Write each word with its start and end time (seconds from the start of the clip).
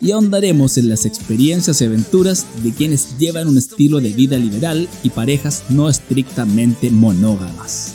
y 0.00 0.12
ahondaremos 0.12 0.78
en 0.78 0.88
las 0.88 1.04
experiencias 1.04 1.80
y 1.80 1.84
aventuras 1.84 2.46
de 2.62 2.72
quienes 2.72 3.18
llevan 3.18 3.48
un 3.48 3.58
estilo 3.58 4.00
de 4.00 4.10
vida 4.10 4.38
liberal 4.38 4.88
y 5.02 5.10
parejas 5.10 5.64
no 5.68 5.88
estrictamente 5.88 6.90
monógamas. 6.90 7.94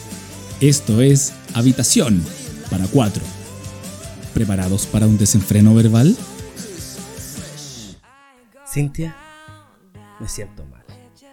Esto 0.62 1.02
es 1.02 1.34
Habitación 1.54 2.24
para 2.70 2.86
cuatro. 2.88 3.24
¿Preparados 4.34 4.86
para 4.86 5.08
un 5.08 5.18
desenfreno 5.18 5.74
verbal? 5.74 6.16
Cintia, 8.72 9.16
me 10.20 10.28
siento 10.28 10.66
mal. 10.66 10.84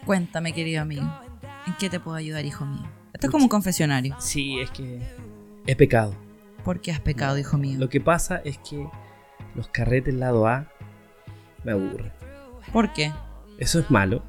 Cuéntame, 0.06 0.52
querido 0.52 0.82
amigo. 0.82 1.12
¿En 1.66 1.74
qué 1.78 1.90
te 1.90 2.00
puedo 2.00 2.16
ayudar, 2.16 2.44
hijo 2.44 2.64
mío? 2.64 2.88
Esto 3.12 3.26
es 3.26 3.30
como 3.30 3.44
un 3.44 3.48
confesionario. 3.48 4.16
Sí, 4.20 4.58
es 4.60 4.70
que 4.70 5.00
he 5.66 5.76
pecado. 5.76 6.14
¿Por 6.64 6.80
qué 6.80 6.92
has 6.92 7.00
pecado, 7.00 7.38
hijo 7.38 7.58
mío? 7.58 7.78
Lo 7.78 7.88
que 7.88 8.00
pasa 8.00 8.40
es 8.44 8.58
que 8.58 8.86
los 9.54 9.68
carretes 9.68 10.14
lado 10.14 10.46
A 10.46 10.66
me 11.64 11.72
aburren. 11.72 12.12
¿Por 12.72 12.92
qué? 12.92 13.12
¿Eso 13.58 13.78
es 13.80 13.90
malo? 13.90 14.22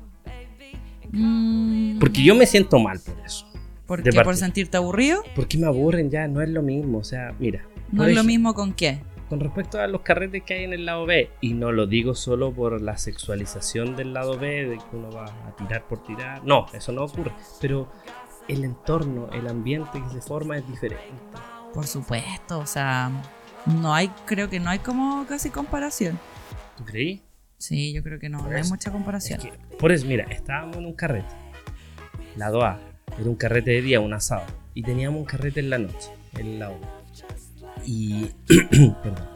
Mm, 1.12 2.00
Porque 2.00 2.24
yo 2.24 2.36
me 2.36 2.46
siento 2.46 2.80
mal 2.80 3.00
por 3.00 3.16
eso. 3.26 3.48
¿Por 3.86 4.02
qué? 4.02 4.12
¿Por 4.24 4.36
sentirte 4.36 4.78
aburrido? 4.78 5.24
Porque 5.36 5.58
me 5.58 5.68
aburren 5.68 6.10
ya, 6.10 6.28
no 6.28 6.42
es 6.42 6.50
lo 6.50 6.62
mismo. 6.62 7.00
O 7.00 7.04
sea, 7.04 7.34
mira. 7.40 7.66
No 7.92 8.06
es 8.06 8.16
lo 8.16 8.24
mismo 8.24 8.54
con 8.54 8.74
qué. 8.74 9.02
Con 9.30 9.40
respecto 9.40 9.80
a 9.80 9.88
los 9.88 10.02
carretes 10.02 10.44
que 10.44 10.54
hay 10.56 10.64
en 10.64 10.74
el 10.74 10.86
lado 10.86 11.06
B, 11.06 11.30
y 11.42 11.54
no 11.54 11.72
lo 11.72 11.88
digo 11.88 12.14
solo 12.14 12.52
por 12.52 12.82
la 12.82 12.98
sexualización 12.98 13.96
del 13.96 14.14
lado 14.14 14.38
B, 14.38 14.66
de 14.66 14.78
que 14.78 14.96
uno 14.96 15.12
va 15.12 15.26
a 15.26 15.56
tirar 15.56 15.88
por 15.88 16.04
tirar. 16.04 16.44
No, 16.44 16.68
eso 16.74 16.92
no 16.92 17.04
ocurre. 17.06 17.32
Pero 17.62 17.92
el 18.48 18.64
entorno, 18.64 19.30
el 19.32 19.48
ambiente 19.48 20.02
que 20.02 20.10
se 20.10 20.22
forma 20.22 20.58
es 20.58 20.68
diferente. 20.68 21.06
Por 21.74 21.88
supuesto, 21.88 22.60
o 22.60 22.66
sea, 22.68 23.12
no 23.66 23.94
hay, 23.94 24.10
creo 24.26 24.50
que 24.50 24.60
no 24.60 24.70
hay 24.70 24.80
como 24.80 25.26
casi 25.28 25.50
comparación. 25.50 26.20
¿Tú 26.78 26.86
creí? 26.86 27.22
Sí, 27.58 27.94
yo 27.94 28.04
creo 28.04 28.20
que 28.20 28.30
no, 28.30 28.40
no 28.40 28.46
hay 28.46 28.52
Pues, 28.54 28.70
mucha 28.70 28.92
comparación. 28.92 29.40
Es 29.40 29.46
que, 29.46 29.54
por 29.78 29.92
eso, 29.92 30.06
mira, 30.06 30.26
estábamos 30.26 30.78
en 30.78 30.86
un 30.86 30.94
carrete. 30.94 31.34
Lado 32.36 32.64
A, 32.64 32.80
era 33.20 33.30
un 33.30 33.36
carrete 33.36 33.72
de 33.72 33.82
día, 33.82 34.00
un 34.00 34.14
asado. 34.14 34.46
Y 34.74 34.84
teníamos 34.84 35.20
un 35.20 35.26
carrete 35.26 35.60
en 35.62 35.70
la 35.70 35.78
noche, 35.78 36.10
en 36.34 36.48
el 36.48 36.60
lado 36.60 36.80
B. 36.80 36.88
Y, 37.86 38.32
perdón. 39.04 39.28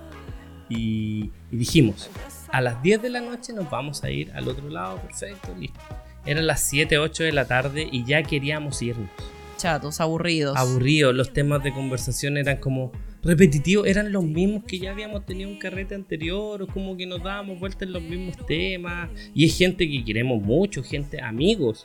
Y, 0.70 1.32
y 1.52 1.56
dijimos, 1.58 2.10
a 2.52 2.60
las 2.60 2.82
10 2.82 3.02
de 3.02 3.10
la 3.10 3.22
noche 3.22 3.54
nos 3.54 3.70
vamos 3.70 4.04
a 4.04 4.10
ir 4.10 4.32
al 4.34 4.48
otro 4.48 4.68
lado, 4.70 4.98
perfecto, 5.02 5.56
listo. 5.58 5.80
Eran 6.26 6.46
las 6.48 6.62
7, 6.64 6.98
8 6.98 7.24
de 7.24 7.32
la 7.32 7.46
tarde 7.46 7.88
y 7.90 8.04
ya 8.04 8.22
queríamos 8.24 8.82
irnos. 8.82 9.10
Chatos, 9.56 10.02
aburridos. 10.02 10.58
Aburridos, 10.58 11.16
los 11.16 11.32
temas 11.32 11.64
de 11.64 11.72
conversación 11.72 12.36
eran 12.36 12.58
como 12.58 12.92
repetitivos, 13.28 13.86
eran 13.86 14.14
los 14.14 14.24
mismos 14.24 14.64
que 14.64 14.80
ya 14.80 14.92
habíamos 14.92 15.26
tenido 15.26 15.50
un 15.50 15.60
carrete 15.60 15.94
anterior, 15.94 16.62
o 16.62 16.68
como 16.68 16.96
que 16.96 17.06
nos 17.06 17.22
dábamos 17.22 17.60
vuelta 17.60 17.84
en 17.84 17.92
los 17.92 18.02
mismos 18.02 18.38
temas. 18.48 19.10
Y 19.36 19.46
es 19.46 19.58
gente 19.58 19.88
que 19.88 20.04
queremos 20.06 20.42
mucho, 20.42 20.82
gente 20.82 21.22
amigos, 21.22 21.84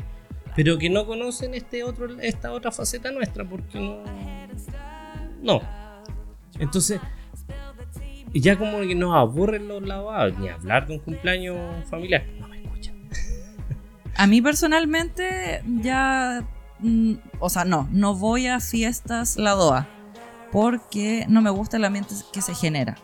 pero 0.54 0.78
que 0.78 0.88
no 0.88 1.04
conocen 1.04 1.54
este 1.54 1.82
otro, 1.82 2.18
esta 2.20 2.52
otra 2.52 2.70
faceta 2.70 3.10
nuestra, 3.10 3.44
porque 3.44 3.80
no. 3.80 4.04
No. 5.42 5.60
Entonces, 6.60 7.00
ya 8.32 8.56
como 8.56 8.78
que 8.82 8.94
nos 8.94 9.12
aburren 9.16 9.66
los 9.66 9.82
lavados, 9.82 10.38
ni 10.38 10.48
hablar 10.48 10.86
de 10.86 10.94
un 10.94 11.00
cumpleaños 11.00 11.84
familiar. 11.90 12.24
No 12.38 12.46
me 12.46 12.62
escuchan. 12.62 12.94
A 14.14 14.28
mí 14.28 14.40
personalmente 14.40 15.60
ya, 15.80 16.48
mm, 16.78 17.14
o 17.40 17.50
sea, 17.50 17.64
no, 17.64 17.88
no 17.90 18.14
voy 18.14 18.46
a 18.46 18.60
fiestas 18.60 19.36
la 19.36 19.52
DOA 19.52 20.01
porque 20.52 21.24
no 21.28 21.42
me 21.42 21.50
gusta 21.50 21.78
el 21.78 21.84
ambiente 21.84 22.14
que 22.32 22.42
se 22.42 22.54
genera. 22.54 22.96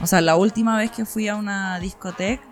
O 0.00 0.06
sea, 0.06 0.20
la 0.20 0.36
última 0.36 0.78
vez 0.78 0.90
que 0.90 1.04
fui 1.04 1.28
a 1.28 1.36
una 1.36 1.78
discoteca 1.80 2.42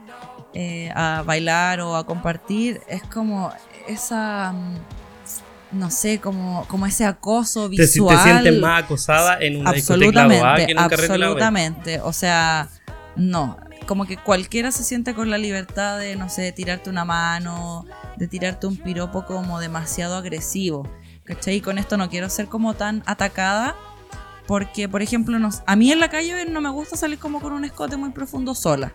eh, 0.53 0.91
a 0.95 1.23
bailar 1.25 1.81
o 1.81 1.97
a 1.97 2.05
compartir 2.05 2.81
es 2.89 3.03
como 3.05 3.53
esa, 3.87 4.53
mm, 4.53 5.79
no 5.79 5.91
sé, 5.91 6.19
como, 6.19 6.67
como 6.67 6.87
ese 6.87 7.05
acoso 7.05 7.71
Te, 7.71 7.77
te 7.77 7.83
visual. 7.83 8.19
sientes 8.23 8.61
más 8.61 8.83
acosada 8.85 9.39
en 9.41 9.61
una 9.61 9.73
discoteca 9.73 10.27
lado 10.27 10.45
A 10.45 10.57
que 10.57 10.63
Absolutamente, 10.63 10.73
en 10.73 10.79
un 10.79 10.89
carrete 10.89 11.13
absolutamente. 11.13 12.01
O 12.01 12.13
sea, 12.13 12.69
no. 13.17 13.57
Como 13.87 14.05
que 14.07 14.17
cualquiera 14.17 14.73
se 14.73 14.85
siente 14.85 15.15
con 15.15 15.31
la 15.31 15.39
libertad 15.39 15.99
de, 15.99 16.17
no 16.17 16.29
sé, 16.29 16.43
de 16.43 16.53
tirarte 16.53 16.91
una 16.91 17.05
mano, 17.05 17.87
de 18.17 18.29
tirarte 18.29 18.67
un 18.67 18.77
piropo 18.77 19.25
como 19.25 19.61
demasiado 19.61 20.17
agresivo. 20.17 20.89
¿Cachai? 21.25 21.57
Y 21.57 21.61
con 21.61 21.79
esto 21.79 21.97
no 21.97 22.11
quiero 22.11 22.29
ser 22.29 22.47
como 22.47 22.75
tan 22.75 23.03
atacada. 23.07 23.77
Porque, 24.51 24.89
por 24.89 25.01
ejemplo, 25.01 25.39
nos- 25.39 25.63
a 25.65 25.77
mí 25.77 25.93
en 25.93 26.01
la 26.01 26.11
calle 26.11 26.45
no 26.47 26.61
me 26.61 26.71
gusta 26.71 26.97
salir 26.97 27.21
como 27.21 27.41
con 27.41 27.53
un 27.53 27.65
escote 27.65 27.97
muy 27.97 28.11
profundo 28.11 28.53
sola. 28.57 28.93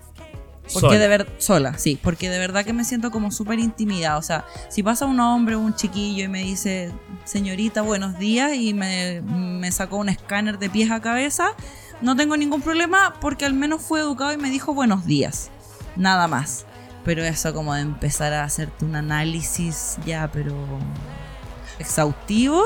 Porque 0.63 0.79
Sola. 0.79 0.97
de 0.97 1.07
ver 1.07 1.31
sola, 1.37 1.77
sí, 1.77 1.97
porque 2.03 2.29
de 2.29 2.39
verdad 2.39 2.65
que 2.65 2.73
me 2.73 2.83
siento 2.83 3.09
como 3.09 3.31
súper 3.31 3.59
intimidada. 3.59 4.17
O 4.17 4.21
sea, 4.21 4.43
si 4.67 4.83
pasa 4.83 5.05
un 5.05 5.17
hombre 5.21 5.55
o 5.55 5.61
un 5.61 5.73
chiquillo 5.73 6.25
y 6.25 6.27
me 6.27 6.39
dice, 6.39 6.91
señorita, 7.23 7.83
buenos 7.83 8.19
días, 8.19 8.53
y 8.53 8.73
me, 8.73 9.21
me 9.21 9.71
sacó 9.71 9.95
un 9.95 10.09
escáner 10.09 10.59
de 10.59 10.69
pies 10.69 10.91
a 10.91 10.99
cabeza, 10.99 11.51
no 12.01 12.17
tengo 12.17 12.35
ningún 12.35 12.61
problema 12.61 13.13
porque 13.21 13.45
al 13.45 13.53
menos 13.53 13.81
fue 13.81 14.01
educado 14.01 14.33
y 14.33 14.37
me 14.37 14.49
dijo 14.49 14.73
buenos 14.73 15.05
días. 15.05 15.51
Nada 15.95 16.27
más. 16.27 16.65
Pero 17.05 17.23
eso 17.23 17.53
como 17.53 17.73
de 17.75 17.79
empezar 17.79 18.33
a 18.33 18.43
hacerte 18.43 18.83
un 18.83 18.97
análisis 18.97 19.95
ya, 20.05 20.29
pero 20.33 20.53
exhaustivo, 21.79 22.61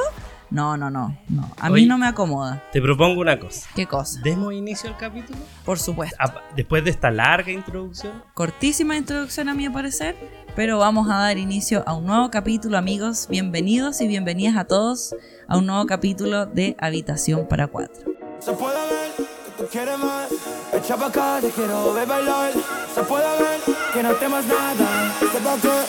no, 0.52 0.76
no, 0.78 0.90
no, 0.90 1.18
no. 1.30 1.52
A 1.60 1.70
mí 1.70 1.86
no 1.86 1.98
me 1.98 2.08
acomoda. 2.08 2.64
Te 2.72 2.82
propongo 2.82 3.22
una 3.22 3.40
cosa. 3.40 3.70
¿Qué 3.76 3.86
cosa? 3.86 4.20
Demos 4.24 4.54
inicio 4.54 4.90
al 4.90 4.98
capítulo. 4.98 5.38
Por 5.66 5.78
supuesto. 5.80 6.16
A- 6.20 6.34
Después 6.56 6.84
de 6.84 6.90
esta 6.90 7.12
larga 7.12 7.52
introducción. 7.52 8.24
cortísima 8.34 8.98
introducción 8.98 9.48
a 9.50 9.54
mi 9.54 9.70
parecer, 9.70 10.16
pero 10.56 10.80
vamos 10.80 11.08
a 11.10 11.16
dar 11.18 11.38
inicio 11.38 11.84
a 11.88 11.94
un 11.94 12.06
nuevo 12.06 12.30
capítulo, 12.32 12.78
amigos. 12.78 13.28
Bienvenidos 13.30 14.02
y 14.02 14.08
bienvenidas 14.08 14.58
a 14.58 14.66
todos 14.66 15.16
a 15.48 15.58
un 15.58 15.66
nuevo 15.68 15.86
capítulo 15.86 16.46
de 16.46 16.76
Habitación 16.80 17.48
para 17.48 17.68
Cuatro. 17.68 18.12
Se 18.40 18.52
puede 18.54 18.76
ver 18.76 19.12
que 19.18 19.64
tú 19.64 19.70
quieres 19.72 19.98
más. 20.00 20.30
Echa 20.72 20.96
pa' 20.96 21.08
acá, 21.08 21.40
te 21.42 21.50
quiero 21.50 21.94
ver 21.94 22.08
bailar. 22.08 22.54
Se 22.94 23.02
puede 23.02 23.26
ver 23.42 23.60
que 23.92 24.04
no 24.04 24.14
temas 24.14 24.46
nada. 24.46 25.16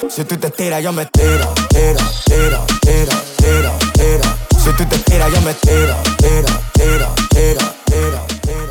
Si 0.09 0.25
tú 0.25 0.37
te 0.39 0.51
tiras, 0.51 0.83
yo 0.83 0.93
me 0.93 1.05
tiro, 1.07 1.53
tiro, 1.69 2.01
tiro, 2.25 2.67
tiro, 2.81 3.13
tiro, 3.37 3.79
tiro. 3.93 4.23
Si 4.59 4.71
tú 4.77 4.85
te 4.89 4.99
tiras, 4.99 5.33
yo 5.33 5.41
me 5.43 5.53
tiro, 5.55 5.97
tiro, 6.17 6.61
tiro, 6.73 7.15
tiro, 7.29 7.75
tiro, 7.85 8.27
tiro. 8.41 8.71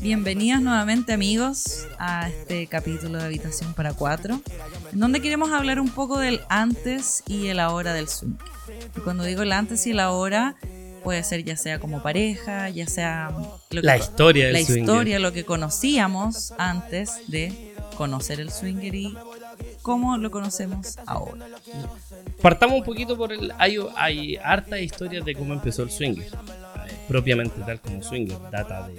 Bienvenidos 0.00 0.60
nuevamente, 0.60 1.12
amigos, 1.12 1.86
a 2.00 2.28
este 2.28 2.66
capítulo 2.66 3.18
de 3.18 3.24
Habitación 3.24 3.74
para 3.74 3.94
Cuatro, 3.94 4.40
en 4.92 4.98
donde 4.98 5.20
queremos 5.20 5.52
hablar 5.52 5.78
un 5.78 5.90
poco 5.90 6.18
del 6.18 6.40
antes 6.48 7.22
y 7.28 7.46
el 7.46 7.60
ahora 7.60 7.92
del 7.92 8.08
swing. 8.08 8.34
Y 8.96 9.00
cuando 9.00 9.22
digo 9.22 9.42
el 9.42 9.52
antes 9.52 9.86
y 9.86 9.92
el 9.92 10.00
ahora, 10.00 10.56
puede 11.02 11.22
ser 11.24 11.44
ya 11.44 11.56
sea 11.56 11.78
como 11.78 12.02
pareja, 12.02 12.68
ya 12.70 12.86
sea 12.86 13.30
lo 13.70 13.80
que 13.80 13.86
La 13.86 13.96
historia 13.96 14.46
del 14.46 14.54
la 14.54 14.60
swinger. 14.60 14.80
historia, 14.82 15.18
lo 15.18 15.32
que 15.32 15.44
conocíamos 15.44 16.52
antes 16.58 17.28
de 17.28 17.74
conocer 17.96 18.40
el 18.40 18.50
swinger 18.50 18.94
y 18.94 19.16
cómo 19.82 20.16
lo 20.16 20.30
conocemos 20.30 20.98
ahora. 21.06 21.46
Partamos 22.40 22.78
un 22.78 22.84
poquito 22.84 23.16
por 23.16 23.32
el. 23.32 23.52
Hay, 23.58 23.76
hay 23.96 24.36
hartas 24.36 24.80
historias 24.80 25.24
de 25.24 25.34
cómo 25.34 25.52
empezó 25.54 25.82
el 25.82 25.90
swinger. 25.90 26.24
Eh, 26.26 26.28
Propiamente 27.08 27.60
tal 27.66 27.80
como 27.80 28.02
swinger. 28.02 28.38
Data 28.50 28.88
de, 28.88 28.94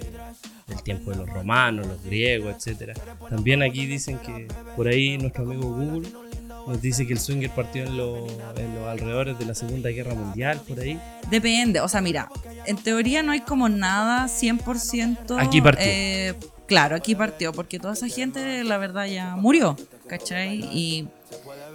del 0.68 0.82
tiempo 0.82 1.10
de 1.10 1.16
los 1.18 1.28
romanos, 1.28 1.86
los 1.86 2.02
griegos, 2.02 2.54
etcétera. 2.56 2.94
También 3.28 3.62
aquí 3.62 3.86
dicen 3.86 4.18
que 4.18 4.48
por 4.76 4.88
ahí 4.88 5.18
nuestro 5.18 5.44
amigo 5.44 5.70
Google 5.70 6.08
nos 6.66 6.80
dice 6.80 7.06
que 7.06 7.12
el 7.12 7.18
swinger 7.20 7.50
partió 7.50 7.84
en, 7.84 7.96
lo- 7.96 8.26
en 8.56 8.74
los 8.74 8.88
alrededores 8.88 9.38
de 9.38 9.44
la 9.46 9.54
Segunda 9.54 9.90
Guerra 9.90 10.14
Mundial, 10.14 10.60
por 10.66 10.78
ahí. 10.80 10.98
Depende, 11.30 11.80
o 11.80 11.88
sea, 11.88 12.00
mira, 12.00 12.28
en 12.66 12.76
teoría 12.76 13.22
no 13.22 13.32
hay 13.32 13.40
como 13.40 13.68
nada 13.68 14.26
100%. 14.26 15.36
Aquí 15.40 15.60
partió. 15.60 15.84
eh, 15.86 16.34
claro, 16.66 16.96
aquí 16.96 17.14
partió, 17.14 17.52
porque 17.52 17.78
toda 17.78 17.94
esa 17.94 18.08
gente, 18.08 18.64
la 18.64 18.78
verdad, 18.78 19.06
ya 19.06 19.36
murió, 19.36 19.76
¿cachai? 20.08 20.60
Y, 20.72 21.08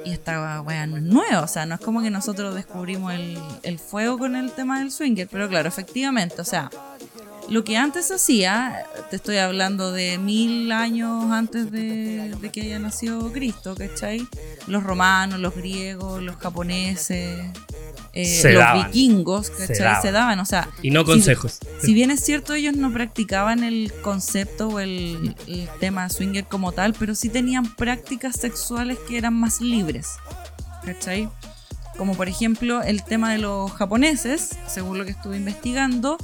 y 0.05 0.11
esta 0.11 0.61
weá 0.61 0.87
no 0.87 0.97
es 0.97 1.03
nueva, 1.03 1.41
o 1.41 1.47
sea, 1.47 1.65
no 1.65 1.75
es 1.75 1.81
como 1.81 2.01
que 2.01 2.09
nosotros 2.09 2.55
descubrimos 2.55 3.13
el, 3.13 3.37
el 3.63 3.77
fuego 3.79 4.17
con 4.17 4.35
el 4.35 4.51
tema 4.51 4.79
del 4.79 4.91
swinger, 4.91 5.27
pero 5.29 5.47
claro, 5.49 5.67
efectivamente, 5.67 6.41
o 6.41 6.45
sea, 6.45 6.69
lo 7.49 7.63
que 7.63 7.77
antes 7.77 8.07
se 8.07 8.15
hacía, 8.15 8.85
te 9.09 9.15
estoy 9.15 9.37
hablando 9.37 9.91
de 9.91 10.17
mil 10.17 10.71
años 10.71 11.31
antes 11.31 11.71
de, 11.71 12.35
de 12.39 12.49
que 12.51 12.61
haya 12.61 12.79
nacido 12.79 13.31
Cristo, 13.31 13.75
¿cachai? 13.75 14.27
Los 14.67 14.83
romanos, 14.83 15.39
los 15.39 15.55
griegos, 15.55 16.21
los 16.21 16.35
japoneses, 16.37 17.39
eh, 18.13 18.25
Se 18.25 18.53
los 18.53 18.61
daban. 18.63 18.85
vikingos, 18.91 19.47
Se 19.47 19.53
¿cachai? 19.67 19.79
daban. 19.79 20.01
Se 20.01 20.11
daban, 20.11 20.39
o 20.39 20.45
sea, 20.45 20.69
Y 20.81 20.91
no 20.91 21.01
si- 21.01 21.05
consejos. 21.07 21.59
si 21.81 21.93
bien 21.93 22.11
es 22.11 22.21
cierto, 22.21 22.53
ellos 22.53 22.75
no 22.75 22.91
practicaban 22.93 23.63
el 23.63 23.91
concepto 24.01 24.67
o 24.69 24.79
el, 24.79 25.35
el 25.47 25.67
tema 25.79 26.09
swinger 26.09 26.45
como 26.45 26.71
tal, 26.71 26.93
pero 26.93 27.15
sí 27.15 27.29
tenían 27.29 27.65
prácticas 27.75 28.35
sexuales 28.35 28.97
que 29.07 29.17
eran 29.17 29.33
más 29.33 29.59
libres. 29.61 30.09
¿Cachai? 30.85 31.29
Como 31.97 32.15
por 32.15 32.29
ejemplo 32.29 32.81
el 32.81 33.03
tema 33.03 33.31
de 33.33 33.39
los 33.39 33.71
japoneses, 33.73 34.51
según 34.67 34.97
lo 34.97 35.05
que 35.05 35.11
estuve 35.11 35.35
investigando, 35.35 36.17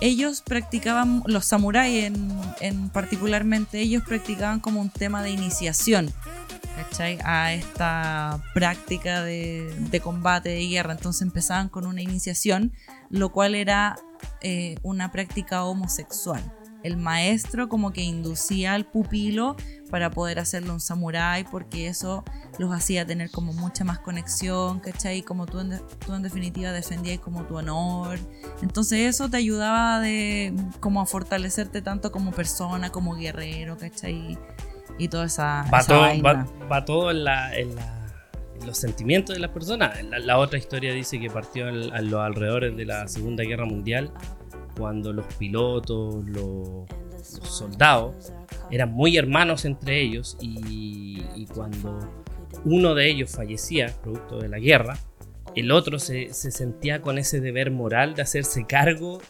ellos 0.00 0.42
practicaban, 0.42 1.22
los 1.26 1.44
samuráis 1.44 2.04
en, 2.04 2.30
en 2.60 2.88
particularmente, 2.90 3.80
ellos 3.80 4.02
practicaban 4.06 4.60
como 4.60 4.80
un 4.80 4.90
tema 4.90 5.22
de 5.22 5.30
iniciación. 5.30 6.12
¿cachai? 6.74 7.18
A 7.24 7.52
esta 7.52 8.42
práctica 8.52 9.22
de, 9.22 10.00
combate, 10.02 10.50
de 10.50 10.66
guerra. 10.66 10.92
Entonces 10.92 11.22
empezaban 11.22 11.68
con 11.68 11.86
una 11.86 12.02
iniciación, 12.02 12.72
lo 13.10 13.30
cual 13.30 13.54
era 13.54 13.96
eh, 14.40 14.76
una 14.82 15.12
práctica 15.12 15.64
homosexual. 15.64 16.42
El 16.84 16.96
maestro 16.96 17.68
como 17.68 17.92
que 17.92 18.02
inducía 18.02 18.74
al 18.74 18.84
pupilo 18.86 19.56
para 19.90 20.10
poder 20.10 20.38
hacerlo 20.38 20.72
un 20.74 20.80
samurái, 20.80 21.44
porque 21.44 21.88
eso 21.88 22.22
los 22.58 22.72
hacía 22.72 23.04
tener 23.06 23.30
como 23.30 23.52
mucha 23.52 23.84
más 23.84 23.98
conexión, 23.98 24.78
¿cachai? 24.80 25.22
Como 25.22 25.46
tú 25.46 25.60
en, 25.60 25.70
de- 25.70 25.80
tú 26.06 26.14
en 26.14 26.22
definitiva 26.22 26.70
defendías 26.72 27.18
como 27.20 27.44
tu 27.44 27.56
honor. 27.56 28.18
Entonces 28.62 29.00
eso 29.14 29.28
te 29.28 29.36
ayudaba 29.38 29.98
de 30.00 30.54
como 30.80 31.00
a 31.00 31.06
fortalecerte 31.06 31.82
tanto 31.82 32.12
como 32.12 32.30
persona, 32.32 32.90
como 32.90 33.16
guerrero, 33.16 33.76
¿cachai? 33.76 34.38
Y 34.98 35.08
toda 35.08 35.24
esa, 35.26 35.64
va 35.72 35.78
esa 35.80 35.88
todo, 35.88 36.00
vaina. 36.00 36.32
va, 36.32 36.66
va 36.68 36.84
todo 36.84 37.10
en, 37.10 37.24
la, 37.24 37.56
en, 37.56 37.74
la- 37.74 38.22
en 38.60 38.66
los 38.66 38.78
sentimientos 38.78 39.34
de 39.34 39.40
las 39.40 39.50
personas. 39.50 40.00
La, 40.04 40.18
la 40.20 40.38
otra 40.38 40.58
historia 40.58 40.92
dice 40.92 41.18
que 41.18 41.28
partió 41.30 41.68
en, 41.68 41.92
a 41.92 42.00
los 42.02 42.20
alrededores 42.20 42.76
de 42.76 42.84
la 42.84 43.08
Segunda 43.08 43.42
Guerra 43.42 43.64
Mundial, 43.64 44.12
cuando 44.76 45.12
los 45.12 45.24
pilotos, 45.34 46.24
los, 46.26 46.86
los 47.12 47.48
soldados, 47.48 48.32
eran 48.70 48.92
muy 48.92 49.16
hermanos 49.16 49.64
entre 49.64 50.00
ellos 50.00 50.36
y, 50.40 51.22
y 51.36 51.46
cuando 51.46 51.98
uno 52.64 52.94
de 52.94 53.08
ellos 53.10 53.30
fallecía, 53.32 53.92
producto 54.02 54.38
de 54.38 54.48
la 54.48 54.58
guerra, 54.58 54.96
el 55.54 55.70
otro 55.70 55.98
se, 55.98 56.32
se 56.34 56.50
sentía 56.50 57.00
con 57.00 57.16
ese 57.18 57.40
deber 57.40 57.70
moral 57.70 58.14
de 58.14 58.22
hacerse 58.22 58.64
cargo 58.66 59.20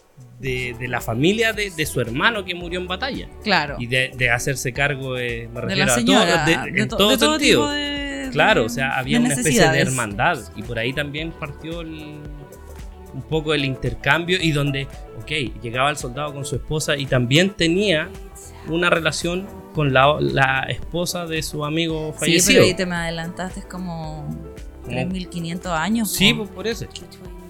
de, 0.40 0.74
de 0.78 0.88
la 0.88 1.00
familia 1.00 1.52
de, 1.52 1.70
de 1.70 1.86
su 1.86 2.00
hermano 2.00 2.44
que 2.44 2.54
murió 2.54 2.80
en 2.80 2.86
batalla 2.86 3.28
Claro. 3.42 3.76
y 3.78 3.86
de, 3.86 4.10
de 4.16 4.30
hacerse 4.30 4.72
cargo, 4.72 5.18
eh, 5.18 5.48
me 5.52 5.60
de 5.60 5.66
refiero 5.66 5.86
la 5.86 5.92
a 5.92 5.96
señora. 5.96 6.44
todo, 6.44 6.64
de- 6.64 6.72
de 6.72 6.82
en 6.82 6.88
to- 6.88 6.96
todo, 6.96 7.10
de 7.10 7.18
todo 7.18 7.32
sentido. 7.34 7.60
tipo 7.62 7.70
de- 7.72 8.28
Claro, 8.32 8.60
de- 8.62 8.66
o 8.66 8.68
sea, 8.70 8.98
había 8.98 9.18
de 9.18 9.26
una 9.26 9.34
especie 9.34 9.68
de 9.70 9.80
hermandad 9.80 10.38
y 10.56 10.62
por 10.62 10.78
ahí 10.78 10.92
también 10.94 11.30
partió 11.32 11.82
el- 11.82 12.20
un 13.14 13.22
poco 13.22 13.54
el 13.54 13.64
intercambio 13.64 14.38
y 14.40 14.52
donde, 14.52 14.88
ok, 15.20 15.60
llegaba 15.62 15.90
el 15.90 15.96
soldado 15.96 16.34
con 16.34 16.44
su 16.44 16.56
esposa 16.56 16.96
y 16.96 17.06
también 17.06 17.50
tenía 17.50 18.10
una 18.68 18.90
relación 18.90 19.46
con 19.74 19.92
la, 19.92 20.16
la 20.20 20.66
esposa 20.68 21.26
de 21.26 21.42
su 21.42 21.64
amigo 21.64 22.12
Sí, 22.14 22.18
fallecido. 22.20 22.54
pero 22.60 22.64
ahí 22.64 22.74
te 22.74 22.86
me 22.86 22.94
adelantaste, 22.96 23.60
es 23.60 23.66
como 23.66 24.26
3.500 24.88 25.66
años. 25.78 26.10
Sí, 26.10 26.34
pues 26.34 26.48
por 26.50 26.66
eso. 26.66 26.86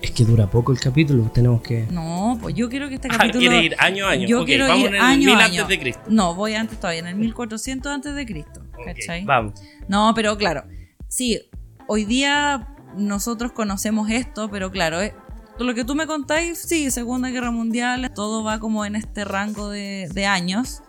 Es 0.01 0.11
que 0.11 0.25
dura 0.25 0.47
poco 0.51 0.71
el 0.73 0.79
capítulo, 0.81 1.31
tenemos 1.33 1.63
que... 1.63 1.87
No, 1.91 2.39
pues 2.41 2.55
yo 2.55 2.69
quiero 2.69 2.89
que 2.91 2.97
este 2.97 3.09
Ah, 3.11 3.17
capítulo. 3.19 3.41
quiere 3.41 3.65
ir 3.65 3.75
año 3.79 4.07
a 4.07 4.11
año. 4.11 4.29
Yo 4.29 4.41
Ok, 4.41 4.47
quiero 4.47 4.67
vamos 4.67 4.81
ir 4.83 4.87
en 4.89 4.95
el 4.97 5.01
año 5.01 5.29
1000 5.31 5.41
a 5.41 5.45
antes 5.47 5.69
de 5.69 5.79
Cristo. 5.79 6.03
No, 6.09 6.35
voy 6.35 6.55
antes 6.55 6.79
todavía, 6.79 7.01
en 7.01 7.07
el 7.07 7.15
1400 7.17 7.91
antes 7.93 8.15
de 8.15 8.27
Cristo. 8.27 8.61
¿Cachai? 8.85 9.25
Vamos. 9.25 9.55
No, 9.89 10.13
pero 10.15 10.37
claro, 10.37 10.65
sí, 11.09 11.41
hoy 11.89 12.05
día 12.05 12.69
nosotros 12.97 13.53
conocemos 13.53 14.11
esto, 14.11 14.51
pero 14.51 14.71
claro, 14.71 15.01
eh, 15.01 15.15
lo 15.59 15.75
que 15.75 15.85
tú 15.85 15.95
me 15.95 16.07
contáis, 16.07 16.59
sí, 16.59 16.91
Segunda 16.91 17.31
Guerra 17.31 17.51
Mundial, 17.51 18.13
todo 18.15 18.43
va 18.43 18.59
como 18.59 18.85
en 18.85 18.97
este 18.97 19.25
rango 19.25 19.69
de, 19.69 20.09
de 20.13 20.27
años. 20.27 20.83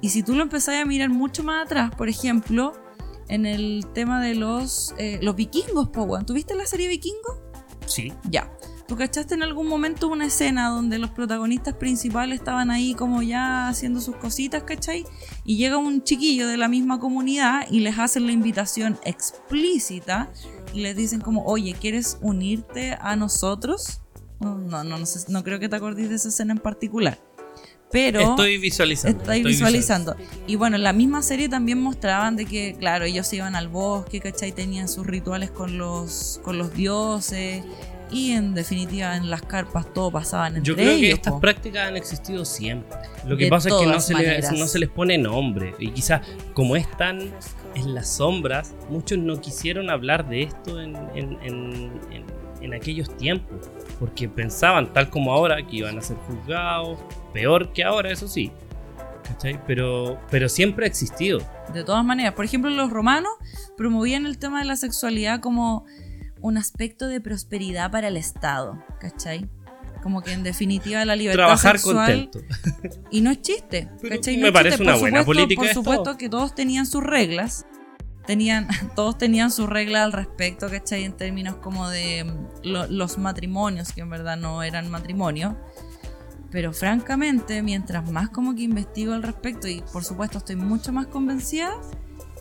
Y 0.00 0.10
si 0.10 0.22
tú 0.22 0.34
lo 0.34 0.42
empezás 0.42 0.76
a 0.76 0.84
mirar 0.84 1.08
mucho 1.08 1.42
más 1.42 1.64
atrás, 1.64 1.94
por 1.94 2.08
ejemplo, 2.08 2.72
en 3.28 3.46
el 3.46 3.86
tema 3.94 4.20
de 4.20 4.34
los, 4.34 4.94
eh, 4.98 5.18
los 5.22 5.36
vikingos, 5.36 5.88
po, 5.88 6.02
weón. 6.02 6.26
¿Tuviste 6.26 6.54
la 6.54 6.66
serie 6.66 6.88
Vikingo? 6.88 7.42
Sí. 7.86 8.12
Ya. 8.30 8.50
¿Tú 8.86 8.96
cachaste 8.96 9.34
en 9.34 9.42
algún 9.42 9.66
momento 9.66 10.08
una 10.08 10.26
escena 10.26 10.68
donde 10.68 10.98
los 10.98 11.08
protagonistas 11.10 11.74
principales 11.74 12.40
estaban 12.40 12.70
ahí 12.70 12.94
como 12.94 13.22
ya 13.22 13.68
haciendo 13.68 13.98
sus 14.02 14.16
cositas, 14.16 14.64
¿cachai? 14.64 15.06
Y 15.42 15.56
llega 15.56 15.78
un 15.78 16.02
chiquillo 16.02 16.46
de 16.46 16.58
la 16.58 16.68
misma 16.68 17.00
comunidad 17.00 17.66
y 17.70 17.80
les 17.80 17.98
hacen 17.98 18.26
la 18.26 18.32
invitación 18.32 18.98
explícita 19.04 20.30
y 20.74 20.82
les 20.82 20.96
dicen 20.96 21.22
como, 21.22 21.44
oye, 21.46 21.74
¿quieres 21.80 22.18
unirte 22.20 22.98
a 23.00 23.16
nosotros? 23.16 24.02
No, 24.40 24.58
no, 24.58 24.84
no, 24.84 24.98
no, 24.98 25.06
sé- 25.06 25.30
no 25.32 25.42
creo 25.44 25.58
que 25.58 25.68
te 25.68 25.76
acordes 25.76 26.08
de 26.08 26.14
esa 26.16 26.28
escena 26.28 26.52
en 26.52 26.58
particular. 26.58 27.18
Pero... 27.90 28.20
Estoy 28.20 28.58
visualizando. 28.58 29.18
Estoy 29.20 29.42
visualizando. 29.44 30.16
Y 30.48 30.56
bueno, 30.56 30.74
en 30.76 30.82
la 30.82 30.92
misma 30.92 31.22
serie 31.22 31.48
también 31.48 31.80
mostraban 31.80 32.34
de 32.34 32.44
que, 32.44 32.74
claro, 32.78 33.04
ellos 33.04 33.26
se 33.26 33.36
iban 33.36 33.54
al 33.54 33.68
bosque, 33.68 34.18
¿cachai? 34.20 34.50
Tenían 34.52 34.88
sus 34.88 35.06
rituales 35.06 35.50
con 35.52 35.78
los, 35.78 36.40
con 36.42 36.58
los 36.58 36.74
dioses. 36.74 37.62
Y 38.10 38.32
en 38.32 38.54
definitiva, 38.54 39.16
en 39.16 39.30
las 39.30 39.42
carpas 39.42 39.92
todo 39.94 40.10
pasaban 40.10 40.56
entre 40.56 40.68
Yo 40.68 40.74
creo 40.76 40.98
que 40.98 41.12
estas 41.12 41.34
po. 41.34 41.40
prácticas 41.40 41.88
han 41.88 41.96
existido 41.96 42.44
siempre. 42.44 42.96
Lo 43.26 43.36
que 43.36 43.44
De 43.44 43.50
pasa 43.50 43.68
es 43.68 43.74
que 43.76 43.86
no 43.86 44.00
se, 44.00 44.14
les, 44.14 44.26
maneras. 44.26 44.52
no 44.52 44.66
se 44.66 44.78
les 44.80 44.88
pone 44.88 45.16
nombre. 45.16 45.74
Y 45.78 45.90
quizás, 45.90 46.20
como 46.52 46.74
están 46.76 47.20
en 47.74 47.94
las 47.94 48.08
sombras, 48.08 48.74
muchos 48.90 49.18
no 49.18 49.40
quisieron 49.40 49.88
hablar 49.88 50.28
de 50.28 50.42
esto 50.42 50.80
en, 50.80 50.96
en- 51.14 51.38
en- 51.42 51.92
en- 52.10 52.24
en 52.60 52.74
aquellos 52.74 53.16
tiempos. 53.16 53.68
Porque 53.98 54.28
pensaban, 54.28 54.92
tal 54.92 55.08
como 55.10 55.32
ahora, 55.32 55.64
que 55.66 55.76
iban 55.76 55.98
a 55.98 56.00
ser 56.00 56.16
juzgados. 56.18 56.98
Peor 57.32 57.72
que 57.72 57.84
ahora, 57.84 58.10
eso 58.10 58.28
sí. 58.28 58.52
¿Cachai? 59.24 59.58
Pero, 59.66 60.18
pero 60.30 60.48
siempre 60.48 60.84
ha 60.84 60.88
existido. 60.88 61.40
De 61.72 61.82
todas 61.84 62.04
maneras, 62.04 62.34
por 62.34 62.44
ejemplo, 62.44 62.70
los 62.70 62.90
romanos 62.90 63.32
promovían 63.76 64.26
el 64.26 64.38
tema 64.38 64.58
de 64.60 64.66
la 64.66 64.76
sexualidad 64.76 65.40
como 65.40 65.86
un 66.40 66.58
aspecto 66.58 67.06
de 67.08 67.20
prosperidad 67.22 67.90
para 67.90 68.08
el 68.08 68.18
Estado, 68.18 68.82
¿cachai? 69.00 69.48
Como 70.02 70.20
que 70.20 70.32
en 70.32 70.42
definitiva 70.42 71.02
la 71.06 71.16
libertad 71.16 71.38
Trabajar 71.44 71.78
sexual 71.78 72.28
contento. 72.30 72.40
Y 73.10 73.22
no 73.22 73.30
es 73.30 73.40
chiste. 73.40 73.88
¿cachai? 74.06 74.36
me 74.36 74.42
No 74.42 74.46
es 74.48 74.52
parece 74.52 74.76
chiste. 74.76 74.82
una 74.82 74.92
por 74.92 75.00
buena 75.00 75.20
supuesto, 75.20 75.40
política 75.40 75.62
Por 75.62 75.72
supuesto 75.72 76.18
que 76.18 76.28
todos 76.28 76.54
tenían 76.54 76.84
sus 76.84 77.02
reglas. 77.02 77.64
Tenían, 78.26 78.66
todos 78.96 79.18
tenían 79.18 79.50
sus 79.50 79.68
reglas 79.68 80.02
al 80.04 80.12
respecto, 80.12 80.68
¿cachai? 80.70 81.04
En 81.04 81.12
términos 81.12 81.56
como 81.56 81.88
de 81.88 82.24
mm, 82.24 82.66
lo- 82.66 82.86
los 82.86 83.18
matrimonios, 83.18 83.92
que 83.92 84.00
en 84.02 84.10
verdad 84.10 84.36
no 84.36 84.62
eran 84.62 84.90
matrimonio. 84.90 85.56
Pero 86.50 86.72
francamente, 86.72 87.62
mientras 87.62 88.08
más 88.10 88.30
como 88.30 88.54
que 88.54 88.62
investigo 88.62 89.12
al 89.12 89.22
respecto, 89.24 89.66
y 89.68 89.82
por 89.92 90.04
supuesto 90.04 90.38
estoy 90.38 90.54
mucho 90.56 90.92
más 90.92 91.06
convencida, 91.08 91.72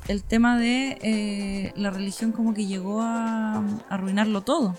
el 0.07 0.23
tema 0.23 0.57
de 0.59 0.99
eh, 1.01 1.73
la 1.75 1.89
religión 1.89 2.31
como 2.31 2.53
que 2.53 2.65
llegó 2.67 3.01
a, 3.01 3.55
a 3.57 3.63
arruinarlo 3.89 4.41
todo. 4.41 4.75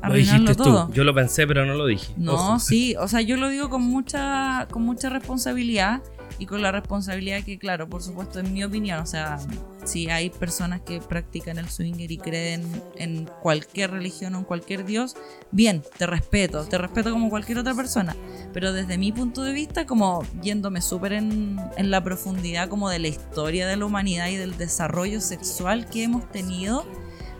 Lo 0.00 0.06
Arruinarlo 0.06 0.40
dijiste 0.50 0.62
todo. 0.64 0.86
tú. 0.88 0.92
Yo 0.92 1.04
lo 1.04 1.14
pensé, 1.14 1.46
pero 1.46 1.64
no 1.66 1.74
lo 1.74 1.86
dije. 1.86 2.12
No, 2.16 2.34
Ojo. 2.34 2.58
sí, 2.58 2.94
o 2.98 3.06
sea, 3.08 3.20
yo 3.20 3.36
lo 3.36 3.48
digo 3.48 3.70
con 3.70 3.82
mucha, 3.82 4.66
con 4.70 4.82
mucha 4.82 5.08
responsabilidad 5.08 6.02
y 6.38 6.46
con 6.46 6.62
la 6.62 6.72
responsabilidad 6.72 7.42
que, 7.42 7.58
claro, 7.58 7.88
por 7.88 8.02
supuesto, 8.02 8.40
en 8.40 8.52
mi 8.52 8.64
opinión, 8.64 9.00
o 9.00 9.06
sea, 9.06 9.38
si 9.84 10.08
hay 10.10 10.30
personas 10.30 10.80
que 10.82 11.00
practican 11.00 11.58
el 11.58 11.68
swinger 11.68 12.10
y 12.10 12.18
creen 12.18 12.82
en 12.96 13.28
cualquier 13.42 13.90
religión 13.90 14.34
o 14.34 14.38
en 14.38 14.44
cualquier 14.44 14.84
dios, 14.84 15.16
bien, 15.50 15.82
te 15.96 16.06
respeto, 16.06 16.64
te 16.64 16.78
respeto 16.78 17.10
como 17.10 17.30
cualquier 17.30 17.58
otra 17.58 17.74
persona, 17.74 18.16
pero 18.52 18.72
desde 18.72 18.98
mi 18.98 19.12
punto 19.12 19.42
de 19.42 19.52
vista, 19.52 19.86
como 19.86 20.22
yéndome 20.42 20.80
súper 20.80 21.12
en, 21.14 21.60
en 21.76 21.90
la 21.90 22.02
profundidad 22.02 22.68
como 22.68 22.88
de 22.88 22.98
la 22.98 23.08
historia 23.08 23.66
de 23.66 23.76
la 23.76 23.86
humanidad 23.86 24.28
y 24.28 24.36
del 24.36 24.56
desarrollo 24.56 25.20
sexual 25.20 25.86
que 25.86 26.04
hemos 26.04 26.30
tenido, 26.30 26.86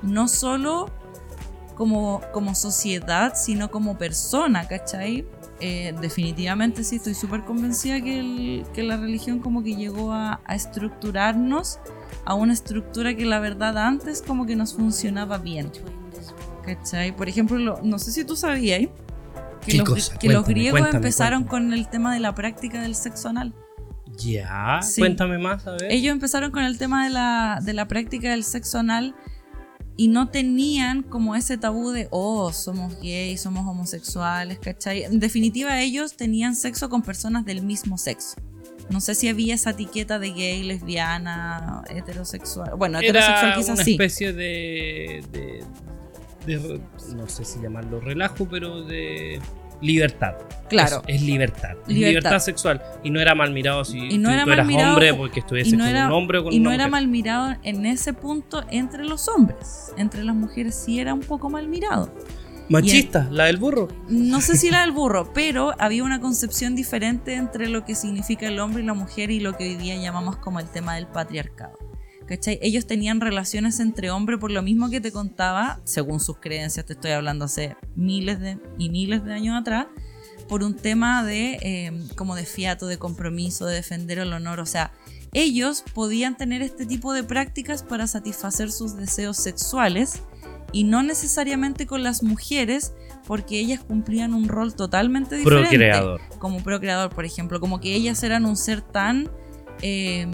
no 0.02 0.28
solo 0.28 0.90
como, 1.80 2.20
como 2.32 2.54
sociedad, 2.54 3.32
sino 3.34 3.70
como 3.70 3.96
persona, 3.96 4.68
¿cachai? 4.68 5.26
Eh, 5.60 5.94
definitivamente 6.00 6.84
sí, 6.84 6.96
estoy 6.96 7.14
súper 7.14 7.44
convencida 7.44 8.00
que, 8.00 8.18
el- 8.20 8.64
que 8.72 8.82
la 8.82 8.96
religión 8.96 9.40
como 9.40 9.62
que 9.62 9.76
llegó 9.76 10.12
a, 10.12 10.40
a 10.44 10.54
estructurarnos 10.54 11.78
a 12.24 12.34
una 12.34 12.52
estructura 12.52 13.14
que 13.14 13.24
la 13.26 13.40
verdad 13.40 13.76
antes 13.78 14.22
como 14.26 14.46
que 14.46 14.56
nos 14.56 14.74
funcionaba 14.74 15.38
bien. 15.38 15.70
¿Cachai? 16.64 17.14
Por 17.16 17.28
ejemplo, 17.28 17.58
lo- 17.58 17.80
no 17.82 17.98
sé 17.98 18.12
si 18.12 18.24
tú 18.24 18.36
sabías 18.36 18.80
que, 18.80 19.72
¿Qué 19.72 19.78
los, 19.78 19.88
cosa? 19.88 20.18
que 20.18 20.28
los 20.28 20.36
Cuéntame, 20.36 20.54
griegos 20.54 20.80
cuéntame, 20.80 20.96
empezaron 20.98 21.44
cuéntame. 21.44 21.70
con 21.70 21.78
el 21.78 21.88
tema 21.88 22.14
de 22.14 22.20
la 22.20 22.34
práctica 22.34 22.80
del 22.82 22.94
sexo 22.94 23.28
anal. 23.28 23.52
Ya, 24.16 24.80
Sí. 24.82 25.00
cuéntame 25.00 25.38
más, 25.38 25.66
a 25.66 25.72
ver. 25.72 25.84
Ellos 25.90 26.12
empezaron 26.12 26.50
con 26.50 26.62
el 26.64 26.76
tema 26.78 27.04
de 27.04 27.10
la, 27.10 27.58
de 27.62 27.72
la 27.72 27.88
práctica 27.88 28.30
del 28.30 28.44
sexo 28.44 28.78
anal 28.78 29.14
y 30.00 30.08
no 30.08 30.30
tenían 30.30 31.02
como 31.02 31.36
ese 31.36 31.58
tabú 31.58 31.90
de, 31.90 32.08
oh, 32.10 32.54
somos 32.54 32.98
gays, 33.02 33.42
somos 33.42 33.66
homosexuales, 33.66 34.58
¿cachai? 34.58 35.02
En 35.04 35.20
definitiva, 35.20 35.78
ellos 35.82 36.16
tenían 36.16 36.56
sexo 36.56 36.88
con 36.88 37.02
personas 37.02 37.44
del 37.44 37.60
mismo 37.60 37.98
sexo. 37.98 38.36
No 38.88 39.02
sé 39.02 39.14
si 39.14 39.28
había 39.28 39.54
esa 39.54 39.72
etiqueta 39.72 40.18
de 40.18 40.30
gay, 40.30 40.62
lesbiana, 40.62 41.82
heterosexual. 41.90 42.76
Bueno, 42.78 42.98
heterosexual 42.98 43.48
Era 43.48 43.56
quizás 43.56 43.74
una 43.74 43.84
sí. 43.84 43.90
especie 43.90 44.32
de, 44.32 45.22
de, 45.32 45.64
de 46.46 46.58
re- 46.58 46.80
no 47.14 47.28
sé 47.28 47.44
si 47.44 47.60
llamarlo 47.60 48.00
relajo, 48.00 48.48
pero 48.48 48.82
de 48.82 49.38
libertad. 49.80 50.34
Claro. 50.68 51.02
Es, 51.06 51.16
es 51.16 51.22
libertad. 51.22 51.70
Libertad. 51.86 52.08
libertad 52.08 52.38
sexual. 52.38 52.82
Y 53.02 53.10
no 53.10 53.20
era 53.20 53.34
mal 53.34 53.52
mirado 53.52 53.84
si 53.84 53.98
Y 53.98 54.18
no 54.18 54.28
tú, 54.28 54.34
era 54.34 54.44
tú 54.44 54.50
eras 54.52 54.66
mirado- 54.66 54.92
hombre 54.92 55.14
porque 55.14 55.40
estuviese 55.40 55.76
no 55.76 55.84
con 55.84 55.88
era- 55.90 56.06
un 56.06 56.12
hombre 56.12 56.38
o 56.38 56.44
con 56.44 56.52
Y 56.52 56.60
no 56.60 56.70
era 56.72 56.86
mal 56.88 57.08
mirado 57.08 57.56
en 57.62 57.86
ese 57.86 58.12
punto 58.12 58.64
entre 58.70 59.04
los 59.04 59.28
hombres. 59.28 59.92
Entre 59.96 60.22
las 60.22 60.34
mujeres 60.36 60.74
sí 60.76 61.00
era 61.00 61.12
un 61.14 61.20
poco 61.20 61.50
mal 61.50 61.66
mirado. 61.68 62.14
Machista, 62.68 63.26
la 63.32 63.46
del 63.46 63.56
burro. 63.56 63.88
No 64.08 64.40
sé 64.40 64.56
si 64.56 64.70
la 64.70 64.80
del 64.82 64.92
burro, 64.92 65.32
pero 65.34 65.74
había 65.80 66.04
una 66.04 66.20
concepción 66.20 66.76
diferente 66.76 67.34
entre 67.34 67.68
lo 67.68 67.84
que 67.84 67.96
significa 67.96 68.46
el 68.46 68.60
hombre 68.60 68.84
y 68.84 68.86
la 68.86 68.94
mujer 68.94 69.32
y 69.32 69.40
lo 69.40 69.56
que 69.56 69.64
hoy 69.70 69.74
día 69.74 69.96
llamamos 69.96 70.36
como 70.36 70.60
el 70.60 70.68
tema 70.68 70.94
del 70.94 71.08
patriarcado. 71.08 71.76
¿Cachai? 72.30 72.60
Ellos 72.62 72.86
tenían 72.86 73.20
relaciones 73.20 73.80
entre 73.80 74.12
hombres 74.12 74.38
por 74.38 74.52
lo 74.52 74.62
mismo 74.62 74.88
que 74.88 75.00
te 75.00 75.10
contaba, 75.10 75.80
según 75.82 76.20
sus 76.20 76.38
creencias, 76.38 76.86
te 76.86 76.92
estoy 76.92 77.10
hablando 77.10 77.46
hace 77.46 77.76
miles 77.96 78.38
de, 78.38 78.56
y 78.78 78.88
miles 78.88 79.24
de 79.24 79.32
años 79.32 79.60
atrás, 79.60 79.88
por 80.48 80.62
un 80.62 80.76
tema 80.76 81.24
de 81.24 81.58
eh, 81.60 81.92
como 82.14 82.36
de 82.36 82.44
fiato, 82.44 82.86
de 82.86 82.98
compromiso, 82.98 83.66
de 83.66 83.74
defender 83.74 84.20
el 84.20 84.32
honor. 84.32 84.60
O 84.60 84.66
sea, 84.66 84.92
ellos 85.32 85.82
podían 85.92 86.36
tener 86.36 86.62
este 86.62 86.86
tipo 86.86 87.12
de 87.12 87.24
prácticas 87.24 87.82
para 87.82 88.06
satisfacer 88.06 88.70
sus 88.70 88.96
deseos 88.96 89.36
sexuales 89.36 90.22
y 90.70 90.84
no 90.84 91.02
necesariamente 91.02 91.84
con 91.88 92.04
las 92.04 92.22
mujeres 92.22 92.94
porque 93.26 93.58
ellas 93.58 93.80
cumplían 93.80 94.34
un 94.34 94.46
rol 94.46 94.76
totalmente 94.76 95.34
diferente 95.34 95.70
Procreador. 95.70 96.20
como 96.38 96.62
procreador 96.62 97.12
por 97.12 97.24
ejemplo 97.24 97.58
como 97.58 97.80
que 97.80 97.96
ellas 97.96 98.22
eran 98.22 98.44
un 98.44 98.56
ser 98.56 98.80
tan 98.80 99.28
eh, 99.82 100.26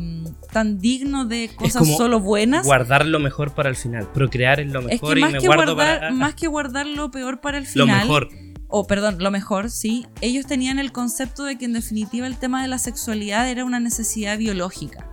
tan 0.52 0.78
digno 0.78 1.24
de 1.24 1.50
cosas 1.54 1.86
solo 1.96 2.20
buenas 2.20 2.66
Guardar 2.66 3.06
lo 3.06 3.20
mejor 3.20 3.54
para 3.54 3.68
el 3.68 3.76
final. 3.76 4.08
Procrear 4.12 4.60
es 4.60 4.72
lo 4.72 4.80
es 4.80 4.86
mejor 4.86 5.14
que 5.14 5.20
y 5.20 5.22
más 5.22 5.32
me 5.32 5.38
que 5.38 5.46
guardo 5.46 5.74
guardar 5.74 6.00
para 6.00 6.10
más 6.12 6.34
que 6.34 6.46
guardar 6.46 6.86
lo 6.86 7.10
peor 7.10 7.40
para 7.40 7.58
el 7.58 7.64
lo 7.64 7.84
final 7.84 8.06
mejor. 8.06 8.28
o 8.68 8.86
perdón, 8.86 9.16
lo 9.18 9.30
mejor, 9.30 9.70
sí, 9.70 10.06
ellos 10.20 10.46
tenían 10.46 10.78
el 10.78 10.92
concepto 10.92 11.44
de 11.44 11.58
que 11.58 11.66
en 11.66 11.72
definitiva 11.72 12.26
el 12.26 12.36
tema 12.36 12.62
de 12.62 12.68
la 12.68 12.78
sexualidad 12.78 13.48
era 13.48 13.64
una 13.64 13.80
necesidad 13.80 14.38
biológica. 14.38 15.08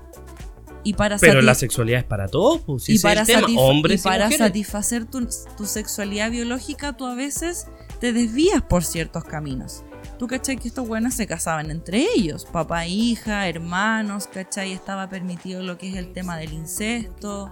Y 0.85 0.95
para 0.95 1.17
Pero 1.17 1.41
la 1.41 1.55
sexualidad 1.55 1.99
es 1.99 2.05
para 2.05 2.27
todos, 2.27 2.61
pues, 2.61 2.83
si 2.83 2.95
y 2.95 2.99
para, 2.99 3.23
Hombres 3.55 4.01
y 4.01 4.01
y, 4.01 4.03
para 4.03 4.25
mujeres. 4.25 4.47
satisfacer 4.47 5.05
tu, 5.05 5.27
tu 5.55 5.65
sexualidad 5.65 6.29
biológica, 6.29 6.97
tú 6.97 7.05
a 7.05 7.15
veces 7.15 7.67
te 8.01 8.11
desvías 8.11 8.61
por 8.61 8.83
ciertos 8.83 9.23
caminos. 9.23 9.83
Tú, 10.23 10.27
¿cachai? 10.27 10.55
Que 10.55 10.69
estos 10.69 10.87
buenos 10.87 11.15
se 11.15 11.27
casaban 11.27 11.69
entre 11.69 12.05
ellos, 12.15 12.45
papá, 12.45 12.87
hija, 12.87 13.49
hermanos, 13.49 14.25
¿cachai? 14.27 14.71
Estaba 14.71 15.09
permitido 15.09 15.61
lo 15.61 15.77
que 15.77 15.89
es 15.89 15.97
el 15.97 16.13
tema 16.13 16.37
del 16.37 16.53
incesto, 16.53 17.49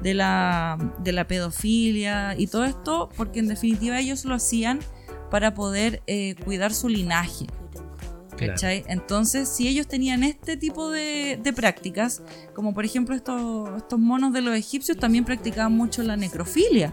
de 0.00 0.14
la, 0.14 0.78
de 1.00 1.10
la 1.10 1.26
pedofilia 1.26 2.36
y 2.38 2.46
todo 2.46 2.66
esto, 2.66 3.08
porque 3.16 3.40
en 3.40 3.48
definitiva 3.48 3.98
ellos 3.98 4.24
lo 4.26 4.36
hacían 4.36 4.78
para 5.28 5.54
poder 5.54 6.04
eh, 6.06 6.36
cuidar 6.44 6.72
su 6.72 6.88
linaje. 6.88 7.46
Claro. 8.36 8.52
¿Cachai? 8.52 8.84
Entonces, 8.86 9.48
si 9.48 9.66
ellos 9.66 9.88
tenían 9.88 10.22
este 10.22 10.56
tipo 10.56 10.90
de, 10.90 11.40
de 11.42 11.52
prácticas, 11.52 12.22
como 12.54 12.74
por 12.74 12.84
ejemplo 12.84 13.16
estos, 13.16 13.76
estos 13.76 13.98
monos 13.98 14.32
de 14.32 14.40
los 14.40 14.54
egipcios, 14.56 14.98
también 14.98 15.24
practicaban 15.24 15.76
mucho 15.76 16.04
la 16.04 16.16
necrofilia, 16.16 16.92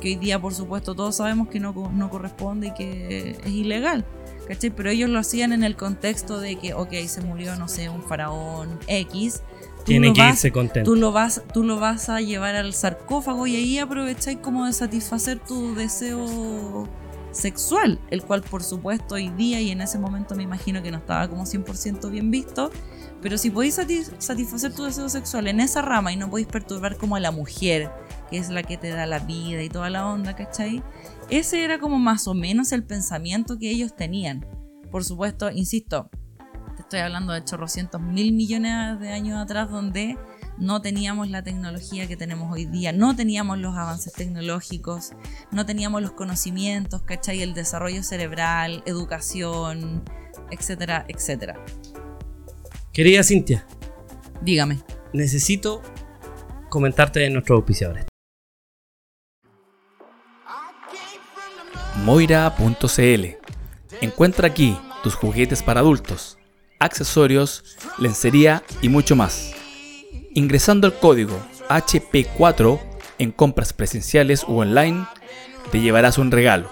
que 0.00 0.08
hoy 0.08 0.16
día, 0.16 0.40
por 0.40 0.54
supuesto, 0.54 0.94
todos 0.94 1.16
sabemos 1.16 1.48
que 1.48 1.60
no, 1.60 1.74
no 1.92 2.08
corresponde 2.08 2.68
y 2.68 2.72
que 2.72 3.36
es 3.44 3.52
ilegal. 3.52 4.06
¿Cachai? 4.52 4.70
Pero 4.70 4.90
ellos 4.90 5.08
lo 5.08 5.18
hacían 5.18 5.52
en 5.52 5.64
el 5.64 5.76
contexto 5.76 6.38
de 6.40 6.56
que, 6.56 6.74
ok, 6.74 6.92
se 7.06 7.22
murió, 7.22 7.56
no 7.56 7.68
sé, 7.68 7.88
un 7.88 8.02
faraón 8.02 8.78
X. 8.86 9.42
Tiene 9.84 10.12
que 10.12 10.20
vas- 10.20 10.32
irse 10.34 10.52
contento. 10.52 10.90
Tú 10.90 10.96
lo, 10.96 11.10
vas, 11.10 11.42
tú 11.54 11.64
lo 11.64 11.80
vas 11.80 12.08
a 12.10 12.20
llevar 12.20 12.54
al 12.54 12.74
sarcófago 12.74 13.46
y 13.46 13.56
ahí 13.56 13.78
aprovecháis 13.78 14.38
como 14.38 14.66
de 14.66 14.72
satisfacer 14.74 15.38
tu 15.38 15.74
deseo 15.74 16.86
sexual, 17.32 17.98
el 18.10 18.22
cual 18.22 18.42
por 18.42 18.62
supuesto 18.62 19.14
hoy 19.14 19.30
día 19.30 19.60
y 19.60 19.70
en 19.70 19.80
ese 19.80 19.98
momento 19.98 20.34
me 20.34 20.42
imagino 20.42 20.82
que 20.82 20.90
no 20.90 20.98
estaba 20.98 21.28
como 21.28 21.44
100% 21.46 22.10
bien 22.10 22.30
visto, 22.30 22.70
pero 23.22 23.38
si 23.38 23.50
podéis 23.50 23.78
sati- 23.78 24.04
satisfacer 24.18 24.74
tu 24.74 24.84
deseo 24.84 25.08
sexual 25.08 25.48
en 25.48 25.60
esa 25.60 25.80
rama 25.80 26.12
y 26.12 26.16
no 26.16 26.28
podéis 26.28 26.48
perturbar 26.48 26.96
como 26.98 27.16
a 27.16 27.20
la 27.20 27.30
mujer, 27.30 27.90
que 28.30 28.36
es 28.36 28.50
la 28.50 28.62
que 28.62 28.76
te 28.76 28.90
da 28.90 29.06
la 29.06 29.18
vida 29.20 29.62
y 29.62 29.70
toda 29.70 29.88
la 29.88 30.06
onda, 30.06 30.36
¿cachai? 30.36 30.82
Ese 31.32 31.64
era 31.64 31.78
como 31.78 31.98
más 31.98 32.28
o 32.28 32.34
menos 32.34 32.72
el 32.72 32.84
pensamiento 32.84 33.58
que 33.58 33.70
ellos 33.70 33.96
tenían. 33.96 34.46
Por 34.90 35.02
supuesto, 35.02 35.50
insisto, 35.50 36.10
te 36.76 36.82
estoy 36.82 37.00
hablando 37.00 37.32
de 37.32 37.42
chorrocientos 37.42 38.02
mil 38.02 38.34
millones 38.34 39.00
de 39.00 39.12
años 39.12 39.40
atrás 39.40 39.70
donde 39.70 40.18
no 40.58 40.82
teníamos 40.82 41.30
la 41.30 41.42
tecnología 41.42 42.06
que 42.06 42.18
tenemos 42.18 42.52
hoy 42.52 42.66
día, 42.66 42.92
no 42.92 43.16
teníamos 43.16 43.56
los 43.56 43.74
avances 43.74 44.12
tecnológicos, 44.12 45.12
no 45.50 45.64
teníamos 45.64 46.02
los 46.02 46.12
conocimientos, 46.12 47.00
¿cachai? 47.00 47.40
El 47.40 47.54
desarrollo 47.54 48.02
cerebral, 48.02 48.82
educación, 48.84 50.04
etcétera, 50.50 51.06
etcétera. 51.08 51.64
Querida 52.92 53.22
Cintia, 53.22 53.64
Dígame. 54.42 54.80
necesito 55.14 55.80
comentarte 56.68 57.20
de 57.20 57.30
nuestros 57.30 57.56
auspiciadores. 57.56 58.11
Moira.cl 62.04 63.24
Encuentra 64.00 64.48
aquí 64.48 64.76
tus 65.04 65.14
juguetes 65.14 65.62
para 65.62 65.78
adultos, 65.80 66.38
accesorios, 66.80 67.76
lencería 67.98 68.64
y 68.80 68.88
mucho 68.88 69.14
más. 69.14 69.52
Ingresando 70.34 70.88
el 70.88 70.94
código 70.94 71.38
HP4 71.68 72.80
en 73.18 73.30
compras 73.30 73.72
presenciales 73.72 74.42
u 74.48 74.58
online, 74.58 75.06
te 75.70 75.80
llevarás 75.80 76.18
un 76.18 76.32
regalo. 76.32 76.68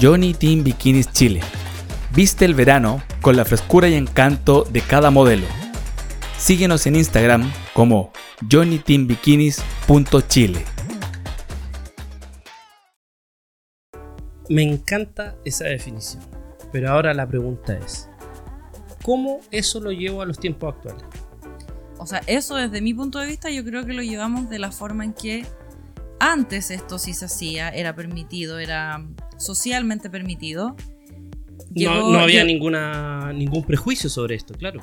Johnny 0.00 0.34
Team 0.34 0.64
Bikinis 0.64 1.12
Chile. 1.12 1.40
Viste 2.10 2.44
el 2.44 2.54
verano 2.54 3.00
con 3.20 3.36
la 3.36 3.44
frescura 3.44 3.88
y 3.88 3.94
encanto 3.94 4.66
de 4.68 4.80
cada 4.80 5.12
modelo. 5.12 5.46
Síguenos 6.36 6.84
en 6.86 6.96
Instagram 6.96 7.52
como 7.72 8.12
johnnyteambikinis.chile. 8.50 10.64
Me 14.48 14.62
encanta 14.62 15.36
esa 15.44 15.64
definición. 15.66 16.22
Pero 16.72 16.90
ahora 16.90 17.12
la 17.14 17.26
pregunta 17.28 17.74
es, 17.76 18.08
¿cómo 19.02 19.40
eso 19.50 19.80
lo 19.80 19.92
llevo 19.92 20.22
a 20.22 20.26
los 20.26 20.38
tiempos 20.38 20.74
actuales? 20.74 21.04
O 21.98 22.06
sea, 22.06 22.20
eso 22.26 22.56
desde 22.56 22.80
mi 22.80 22.94
punto 22.94 23.18
de 23.18 23.26
vista 23.26 23.50
yo 23.50 23.64
creo 23.64 23.84
que 23.84 23.92
lo 23.92 24.02
llevamos 24.02 24.48
de 24.50 24.58
la 24.58 24.72
forma 24.72 25.04
en 25.04 25.12
que 25.12 25.46
antes 26.18 26.70
esto 26.70 26.98
sí 26.98 27.14
se 27.14 27.26
hacía, 27.26 27.68
era 27.68 27.94
permitido, 27.94 28.58
era 28.58 29.04
socialmente 29.36 30.08
permitido. 30.10 30.76
no, 31.70 31.74
Llegó- 31.74 32.12
no 32.12 32.18
había 32.18 32.44
ninguna, 32.44 33.32
ningún 33.32 33.64
prejuicio 33.64 34.08
sobre 34.10 34.34
esto, 34.34 34.54
claro. 34.54 34.80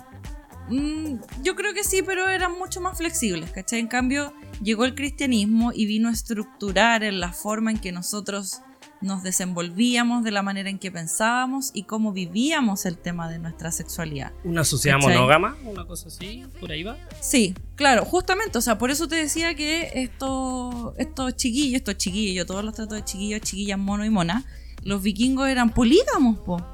Mm, 0.70 1.16
yo 1.44 1.56
creo 1.56 1.74
que 1.74 1.84
sí, 1.84 2.02
pero 2.04 2.28
eran 2.30 2.58
mucho 2.58 2.80
más 2.82 2.98
flexibles, 2.98 3.52
¿cachai? 3.52 3.80
En 3.80 3.88
cambio, 3.88 4.34
llegó 4.62 4.86
el 4.86 4.96
cristianismo 4.96 5.72
y 5.74 5.86
vino 5.88 6.10
a 6.10 6.12
estructurar 6.12 7.04
en 7.04 7.20
la 7.20 7.32
forma 7.34 7.72
en 7.72 7.80
que 7.80 7.92
nosotros 7.92 8.62
nos 9.02 9.24
desenvolvíamos, 9.24 10.24
de 10.24 10.32
la 10.32 10.42
manera 10.42 10.70
en 10.70 10.78
que 10.78 10.92
pensábamos 10.92 11.72
y 11.74 11.84
cómo 11.84 12.12
vivíamos 12.12 12.86
el 12.86 12.98
tema 12.98 13.30
de 13.30 13.40
nuestra 13.40 13.72
sexualidad. 13.72 14.34
Una 14.44 14.64
sociedad 14.64 14.98
¿Cachai? 14.98 15.16
monógama, 15.16 15.56
una 15.64 15.86
cosa 15.86 16.10
así, 16.10 16.44
por 16.60 16.72
ahí 16.72 16.84
va. 16.84 16.98
Sí, 17.22 17.56
claro, 17.76 18.04
justamente, 18.06 18.58
o 18.58 18.62
sea, 18.62 18.78
por 18.78 18.92
eso 18.92 19.08
te 19.08 19.16
decía 19.16 19.56
que 19.56 19.92
estos, 19.96 20.94
estos 20.98 21.36
chiquillos, 21.36 21.78
estos 21.78 21.98
chiquillos, 21.98 22.36
yo 22.36 22.46
todos 22.46 22.64
los 22.64 22.74
trato 22.76 22.96
de 22.96 23.04
chiquillos, 23.06 23.42
chiquillas, 23.42 23.80
mono 23.80 24.04
y 24.04 24.10
mona, 24.10 24.44
los 24.84 25.02
vikingos 25.02 25.48
eran 25.48 25.70
polígamos, 25.70 26.38
po. 26.40 26.66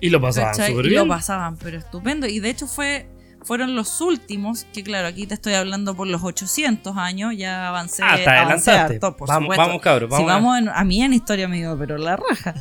Y 0.00 0.10
lo 0.10 0.20
pasaban 0.20 0.54
súper 0.54 0.86
Y 0.86 0.88
bien. 0.90 1.02
lo 1.02 1.08
pasaban, 1.08 1.56
pero 1.56 1.78
estupendo. 1.78 2.26
Y 2.26 2.40
de 2.40 2.50
hecho 2.50 2.66
fue, 2.66 3.08
fueron 3.46 3.74
los 3.76 4.00
últimos, 4.00 4.66
que 4.74 4.82
claro, 4.82 5.06
aquí 5.08 5.26
te 5.26 5.34
estoy 5.34 5.54
hablando 5.54 5.94
por 5.96 6.06
los 6.08 6.22
800 6.22 6.96
años, 6.96 7.32
ya 7.36 7.68
avancé. 7.68 8.02
Ah, 8.02 8.42
avancé 8.42 8.72
harto, 8.72 9.16
por 9.16 9.28
Vamos, 9.28 9.56
vamos, 9.56 9.80
cabros, 9.80 10.14
Si 10.16 10.24
vamos 10.24 10.58
en- 10.58 10.68
a 10.68 10.84
mí 10.84 11.02
en 11.02 11.12
historia 11.14 11.46
me 11.48 11.56
digo, 11.56 11.76
pero 11.78 11.96
la 11.96 12.16
raja. 12.16 12.54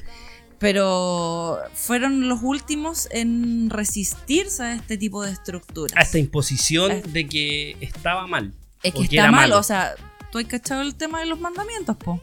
Pero 0.59 1.57
fueron 1.73 2.29
los 2.29 2.39
últimos 2.41 3.07
en 3.11 3.69
resistirse 3.69 4.63
a 4.63 4.73
este 4.73 4.97
tipo 4.97 5.23
de 5.23 5.31
estructuras. 5.31 5.97
A 5.97 6.01
esta 6.01 6.17
imposición 6.17 6.91
Ah. 6.91 7.07
de 7.09 7.27
que 7.27 7.75
estaba 7.81 8.25
mal. 8.27 8.53
Es 8.81 8.93
que 8.93 8.99
o 8.99 9.03
está 9.03 9.31
mal, 9.31 9.51
o 9.51 9.63
sea, 9.63 9.95
tú 10.31 10.37
has 10.39 10.45
cachado 10.45 10.81
el 10.81 10.95
tema 10.95 11.19
de 11.19 11.25
los 11.25 11.39
mandamientos, 11.39 11.97
po. 11.97 12.21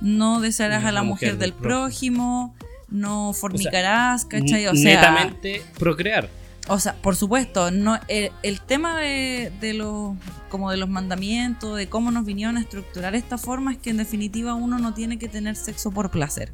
No 0.00 0.40
desearás 0.40 0.82
No, 0.82 0.88
a 0.88 0.92
la 0.92 1.02
mujer, 1.02 1.38
del 1.38 1.52
prójimo, 1.52 2.54
no 2.88 3.32
fornicarás, 3.32 4.24
¿cachai? 4.24 4.66
O 4.66 4.74
sea, 4.74 4.94
netamente 4.96 5.62
procrear. 5.78 6.28
O 6.68 6.78
sea, 6.78 6.94
por 6.94 7.16
supuesto, 7.16 7.70
no 7.70 7.98
el, 8.08 8.30
el 8.42 8.60
tema 8.60 8.98
de, 8.98 9.52
de 9.60 9.74
los 9.74 10.14
como 10.48 10.70
de 10.70 10.76
los 10.76 10.88
mandamientos, 10.88 11.76
de 11.76 11.88
cómo 11.88 12.10
nos 12.10 12.24
vinieron 12.24 12.56
a 12.56 12.60
estructurar 12.60 13.14
esta 13.14 13.38
forma 13.38 13.72
es 13.72 13.78
que 13.78 13.90
en 13.90 13.96
definitiva 13.96 14.54
uno 14.54 14.78
no 14.78 14.94
tiene 14.94 15.18
que 15.18 15.28
tener 15.28 15.56
sexo 15.56 15.90
por 15.90 16.10
placer. 16.10 16.52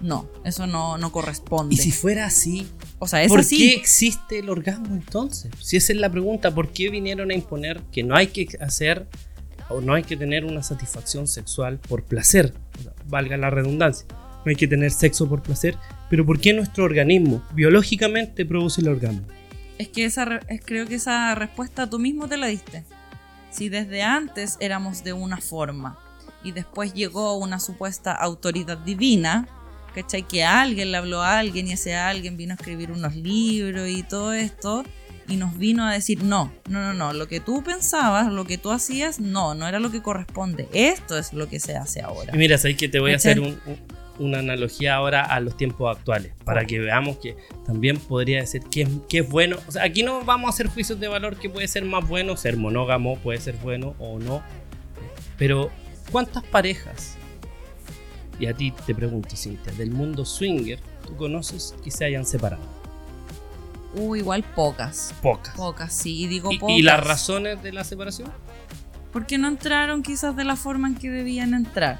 No, 0.00 0.28
eso 0.44 0.66
no, 0.66 0.98
no 0.98 1.10
corresponde. 1.10 1.74
Y 1.74 1.78
si 1.78 1.90
fuera 1.90 2.26
así, 2.26 2.68
o 2.98 3.08
sea, 3.08 3.22
es 3.22 3.28
¿por 3.28 3.40
así. 3.40 3.56
qué 3.56 3.74
existe 3.74 4.40
el 4.40 4.50
orgasmo 4.50 4.94
entonces? 4.94 5.50
Si 5.60 5.76
esa 5.76 5.94
es 5.94 5.98
la 5.98 6.10
pregunta, 6.10 6.54
¿por 6.54 6.70
qué 6.70 6.90
vinieron 6.90 7.30
a 7.30 7.34
imponer 7.34 7.80
que 7.90 8.02
no 8.02 8.14
hay 8.14 8.26
que 8.26 8.46
hacer 8.60 9.06
o 9.70 9.80
no 9.80 9.94
hay 9.94 10.02
que 10.02 10.16
tener 10.16 10.44
una 10.44 10.62
satisfacción 10.62 11.26
sexual 11.26 11.78
por 11.78 12.02
placer? 12.04 12.52
Valga 13.08 13.38
la 13.38 13.48
redundancia. 13.48 14.06
No 14.44 14.50
hay 14.50 14.56
que 14.56 14.68
tener 14.68 14.90
sexo 14.90 15.26
por 15.28 15.42
placer, 15.42 15.76
pero 16.10 16.24
¿por 16.24 16.40
qué 16.40 16.52
nuestro 16.52 16.84
organismo 16.84 17.42
biológicamente 17.52 18.44
produce 18.46 18.80
el 18.80 18.88
orgasmo? 18.88 19.22
Es 19.78 19.88
que 19.88 20.04
esa 20.04 20.40
es- 20.48 20.60
creo 20.64 20.86
que 20.86 20.94
esa 20.96 21.34
respuesta 21.34 21.88
tú 21.88 21.98
mismo 21.98 22.28
te 22.28 22.36
la 22.36 22.46
diste. 22.46 22.84
Si 23.50 23.68
desde 23.68 24.02
antes 24.02 24.56
éramos 24.60 25.04
de 25.04 25.12
una 25.12 25.38
forma 25.38 25.98
y 26.44 26.52
después 26.52 26.94
llegó 26.94 27.36
una 27.36 27.58
supuesta 27.60 28.12
autoridad 28.12 28.78
divina, 28.78 29.48
¿cachai? 29.94 30.22
Que 30.22 30.44
alguien 30.44 30.92
le 30.92 30.98
habló 30.98 31.22
a 31.22 31.38
alguien 31.38 31.68
y 31.68 31.72
ese 31.72 31.94
alguien 31.94 32.36
vino 32.36 32.52
a 32.52 32.56
escribir 32.56 32.90
unos 32.90 33.14
libros 33.16 33.88
y 33.88 34.02
todo 34.02 34.32
esto 34.32 34.84
y 35.28 35.36
nos 35.36 35.58
vino 35.58 35.84
a 35.86 35.92
decir, 35.92 36.22
no, 36.22 36.52
no, 36.68 36.80
no, 36.80 36.92
no, 36.94 37.12
lo 37.12 37.26
que 37.28 37.40
tú 37.40 37.62
pensabas, 37.64 38.30
lo 38.32 38.44
que 38.44 38.58
tú 38.58 38.70
hacías, 38.70 39.18
no, 39.20 39.54
no 39.54 39.66
era 39.66 39.80
lo 39.80 39.90
que 39.90 40.00
corresponde. 40.02 40.68
Esto 40.72 41.18
es 41.18 41.32
lo 41.32 41.48
que 41.48 41.58
se 41.58 41.76
hace 41.76 42.00
ahora. 42.00 42.32
Y 42.34 42.38
mira, 42.38 42.58
sabes 42.58 42.76
que 42.76 42.88
te 42.88 43.00
voy 43.00 43.12
a 43.12 43.16
hacer 43.16 43.40
un- 43.40 43.58
un- 43.66 43.78
una 44.18 44.38
analogía 44.38 44.96
ahora 44.96 45.22
a 45.22 45.40
los 45.40 45.56
tiempos 45.56 45.96
actuales, 45.96 46.32
para 46.44 46.64
que 46.64 46.78
veamos 46.78 47.18
que 47.18 47.36
también 47.64 47.98
podría 47.98 48.40
decir 48.40 48.62
que 48.70 48.82
es, 48.82 48.88
que 49.08 49.18
es 49.18 49.28
bueno. 49.28 49.56
O 49.66 49.72
sea, 49.72 49.84
aquí 49.84 50.02
no 50.02 50.24
vamos 50.24 50.48
a 50.48 50.50
hacer 50.50 50.68
juicios 50.68 50.98
de 51.00 51.08
valor 51.08 51.36
que 51.36 51.50
puede 51.50 51.68
ser 51.68 51.84
más 51.84 52.06
bueno, 52.08 52.36
ser 52.36 52.56
monógamo 52.56 53.18
puede 53.18 53.40
ser 53.40 53.56
bueno 53.56 53.94
o 53.98 54.18
no. 54.18 54.42
Pero, 55.38 55.70
¿cuántas 56.10 56.42
parejas? 56.44 57.16
Y 58.38 58.46
a 58.46 58.54
ti 58.54 58.72
te 58.86 58.94
pregunto, 58.94 59.36
Cintia, 59.36 59.72
del 59.72 59.90
mundo 59.90 60.24
swinger, 60.24 60.78
¿tú 61.06 61.16
conoces 61.16 61.74
que 61.82 61.90
se 61.90 62.04
hayan 62.04 62.26
separado? 62.26 62.62
Uh, 63.94 64.16
igual 64.16 64.42
pocas. 64.42 65.14
Pocas. 65.22 65.54
Pocas, 65.54 65.94
sí, 65.94 66.24
y 66.24 66.26
digo 66.26 66.52
¿Y, 66.52 66.58
pocas. 66.58 66.76
y 66.76 66.82
las 66.82 67.02
razones 67.02 67.62
de 67.62 67.72
la 67.72 67.82
separación? 67.84 68.30
Porque 69.12 69.38
no 69.38 69.48
entraron 69.48 70.02
quizás 70.02 70.36
de 70.36 70.44
la 70.44 70.56
forma 70.56 70.88
en 70.88 70.96
que 70.96 71.10
debían 71.10 71.54
entrar. 71.54 71.98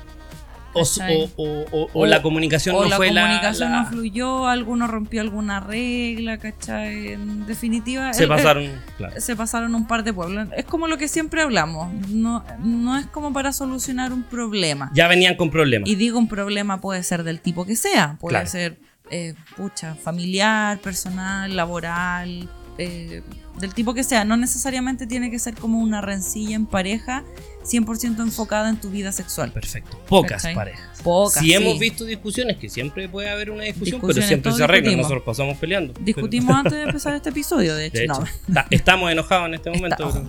O, 1.37 2.06
la 2.06 2.23
comunicación 2.23 2.76
no 2.76 2.85
la 2.85 2.97
fue 2.97 3.11
la- 3.11 3.23
comunicación 3.23 3.73
la... 3.73 3.83
no 3.83 3.88
fluyó, 3.88 4.47
alguno 4.47 4.87
rompió 4.87 5.21
alguna 5.21 5.61
regla, 5.61 6.38
¿cachai? 6.38 7.12
En 7.12 7.47
definitiva, 7.47 8.12
se 8.12 8.25
el- 8.25 8.28
pasaron, 8.28 8.71
claro. 8.97 9.14
el- 9.16 9.23
se 9.23 9.37
pasaron 9.37 9.75
un 9.75 9.87
par 9.87 10.04
de 10.04 10.12
pueblos. 10.12 10.49
Es 10.56 10.64
como 10.64 10.87
lo 10.88 10.99
que 10.99 11.09
siempre 11.09 11.42
hablamos, 11.42 11.92
no, 12.09 12.45
no 12.62 12.97
es 12.99 13.06
como 13.06 13.33
para 13.33 13.52
solucionar 13.52 14.12
un 14.12 14.23
problema. 14.23 14.90
Ya 14.95 15.09
venían 15.09 15.37
con 15.37 15.50
problemas. 15.50 15.88
Y 15.88 15.95
digo, 15.97 16.18
un 16.18 16.28
problema 16.28 16.80
puede 16.80 17.02
ser 17.02 17.23
del 17.25 17.40
tipo 17.40 17.64
que 17.66 17.76
sea, 17.76 18.16
puede 18.21 18.33
Claro. 18.35 18.47
ser, 18.49 18.78
eh, 19.11 19.35
pucha, 19.56 19.95
familiar, 19.95 20.78
personal, 20.80 21.54
laboral, 21.54 22.49
eh, 22.78 23.23
del 23.61 23.73
tipo 23.73 23.95
que 23.95 24.04
sea. 24.04 24.25
No 24.25 24.37
necesariamente 24.37 25.06
tiene 25.06 25.30
que 25.30 25.38
ser 25.38 25.54
como 25.54 25.78
una 25.78 26.00
rencilla 26.00 26.56
en 26.56 26.66
pareja 26.66 27.25
100% 27.67 28.21
enfocada 28.21 28.69
en 28.69 28.81
tu 28.81 28.91
vida 28.91 29.13
sexual. 29.13 29.52
Perfecto. 29.52 29.99
Pocas 30.09 30.43
¿Cachai? 30.43 30.55
parejas. 30.55 31.00
Pocas, 31.02 31.43
Si 31.43 31.47
sí. 31.49 31.55
hemos 31.55 31.79
visto 31.79 32.05
discusiones, 32.05 32.57
que 32.57 32.69
siempre 32.69 33.09
puede 33.09 33.29
haber 33.29 33.50
una 33.50 33.65
discusión, 33.65 34.00
pero 34.00 34.15
siempre 34.23 34.52
se 34.52 34.59
discutimos. 34.67 34.97
Nosotros 34.97 35.23
pasamos 35.25 35.57
peleando. 35.59 35.95
Discutimos 36.00 36.55
antes 36.55 36.73
de 36.73 36.83
empezar 36.83 37.15
este 37.15 37.31
episodio, 37.31 37.75
de 37.75 37.87
hecho. 37.87 37.99
De 38.00 38.07
no. 38.07 38.15
hecho, 38.25 38.67
estamos 38.71 39.11
enojados 39.11 39.49
en 39.49 39.55
este 39.55 39.71
momento, 39.71 40.09
Está- 40.09 40.23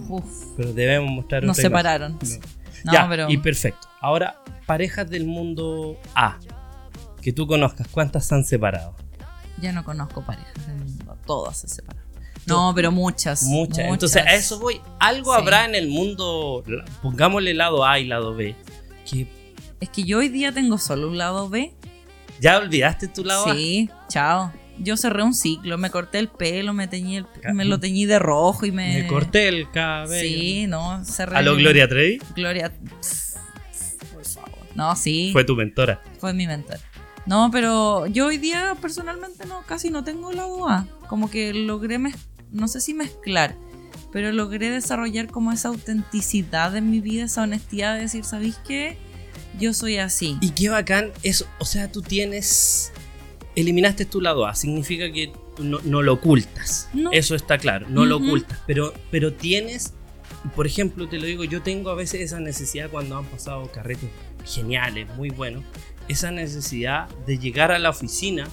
pero, 0.58 0.74
debemos 0.74 1.12
mostrar 1.12 1.44
nos 1.44 1.58
separaron. 1.58 2.18
No, 2.84 2.94
ya, 2.94 3.08
pero 3.10 3.30
y 3.30 3.38
perfecto. 3.38 3.88
Ahora, 4.02 4.42
parejas 4.66 5.10
del 5.10 5.26
mundo 5.26 5.98
A. 6.16 6.38
Que 7.22 7.34
tú 7.34 7.48
conozcas, 7.48 7.88
¿cuántas 7.90 8.26
se 8.26 8.36
han 8.36 8.44
separado? 8.46 8.96
ya 9.60 9.72
no 9.72 9.84
conozco 9.84 10.22
parejas 10.22 10.68
del 10.68 10.76
mundo. 10.78 11.18
Todas 11.26 11.58
se 11.58 11.68
separaron. 11.68 12.07
No, 12.48 12.74
pero 12.76 12.92
muchas. 12.92 13.44
Muchas. 13.44 13.80
Entonces, 13.80 14.24
a 14.26 14.34
eso 14.36 14.60
voy. 14.60 14.80
Algo 15.00 15.34
Sí. 15.34 15.42
habrá 15.42 15.66
en 15.66 15.76
el 15.76 15.88
mundo, 15.90 16.64
pongámosle 17.02 17.54
lado 17.54 17.86
A 17.86 18.00
y 18.00 18.06
lado 18.06 18.34
B, 18.36 18.56
que 19.10 19.28
Es 19.80 19.90
que 19.90 20.04
yo 20.04 20.18
hoy 20.20 20.30
día 20.30 20.52
tengo 20.52 20.78
solo 20.78 21.08
un 21.10 21.18
lado 21.18 21.50
B. 21.50 21.72
ya 22.40 22.58
olvidaste 22.58 23.08
tu 23.08 23.24
lado 23.24 23.48
A. 23.48 23.54
Sí, 23.56 23.90
chao. 24.10 24.52
Yo 24.80 24.96
cerré 24.96 25.24
un 25.24 25.34
ciclo, 25.34 25.78
me 25.80 25.90
corté 25.90 26.20
el 26.20 26.28
pelo, 26.30 26.72
me 26.74 26.88
teñí 26.88 27.18
el- 27.18 27.26
me 27.54 27.66
lo 27.66 27.80
teñí 27.80 28.06
de 28.06 28.20
rojo 28.20 28.66
y 28.68 28.72
me. 28.72 29.02
Me 29.04 29.08
corté 29.08 29.48
el 29.48 29.70
cabello. 29.72 30.22
Sí, 30.28 30.66
no, 30.68 31.04
cerré. 31.04 31.36
A 31.38 31.42
lo 31.42 31.56
Gloria 31.56 31.88
Trevi. 31.88 32.20
Gloria. 32.36 32.72
Por 34.14 34.26
favor. 34.26 34.52
No, 34.76 34.96
sí. 34.96 35.30
Fue 35.34 35.44
tu 35.44 35.56
mentora. 35.56 36.02
fue 36.20 36.34
mi 36.34 36.46
mentor. 36.48 36.78
No, 37.26 37.50
pero 37.52 38.06
yo 38.08 38.28
hoy 38.28 38.38
día 38.38 38.76
personalmente 38.82 39.46
no, 39.48 39.62
casi 39.64 39.90
no 39.90 40.04
tengo 40.04 40.32
lado 40.32 40.70
A. 40.70 40.86
Como 41.10 41.30
que 41.30 41.54
logré, 41.54 41.98
mez- 42.00 42.16
no 42.52 42.68
sé 42.68 42.82
si 42.82 42.94
mezclar, 42.94 43.56
pero 44.12 44.32
logré 44.32 44.70
desarrollar 44.70 45.28
como 45.28 45.52
esa 45.52 45.70
autenticidad 45.70 46.76
en 46.76 46.90
mi 46.90 47.02
vida, 47.02 47.26
esa 47.26 47.44
honestidad 47.44 47.96
de 47.96 48.02
decir, 48.02 48.24
¿sabéis 48.24 48.58
qué? 48.68 48.98
Yo 49.60 49.74
soy 49.74 49.98
así. 49.98 50.38
Y 50.42 50.52
qué 50.52 50.70
bacán 50.70 51.12
eso. 51.24 51.46
O 51.60 51.66
sea, 51.66 51.92
tú 51.92 52.02
tienes. 52.02 52.92
Eliminaste 53.56 54.06
tu 54.06 54.22
lado 54.22 54.46
A. 54.46 54.54
Significa 54.54 55.12
que 55.12 55.34
no, 55.60 55.80
no 55.84 56.02
lo 56.04 56.14
ocultas. 56.14 56.90
No. 56.94 57.12
Eso 57.12 57.36
está 57.36 57.58
claro. 57.58 57.88
No 57.90 58.06
lo 58.06 58.18
ocultas. 58.18 58.60
Pero, 58.68 58.94
pero 59.10 59.34
tienes. 59.34 59.94
Por 60.56 60.68
ejemplo, 60.68 61.10
te 61.10 61.18
lo 61.18 61.26
digo, 61.26 61.44
yo 61.44 61.62
tengo 61.62 61.90
a 61.90 61.96
veces 61.96 62.22
esa 62.22 62.40
necesidad 62.40 62.90
cuando 62.90 63.18
han 63.18 63.26
pasado 63.26 63.70
carretes 63.72 64.10
geniales, 64.46 65.08
muy 65.16 65.30
buenos. 65.30 65.64
Esa 66.08 66.32
necesidad 66.32 67.10
de 67.26 67.38
llegar 67.40 67.72
a 67.72 67.80
la 67.80 67.90
oficina. 67.90 68.48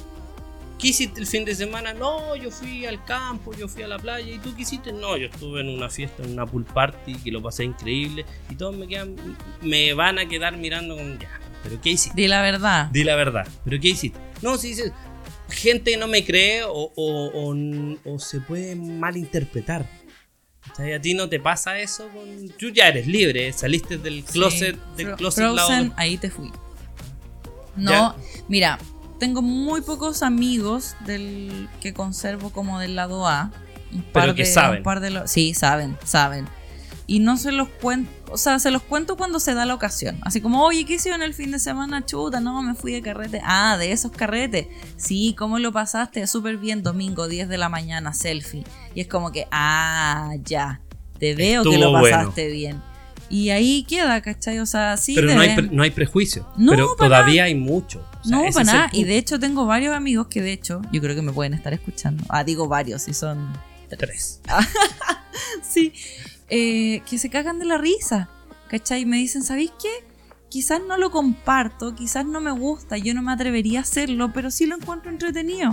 ¿Qué 0.78 0.88
hiciste 0.88 1.20
el 1.20 1.26
fin 1.26 1.44
de 1.44 1.54
semana? 1.54 1.94
No, 1.94 2.34
yo 2.36 2.50
fui 2.50 2.84
al 2.84 3.02
campo, 3.04 3.54
yo 3.54 3.68
fui 3.68 3.82
a 3.82 3.88
la 3.88 3.98
playa. 3.98 4.32
¿Y 4.34 4.38
tú 4.38 4.54
qué 4.54 4.62
hiciste? 4.62 4.92
No, 4.92 5.16
yo 5.16 5.26
estuve 5.28 5.60
en 5.60 5.68
una 5.68 5.88
fiesta, 5.88 6.22
en 6.22 6.32
una 6.32 6.46
pool 6.46 6.64
party, 6.64 7.14
que 7.14 7.30
lo 7.30 7.40
pasé 7.42 7.64
increíble. 7.64 8.26
Y 8.50 8.56
todos 8.56 8.76
me 8.76 8.86
quedan, 8.86 9.14
me 9.62 9.94
van 9.94 10.18
a 10.18 10.26
quedar 10.28 10.56
mirando 10.56 10.96
con 10.96 11.18
ya. 11.18 11.30
¿Pero 11.62 11.80
qué 11.80 11.90
hiciste? 11.90 12.20
Di 12.20 12.28
la 12.28 12.42
verdad. 12.42 12.86
Di 12.92 13.04
la 13.04 13.14
verdad. 13.16 13.46
¿Pero 13.64 13.80
qué 13.80 13.88
hiciste? 13.88 14.18
No, 14.42 14.58
si 14.58 14.68
dices, 14.68 14.92
gente 15.48 15.92
que 15.92 15.96
no 15.96 16.08
me 16.08 16.24
cree 16.24 16.64
o, 16.64 16.72
o- 16.72 16.90
o- 16.94 17.96
o 18.12 18.18
se 18.18 18.40
puede 18.40 18.74
malinterpretar. 18.76 19.88
¿Cachai? 20.66 20.92
A 20.94 21.00
ti 21.00 21.14
no 21.14 21.28
te 21.28 21.38
pasa 21.40 21.78
eso 21.78 22.08
con... 22.08 22.48
Tú 22.58 22.70
ya 22.70 22.88
eres 22.88 23.06
libre, 23.06 23.52
saliste 23.52 23.96
del 23.98 24.24
closet, 24.24 24.76
Sí. 24.96 25.04
del 25.04 25.14
closet 25.14 25.44
Frozen, 25.44 25.92
ahí 25.96 26.16
te 26.18 26.30
fui. 26.30 26.50
No, 27.76 27.90
Ya. 27.90 28.16
mira, 28.48 28.78
tengo 29.18 29.42
muy 29.42 29.80
pocos 29.80 30.22
amigos 30.22 30.96
del 31.04 31.68
que 31.80 31.92
conservo 31.94 32.50
como 32.50 32.78
del 32.78 32.96
lado 32.96 33.26
A. 33.28 33.50
Un 33.92 34.02
par 34.02 34.22
Pero 34.24 34.34
que 34.34 34.42
de, 34.44 34.52
saben. 34.52 34.78
un 34.78 34.82
par 34.82 35.00
de 35.00 35.10
lo- 35.10 35.26
sí, 35.28 35.54
saben, 35.54 35.96
saben. 36.04 36.46
Y 37.06 37.18
no 37.20 37.36
se 37.36 37.52
los 37.52 37.68
cuento, 37.68 38.10
o 38.32 38.38
sea, 38.38 38.58
se 38.58 38.70
los 38.70 38.80
cuento 38.82 39.16
cuando 39.18 39.38
se 39.38 39.52
da 39.52 39.66
la 39.66 39.74
ocasión. 39.74 40.16
Así 40.22 40.40
como, 40.40 40.64
oye, 40.64 40.86
¿qué 40.86 40.94
hicieron 40.94 41.22
el 41.22 41.34
fin 41.34 41.50
de 41.50 41.58
semana? 41.58 42.04
Chuta, 42.06 42.40
no, 42.40 42.62
me 42.62 42.74
fui 42.74 42.92
de 42.92 43.02
carrete. 43.02 43.42
Ah, 43.44 43.76
de 43.78 43.92
esos 43.92 44.10
carretes. 44.10 44.68
Sí, 44.96 45.34
¿cómo 45.38 45.58
lo 45.58 45.70
pasaste? 45.70 46.26
Súper 46.26 46.56
bien, 46.56 46.82
domingo, 46.82 47.28
10 47.28 47.48
de 47.48 47.58
la 47.58 47.68
mañana, 47.68 48.14
selfie. 48.14 48.64
Y 48.94 49.02
es 49.02 49.06
como 49.06 49.32
que, 49.32 49.46
ah, 49.52 50.30
ya, 50.44 50.80
te 51.18 51.34
veo 51.34 51.62
que 51.62 51.76
lo 51.76 51.90
bueno. 51.90 52.16
pasaste 52.16 52.48
bien. 52.50 52.82
Y 53.30 53.50
ahí 53.50 53.84
queda, 53.84 54.20
¿cachai? 54.20 54.58
O 54.60 54.66
sea, 54.66 54.96
sí. 54.96 55.14
Pero 55.14 55.34
no 55.34 55.40
hay, 55.40 55.54
pre- 55.54 55.68
no 55.70 55.82
hay 55.82 55.90
prejuicio. 55.90 56.46
No, 56.56 56.72
pero 56.72 56.96
para 56.96 57.08
todavía 57.16 57.44
hay 57.44 57.54
mucho. 57.54 58.06
O 58.20 58.24
sea, 58.24 58.36
No, 58.38 58.44
para 58.52 58.64
nada. 58.64 58.90
Y 58.92 59.04
de 59.04 59.16
hecho 59.16 59.38
tengo 59.40 59.66
varios 59.66 59.94
amigos 59.94 60.26
que 60.28 60.42
de 60.42 60.52
hecho, 60.52 60.82
yo 60.92 61.00
creo 61.00 61.14
que 61.16 61.22
me 61.22 61.32
pueden 61.32 61.54
estar 61.54 61.72
escuchando. 61.72 62.22
Ah, 62.28 62.44
digo 62.44 62.68
varios, 62.68 63.08
y 63.08 63.14
son 63.14 63.52
Tres. 63.98 64.40
sí, 65.62 65.92
eh, 66.48 67.00
que 67.08 67.18
se 67.18 67.30
cagan 67.30 67.58
de 67.58 67.64
la 67.64 67.78
risa, 67.78 68.28
¿cachai? 68.68 69.02
Y 69.02 69.06
me 69.06 69.16
dicen, 69.18 69.42
¿sabéis 69.44 69.70
qué? 69.80 69.88
Quizás 70.48 70.80
no 70.86 70.96
lo 70.98 71.10
comparto, 71.10 71.94
quizás 71.94 72.24
no 72.26 72.40
me 72.40 72.50
gusta, 72.50 72.96
yo 72.98 73.14
no 73.14 73.22
me 73.22 73.32
atrevería 73.32 73.80
a 73.80 73.82
hacerlo, 73.82 74.32
pero 74.32 74.50
sí 74.50 74.66
lo 74.66 74.76
encuentro 74.76 75.10
entretenido. 75.10 75.70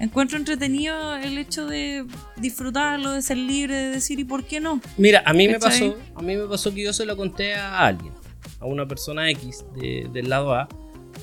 Encuentro 0.00 0.36
entretenido 0.38 1.16
el 1.16 1.38
hecho 1.38 1.66
de 1.66 2.04
disfrutarlo, 2.36 3.12
de 3.12 3.22
ser 3.22 3.36
libre, 3.38 3.74
de 3.74 3.88
decir 3.90 4.18
y 4.20 4.24
por 4.24 4.44
qué 4.44 4.60
no. 4.60 4.80
Mira, 4.96 5.22
a 5.24 5.32
mí 5.32 5.46
me 5.46 5.54
¿Cachai? 5.58 5.90
pasó, 5.90 5.98
a 6.14 6.22
mí 6.22 6.36
me 6.36 6.46
pasó 6.46 6.74
que 6.74 6.82
yo 6.84 6.92
se 6.92 7.06
lo 7.06 7.16
conté 7.16 7.54
a 7.54 7.86
alguien, 7.86 8.12
a 8.60 8.66
una 8.66 8.86
persona 8.86 9.30
X 9.30 9.64
de- 9.76 10.08
del 10.12 10.28
lado 10.28 10.54
A, 10.54 10.68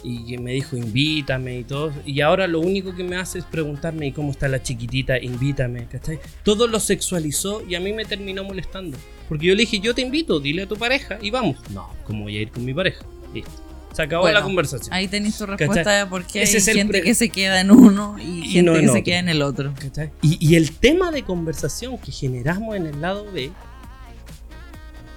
y 0.03 0.25
que 0.25 0.37
me 0.39 0.53
dijo 0.53 0.77
invítame 0.77 1.59
y 1.59 1.63
todo, 1.63 1.91
y 2.05 2.21
ahora 2.21 2.47
lo 2.47 2.59
único 2.61 2.95
que 2.95 3.03
me 3.03 3.17
hace 3.17 3.39
es 3.39 3.45
preguntarme 3.45 4.07
¿y 4.07 4.11
cómo 4.13 4.31
está 4.31 4.47
la 4.47 4.63
chiquitita? 4.63 5.19
Invítame, 5.19 5.85
¿cachai? 5.87 6.17
Todo 6.43 6.65
lo 6.67 6.79
sexualizó 6.79 7.61
y 7.67 7.75
a 7.75 7.79
mí 7.79 7.91
me 7.93 8.05
terminó 8.05 8.43
molestando, 8.43 8.97
porque 9.29 9.47
yo 9.47 9.53
le 9.53 9.61
dije 9.61 9.79
yo 9.79 9.93
te 9.93 10.01
invito, 10.01 10.39
dile 10.39 10.63
a 10.63 10.67
tu 10.67 10.75
pareja 10.77 11.19
y 11.21 11.29
vamos. 11.29 11.57
No, 11.71 11.89
¿cómo 12.05 12.23
voy 12.23 12.37
a 12.37 12.41
ir 12.41 12.51
con 12.51 12.63
mi 12.65 12.73
pareja? 12.73 13.05
Listo. 13.33 13.51
Se 13.93 14.01
acabó 14.03 14.21
Bueno, 14.23 14.39
la 14.39 14.43
conversación. 14.45 14.93
Ahí 14.93 15.07
tenéis 15.07 15.37
tu 15.37 15.45
respuesta 15.45 15.83
¿Cachai? 15.83 15.99
de 15.99 16.05
por 16.05 16.23
qué 16.25 16.43
Ese 16.43 16.57
hay 16.57 16.57
es 16.59 16.65
gente 16.77 17.01
que 17.01 17.13
se 17.13 17.29
queda 17.29 17.59
en 17.59 17.71
uno 17.71 18.15
y, 18.19 18.39
Y 18.39 18.43
gente 18.51 18.71
no 18.71 18.79
que 18.79 18.87
se 18.87 19.03
queda 19.03 19.19
en 19.19 19.29
el 19.29 19.41
otro. 19.41 19.73
Y, 20.21 20.37
y 20.45 20.55
el 20.55 20.71
tema 20.71 21.11
de 21.11 21.23
conversación 21.23 21.97
que 21.97 22.11
generamos 22.11 22.75
en 22.77 22.87
el 22.87 23.01
lado 23.01 23.29
B, 23.33 23.51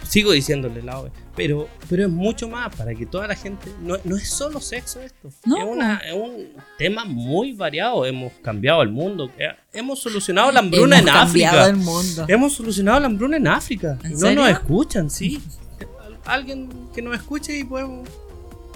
sigo 0.08 0.32
diciéndole 0.32 0.80
el 0.80 0.86
lado 0.86 1.04
B, 1.04 1.10
pero, 1.34 1.68
pero 1.88 2.04
es 2.04 2.08
mucho 2.10 2.48
más 2.48 2.74
para 2.76 2.94
que 2.94 3.06
toda 3.06 3.26
la 3.26 3.34
gente, 3.34 3.68
no, 3.80 3.96
no 4.04 4.16
es 4.16 4.28
solo 4.28 4.60
sexo 4.60 5.00
esto, 5.00 5.30
No. 5.46 5.56
es, 5.56 5.64
una- 5.64 5.96
es 5.98 6.12
un 6.14 6.48
tema 6.78 7.04
muy 7.04 7.52
variado, 7.52 8.04
hemos 8.04 8.32
cambiado 8.42 8.82
el 8.82 8.90
mundo, 8.90 9.30
eh, 9.38 9.48
hemos 9.72 10.00
solucionado 10.00 10.52
la 10.52 10.60
hambruna 10.60 10.98
Hemos 10.98 11.08
en 11.08 11.14
cambiado 11.14 11.58
África, 11.60 11.70
el 11.70 11.76
mundo. 11.76 12.24
hemos 12.28 12.52
solucionado 12.52 13.00
la 13.00 13.06
hambruna 13.06 13.36
en 13.38 13.48
África, 13.48 13.98
¿En 14.04 14.10
y 14.10 14.14
no 14.14 14.20
serio? 14.20 14.40
nos 14.42 14.50
escuchan, 14.50 15.10
sí, 15.10 15.40
alguien 16.26 16.68
que 16.94 17.02
nos 17.02 17.14
escuche 17.16 17.56
y 17.58 17.64
podemos, 17.64 18.08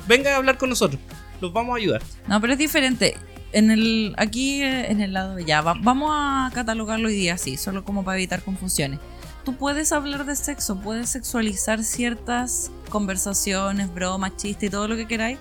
venga 0.09 0.33
a 0.33 0.37
hablar 0.37 0.59
con 0.59 0.71
nosotros, 0.71 1.01
los 1.41 1.53
vamos 1.53 1.75
a 1.75 1.77
ayudar. 1.79 2.03
No, 2.27 2.41
pero 2.41 2.55
es 2.55 2.59
diferente. 2.59 3.17
En 3.53 3.71
el, 3.71 4.15
aquí 4.19 4.63
eh, 4.63 4.91
en 4.91 5.01
el 5.01 5.13
lado 5.13 5.35
de 5.37 5.45
ya, 5.45 5.61
va- 5.63 5.77
vamos 5.81 6.11
a 6.13 6.51
catalogarlo 6.53 7.09
hoy 7.09 7.15
día 7.15 7.35
así, 7.35 7.57
solo 7.57 7.85
como 7.85 8.05
para 8.05 8.19
evitar 8.19 8.43
confusiones. 8.43 8.99
Tú 9.45 9.57
puedes 9.57 9.93
hablar 9.93 10.27
de 10.27 10.37
sexo, 10.37 10.81
puedes 10.81 11.09
sexualizar 11.11 11.83
ciertas 11.83 12.71
conversaciones, 12.91 13.93
bromas, 13.95 14.37
chistes 14.37 14.69
y 14.69 14.71
todo 14.71 14.87
lo 14.89 14.97
que 14.97 15.07
queráis, 15.07 15.39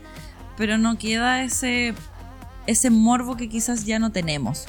pero 0.56 0.78
no 0.78 0.98
queda 0.98 1.44
ese, 1.44 1.94
ese 2.68 2.90
morbo 2.90 3.36
que 3.36 3.50
quizás 3.50 3.84
ya 3.86 4.00
no 4.00 4.12
tenemos. 4.14 4.66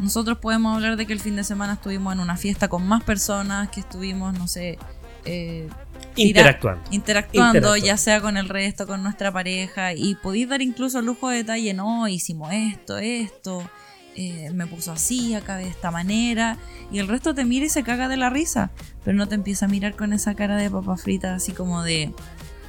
Nosotros 0.00 0.38
podemos 0.38 0.74
hablar 0.74 0.96
de 0.96 1.06
que 1.06 1.12
el 1.12 1.20
fin 1.20 1.36
de 1.36 1.44
semana 1.44 1.74
estuvimos 1.74 2.12
en 2.12 2.18
una 2.18 2.36
fiesta 2.36 2.66
con 2.66 2.84
más 2.88 3.04
personas, 3.04 3.68
que 3.68 3.78
estuvimos, 3.78 4.36
no 4.36 4.48
sé, 4.48 4.76
eh, 5.24 5.68
Interactuando. 6.16 6.82
interactuando, 6.90 7.58
Interactuando. 7.58 7.76
ya 7.86 7.96
sea 7.96 8.20
con 8.20 8.36
el 8.36 8.48
resto, 8.48 8.86
con 8.86 9.02
nuestra 9.02 9.32
pareja, 9.32 9.92
y 9.94 10.14
podéis 10.16 10.48
dar 10.48 10.62
incluso 10.62 11.02
lujo 11.02 11.28
de 11.28 11.38
detalle, 11.38 11.74
no, 11.74 12.06
hicimos 12.08 12.52
esto, 12.52 12.98
esto, 12.98 13.68
eh, 14.16 14.50
me 14.54 14.66
puso 14.66 14.92
así, 14.92 15.34
acabé 15.34 15.64
de 15.64 15.70
esta 15.70 15.90
manera, 15.90 16.56
y 16.92 16.98
el 16.98 17.08
resto 17.08 17.34
te 17.34 17.44
mira 17.44 17.66
y 17.66 17.68
se 17.68 17.82
caga 17.82 18.08
de 18.08 18.16
la 18.16 18.30
risa, 18.30 18.70
pero 19.04 19.16
no 19.16 19.26
te 19.28 19.34
empieza 19.34 19.66
a 19.66 19.68
mirar 19.68 19.96
con 19.96 20.12
esa 20.12 20.34
cara 20.34 20.56
de 20.56 20.70
papa 20.70 20.96
frita, 20.96 21.34
así 21.34 21.52
como 21.52 21.82
de, 21.82 22.12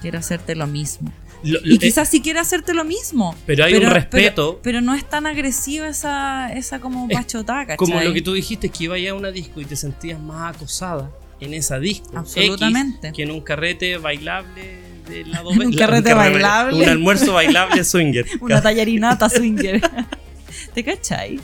quiero 0.01 0.17
hacerte 0.19 0.55
lo 0.55 0.65
mismo. 0.67 1.11
Lo- 1.43 1.59
lo- 1.61 1.73
Y 1.75 1.77
quizás 1.77 2.09
sí 2.09 2.21
quiere 2.21 2.39
hacerte 2.39 2.73
lo 2.73 2.83
mismo. 2.83 3.35
pero 3.45 3.65
hay 3.65 3.75
un 3.75 3.83
respeto. 3.91 4.53
Pero, 4.53 4.61
pero 4.63 4.81
no 4.81 4.95
es 4.95 5.07
tan 5.07 5.27
agresiva 5.27 5.87
esa, 5.87 6.51
esa 6.51 6.79
como 6.79 7.07
Es 7.09 7.15
pachotaca, 7.15 7.75
Como 7.77 7.99
lo 8.01 8.13
que 8.13 8.21
tú 8.23 8.33
dijiste, 8.33 8.69
que 8.69 8.85
ibas 8.85 8.99
a 9.07 9.13
una 9.13 9.29
disco 9.29 9.61
y 9.61 9.65
te 9.65 9.75
sentías 9.75 10.19
más 10.19 10.55
acosada 10.55 11.11
en 11.45 11.53
esa 11.53 11.79
disco. 11.79 12.09
Absolutamente. 12.17 13.07
X, 13.07 13.15
que 13.15 13.23
en 13.23 13.31
un 13.31 13.41
carrete 13.41 13.97
bailable 13.97 14.79
del 15.09 15.31
lado 15.31 15.49
un 15.49 15.71
la- 15.75 15.77
carrete 15.77 16.13
bailable. 16.13 16.83
Un 16.83 16.89
almuerzo 16.89 17.33
bailable 17.33 17.83
swinger. 17.83 18.25
Una 18.41 18.61
tallarinata 18.61 19.29
swinger. 19.29 19.81
¿Te 20.73 20.83
cachai? 20.83 21.39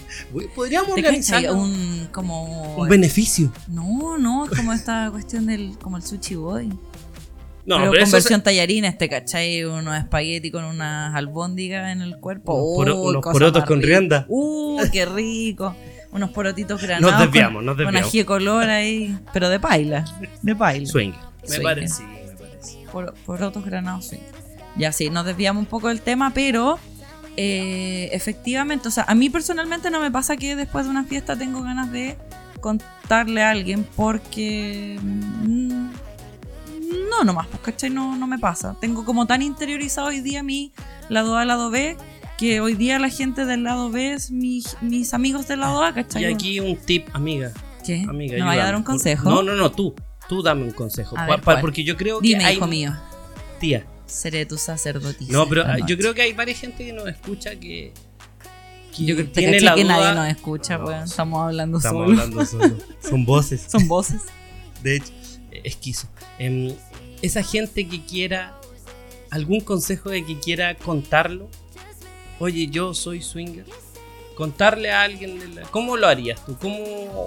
Podríamos 0.55 0.93
¿Te 0.93 1.01
organizar 1.01 1.41
cachai? 1.41 1.55
un, 1.55 1.71
Un 1.71 2.07
como... 2.11 2.85
beneficio. 2.87 3.51
No, 3.69 4.17
no, 4.17 4.45
es 4.45 4.51
como 4.51 4.73
esta 4.73 5.09
cuestión 5.11 5.45
del 5.45 5.77
como 5.81 5.97
el 5.97 6.03
sushi 6.03 6.35
boy. 6.35 6.67
No, 7.63 7.77
pero, 7.77 7.91
pero, 7.91 8.03
con 8.03 8.11
versión 8.11 8.41
tallarines, 8.43 8.97
¿te 8.97 9.07
cachai? 9.07 9.63
Unos 9.63 9.95
espagueti 9.97 10.49
con 10.51 10.63
unas 10.65 11.15
albóndigas 11.15 11.91
en 11.91 12.01
el 12.01 12.17
cuerpo. 12.17 12.55
Unos 12.55 12.95
Uy, 12.95 13.09
unos 13.11 13.23
porotos 13.23 13.63
con 13.65 13.81
rienda. 13.81 14.25
Uh, 14.27 14.81
qué 14.91 15.05
rico. 15.05 15.75
Unos 16.11 16.29
porotitos 16.31 16.81
granados. 16.81 17.11
Nos 17.11 17.21
desviamos, 17.21 17.55
con, 17.59 17.65
nos 17.65 17.75
Con 17.75 17.85
desviamos. 17.85 18.09
ají 18.09 18.17
de 18.19 18.25
color 18.25 18.69
ahí. 18.69 19.17
Pero 19.33 19.49
de 19.49 19.59
paila. 19.59 20.05
De 20.41 20.55
paila. 20.55 20.85
Swinger. 20.85 21.19
Me 21.49 21.59
parece, 21.59 21.95
sí, 21.95 22.03
me 22.03 22.35
parece. 22.37 22.85
Por, 22.91 23.13
porotos 23.25 23.63
granados, 23.65 24.07
sí. 24.07 24.19
Ya 24.75 24.91
sí, 24.91 25.09
nos 25.09 25.25
desviamos 25.25 25.61
un 25.61 25.67
poco 25.67 25.87
del 25.87 26.01
tema, 26.01 26.31
pero 26.33 26.79
eh, 27.37 28.09
efectivamente, 28.11 28.87
o 28.87 28.91
sea, 28.91 29.05
a 29.07 29.15
mí 29.15 29.29
personalmente 29.29 29.89
no 29.89 29.99
me 29.99 30.11
pasa 30.11 30.37
que 30.37 30.55
después 30.55 30.85
de 30.85 30.91
una 30.91 31.03
fiesta 31.03 31.37
tengo 31.37 31.61
ganas 31.61 31.91
de 31.91 32.17
contarle 32.59 33.43
a 33.43 33.51
alguien 33.51 33.87
porque... 33.95 34.99
mm, 35.01 35.89
no, 37.09 37.23
nomás, 37.23 37.47
pues, 37.47 37.61
¿cachai? 37.61 37.89
No, 37.89 38.15
no 38.15 38.27
me 38.27 38.39
pasa. 38.39 38.75
Tengo 38.79 39.05
como 39.05 39.25
tan 39.27 39.41
interiorizado 39.41 40.07
hoy 40.07 40.21
día 40.21 40.43
mi 40.43 40.71
lado 41.09 41.37
A, 41.37 41.45
lado 41.45 41.69
B, 41.69 41.97
que 42.41 42.59
hoy 42.59 42.73
día 42.73 42.97
la 42.97 43.09
gente 43.09 43.45
del 43.45 43.63
lado 43.63 43.91
B 43.91 44.13
es 44.13 44.31
mi- 44.31 44.63
mis 44.81 45.13
amigos 45.13 45.47
del 45.47 45.59
lado 45.59 45.83
A, 45.83 45.93
¿cachai? 45.93 46.23
Y 46.23 46.25
aquí 46.25 46.59
un 46.59 46.75
tip, 46.75 47.07
amiga. 47.13 47.51
¿Qué? 47.85 48.03
amiga 48.09 48.35
¿Me 48.37 48.43
vaya 48.43 48.63
a 48.63 48.65
dar 48.65 48.75
un 48.75 48.81
consejo? 48.83 49.29
No, 49.29 49.43
no, 49.43 49.55
no, 49.55 49.71
tú. 49.71 49.93
Tú 50.27 50.41
dame 50.41 50.63
un 50.63 50.71
consejo. 50.71 51.15
A 51.17 51.27
Pa- 51.27 51.35
ver, 51.35 51.39
pa- 51.41 51.43
¿cuál? 51.53 51.61
porque 51.61 51.83
yo 51.83 51.95
creo 51.97 52.19
que 52.19 52.27
Dime, 52.29 52.43
hay... 52.45 52.55
hijo 52.57 52.65
mío. 52.65 52.93
Tía. 53.59 53.85
Seré 54.07 54.47
tu 54.47 54.57
sacerdotisa. 54.57 55.31
No, 55.31 55.47
pero 55.47 55.63
ah, 55.67 55.77
yo 55.87 55.95
creo 55.97 56.15
que 56.15 56.23
hay 56.23 56.33
varias 56.33 56.59
gente 56.59 56.83
que 56.83 56.93
nos 56.93 57.07
escucha 57.07 57.51
que... 57.57 57.93
que 58.95 59.05
Yo 59.05 59.15
creo 59.15 59.27
que 59.27 59.33
tiene 59.33 59.53
caché 59.53 59.65
la 59.65 59.75
que 59.75 59.83
duda- 59.83 59.97
nadie 60.13 60.15
nos 60.15 60.27
escucha, 60.37 60.77
No. 60.79 60.91
Estamos 61.03 61.45
hablando 61.45 61.77
Estamos 61.77 62.07
solo. 62.07 62.21
hablando 62.21 62.45
solo. 62.45 62.75
Son 63.07 63.23
voces. 63.25 63.65
Son 63.69 63.87
voces. 63.87 64.21
De 64.83 64.95
hecho, 64.95 65.11
eh, 65.51 65.61
esquizo. 65.65 66.07
Em, 66.39 66.73
esa 67.21 67.43
gente 67.43 67.87
que 67.87 68.03
quiera 68.03 68.57
algún 69.29 69.59
consejo 69.61 70.09
de 70.09 70.25
que 70.25 70.39
quiera 70.39 70.75
contarlo. 70.75 71.47
Oye, 72.41 72.67
yo 72.67 72.93
soy 72.95 73.21
swinger. 73.21 73.65
Contarle 74.35 74.91
a 74.91 75.03
alguien, 75.03 75.53
la- 75.53 75.61
¿cómo 75.63 75.95
lo 75.95 76.07
harías 76.07 76.43
tú? 76.43 76.57
¿Cómo, 76.59 76.77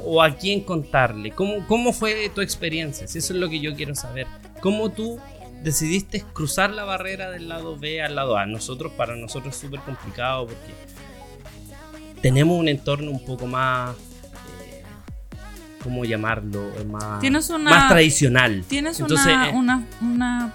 ¿O 0.05 0.20
a 0.20 0.35
quién 0.35 0.61
contarle? 0.62 1.31
¿Cómo, 1.31 1.64
¿Cómo 1.68 1.92
fue 1.92 2.29
tu 2.35 2.40
experiencia? 2.40 3.07
Si 3.07 3.18
eso 3.18 3.33
es 3.33 3.38
lo 3.38 3.48
que 3.48 3.61
yo 3.61 3.77
quiero 3.77 3.94
saber. 3.94 4.27
¿Cómo 4.61 4.90
tú 4.90 5.20
decidiste 5.62 6.24
cruzar 6.33 6.70
la 6.70 6.83
barrera 6.85 7.31
del 7.31 7.48
lado 7.48 7.79
B 7.79 8.03
al 8.03 8.16
lado 8.16 8.37
A? 8.37 8.46
Nosotros, 8.46 8.90
para 8.96 9.14
nosotros 9.14 9.55
es 9.55 9.61
súper 9.61 9.81
complicado 9.81 10.46
porque 10.46 10.74
tenemos 12.20 12.59
un 12.59 12.66
entorno 12.68 13.12
un 13.12 13.24
poco 13.24 13.46
más... 13.46 13.94
eh, 14.64 14.83
¿Cómo 15.85 16.05
llamarlo? 16.05 16.72
Más, 16.90 17.22
una- 17.50 17.88
tradicional. 17.88 18.64
Tienes 18.66 18.98
Entonces, 18.98 19.27
una, 19.33 19.50
eh, 19.50 19.53
una, 19.55 19.87
una 20.00 20.53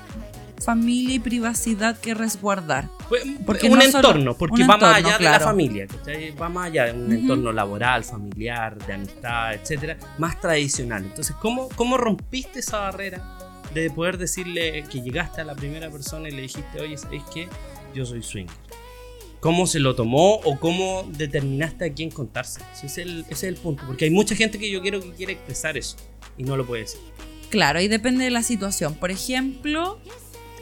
familia 0.59 1.15
y 1.15 1.19
privacidad 1.19 1.97
que 1.99 2.13
resguardar. 2.13 2.89
Pues, 3.07 3.23
Porque 3.45 3.67
un 3.67 3.79
no 3.79 3.81
solo- 3.85 3.97
entorno, 3.97 4.37
porque 4.37 4.61
un 4.61 4.69
va 4.69 4.77
más 4.77 4.95
allá 4.97 5.17
de 5.17 5.23
la 5.23 5.39
familia, 5.39 5.87
¿cachai? 5.87 6.31
va 6.31 6.49
más 6.49 6.67
allá 6.67 6.85
de 6.85 6.93
un 6.93 7.11
entorno 7.11 7.51
laboral, 7.51 8.03
familiar, 8.03 8.77
de 8.85 8.93
amistad, 8.93 9.53
etcétera, 9.53 9.97
más 10.17 10.39
tradicional. 10.39 11.03
Entonces, 11.05 11.35
¿cómo, 11.41 11.69
¿cómo 11.75 11.97
rompiste 11.97 12.59
esa 12.59 12.79
barrera 12.79 13.37
de 13.73 13.89
poder 13.91 14.17
decirle 14.17 14.83
que 14.91 15.01
llegaste 15.01 15.41
a 15.41 15.43
la 15.43 15.55
primera 15.55 15.89
persona 15.89 16.27
y 16.27 16.31
le 16.31 16.41
dijiste, 16.43 16.79
oye, 16.81 16.97
¿sabéis 16.97 17.23
qué? 17.33 17.47
Yo 17.93 18.05
soy 18.05 18.21
swinger. 18.23 18.55
¿Cómo 19.39 19.67
se 19.67 19.79
lo 19.79 19.95
tomó 19.95 20.33
o 20.35 20.59
cómo 20.59 21.07
determinaste 21.13 21.85
a 21.85 21.93
quién 21.93 22.11
contarse? 22.11 22.61
Ese 22.73 22.87
es 22.87 22.97
el, 22.97 23.19
ese 23.29 23.33
es 23.33 23.43
el 23.43 23.55
punto, 23.55 23.83
porque 23.87 24.05
hay 24.05 24.11
mucha 24.11 24.35
gente 24.35 24.59
que 24.59 24.69
yo 24.69 24.81
quiero 24.81 24.99
que 24.99 25.11
quiere 25.13 25.33
expresar 25.33 25.77
eso 25.77 25.95
y 26.37 26.43
no 26.43 26.57
lo 26.57 26.65
puede 26.67 26.81
decir. 26.81 26.99
Claro, 27.49 27.79
y 27.79 27.87
depende 27.87 28.25
de 28.25 28.31
la 28.31 28.43
situación. 28.43 28.95
Por 28.95 29.11
ejemplo, 29.11 29.97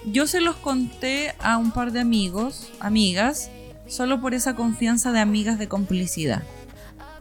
yo 0.06 0.28
se 0.28 0.42
los 0.42 0.56
conté 0.56 1.34
a 1.40 1.58
un 1.58 1.72
par 1.72 1.92
de 1.92 2.00
amigos, 2.00 2.72
amigas, 2.80 3.50
solo 3.88 4.22
por 4.22 4.34
esa 4.34 4.56
confianza 4.56 5.12
de 5.12 5.20
amigas 5.20 5.60
de 5.60 5.68
complicidad. 5.68 6.44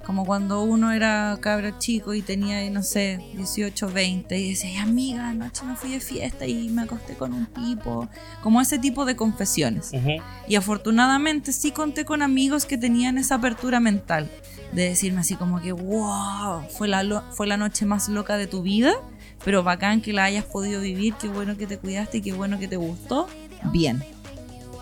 Como 0.05 0.25
cuando 0.25 0.63
uno 0.63 0.93
era 0.93 1.37
cabra 1.41 1.79
chico 1.79 2.15
y 2.15 2.23
tenía, 2.23 2.71
no 2.71 2.85
sé, 2.85 3.19
18, 3.35 3.91
20 3.93 4.39
y 4.39 4.51
decía, 4.51 4.85
amiga, 4.85 5.31
anoche 5.31 5.65
me 5.65 5.75
fui 5.75 5.91
de 5.91 5.99
fiesta 5.99 6.47
y 6.47 6.69
me 6.69 6.83
acosté 6.83 7.15
con 7.15 7.33
un 7.33 7.47
tipo. 7.47 8.09
Como 8.41 8.61
ese 8.61 8.79
tipo 8.79 9.05
de 9.05 9.17
confesiones. 9.17 9.91
Y 10.47 10.55
afortunadamente 10.55 11.53
sí 11.53 11.73
conté 11.73 12.05
con 12.05 12.23
amigos 12.23 12.67
que 12.67 12.79
tenían 12.79 13.19
esa 13.19 13.35
apertura 13.35 13.81
mental. 13.81 14.31
De 14.73 14.89
decirme 14.89 15.21
así 15.23 15.35
como 15.35 15.61
que, 15.61 15.73
wow, 15.73 16.63
fue 16.71 16.87
la, 16.87 17.23
fue 17.33 17.49
la 17.49 17.57
noche 17.57 17.85
más 17.85 18.09
loca 18.09 18.37
de 18.37 18.47
tu 18.47 18.63
vida, 18.63 18.95
pero 19.47 19.63
bacán 19.63 20.03
que 20.03 20.13
la 20.13 20.25
hayas 20.25 20.45
podido 20.45 20.81
vivir, 20.81 21.15
qué 21.21 21.29
bueno 21.29 21.57
que 21.57 21.67
te 21.67 21.79
cuidaste 21.79 22.19
y 22.19 22.21
qué 22.21 22.33
bueno 22.35 22.59
que 22.59 22.67
te 22.69 22.77
gustó. 22.77 23.29
Bien. 23.73 24.03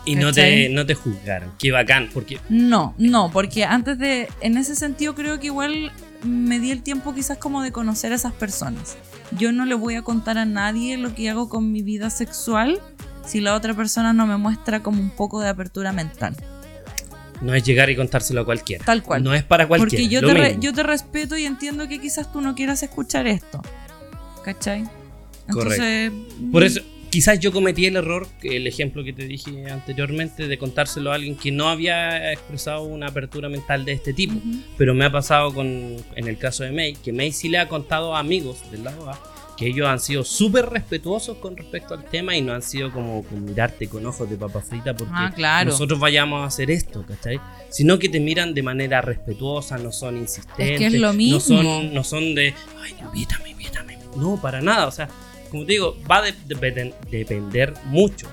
Y 0.05 0.15
no 0.15 0.33
te, 0.33 0.69
no 0.69 0.85
te 0.85 0.95
juzgaron. 0.95 1.51
Qué 1.59 1.71
bacán, 1.71 2.09
porque 2.13 2.39
No, 2.49 2.93
no, 2.97 3.31
porque 3.31 3.63
antes 3.63 3.97
de, 3.99 4.27
en 4.41 4.57
ese 4.57 4.75
sentido 4.75 5.15
creo 5.15 5.39
que 5.39 5.47
igual 5.47 5.91
me 6.23 6.59
di 6.59 6.71
el 6.71 6.81
tiempo 6.81 7.13
quizás 7.13 7.37
como 7.37 7.61
de 7.61 7.71
conocer 7.71 8.11
a 8.11 8.15
esas 8.15 8.33
personas. 8.33 8.97
Yo 9.37 9.51
no 9.51 9.65
le 9.65 9.75
voy 9.75 9.95
a 9.95 10.01
contar 10.01 10.37
a 10.39 10.45
nadie 10.45 10.97
lo 10.97 11.13
que 11.15 11.29
hago 11.29 11.47
con 11.47 11.71
mi 11.71 11.81
vida 11.83 12.09
sexual 12.09 12.79
si 13.25 13.41
la 13.41 13.55
otra 13.55 13.73
persona 13.75 14.13
no 14.13 14.25
me 14.27 14.37
muestra 14.37 14.81
como 14.81 14.99
un 14.99 15.09
poco 15.11 15.41
de 15.41 15.49
apertura 15.49 15.91
mental. 15.91 16.35
No 17.41 17.53
es 17.53 17.63
llegar 17.63 17.89
y 17.89 17.95
contárselo 17.95 18.41
a 18.41 18.45
cualquiera. 18.45 18.83
Tal 18.85 19.03
cual. 19.03 19.23
No 19.23 19.33
es 19.33 19.43
para 19.43 19.67
cualquiera. 19.67 19.89
Porque 20.03 20.07
yo 20.07 20.21
te, 20.25 20.33
re- 20.33 20.57
yo 20.59 20.73
te 20.73 20.83
respeto 20.83 21.37
y 21.37 21.45
entiendo 21.45 21.87
que 21.87 21.99
quizás 21.99 22.31
tú 22.31 22.41
no 22.41 22.55
quieras 22.55 22.81
escuchar 22.81 23.27
esto. 23.27 23.61
¿Cachai? 24.45 24.83
Entonces, 25.47 26.11
Por 26.51 26.63
eso, 26.63 26.81
quizás 27.09 27.39
yo 27.39 27.51
cometí 27.51 27.85
el 27.87 27.95
error, 27.95 28.27
el 28.43 28.67
ejemplo 28.67 29.03
que 29.03 29.11
te 29.11 29.25
dije 29.25 29.69
anteriormente, 29.71 30.47
de 30.47 30.57
contárselo 30.59 31.11
a 31.11 31.15
alguien 31.15 31.35
que 31.35 31.51
no 31.51 31.67
había 31.69 32.31
expresado 32.31 32.83
una 32.83 33.07
apertura 33.07 33.49
mental 33.49 33.85
de 33.85 33.93
este 33.93 34.13
tipo. 34.13 34.35
Ujú. 34.35 34.59
Pero 34.77 34.93
me 34.93 35.05
ha 35.05 35.11
pasado 35.11 35.51
con, 35.53 35.67
en 35.67 36.27
el 36.27 36.37
caso 36.37 36.63
de 36.63 36.71
May, 36.71 36.93
que 36.93 37.11
May 37.11 37.31
sí 37.31 37.49
le 37.49 37.57
ha 37.57 37.67
contado 37.67 38.15
a 38.15 38.19
amigos 38.19 38.69
del 38.71 38.83
lado 38.83 39.09
A 39.09 39.19
que 39.57 39.67
ellos 39.67 39.87
han 39.87 40.01
sido 40.01 40.25
súper 40.25 40.65
respetuosos 40.65 41.37
con 41.37 41.55
respecto 41.55 41.93
al 41.93 42.03
tema 42.03 42.35
y 42.35 42.41
no 42.41 42.51
han 42.51 42.61
sido 42.61 42.91
como 42.91 43.23
mirarte 43.31 43.87
con 43.87 44.05
ojos 44.05 44.29
de 44.29 44.35
papa 44.35 44.59
frita 44.59 44.93
porque 44.93 45.13
Ah, 45.15 45.31
claro. 45.33 45.71
nosotros 45.71 45.97
vayamos 45.97 46.41
a 46.41 46.47
hacer 46.47 46.69
esto, 46.69 47.05
¿cachai? 47.07 47.39
Sino 47.69 47.97
que 47.97 48.09
te 48.09 48.19
miran 48.19 48.53
de 48.53 48.61
manera 48.63 48.99
respetuosa, 48.99 49.77
no 49.77 49.93
son 49.93 50.17
insistentes. 50.17 50.71
Es 50.71 50.77
que 50.77 50.87
es 50.87 50.93
lo 50.95 51.13
mismo. 51.13 51.35
No 51.37 51.39
son, 51.39 51.93
no 51.93 52.03
son 52.03 52.35
de, 52.35 52.53
ay, 52.83 52.95
invítame. 53.01 53.44
No, 54.15 54.39
para 54.41 54.61
nada. 54.61 54.87
O 54.87 54.91
sea, 54.91 55.07
como 55.51 55.65
te 55.65 55.73
digo, 55.73 55.95
va 56.09 56.17
a 56.17 56.21
de- 56.23 56.93
depender 57.09 57.73
mucho 57.85 58.27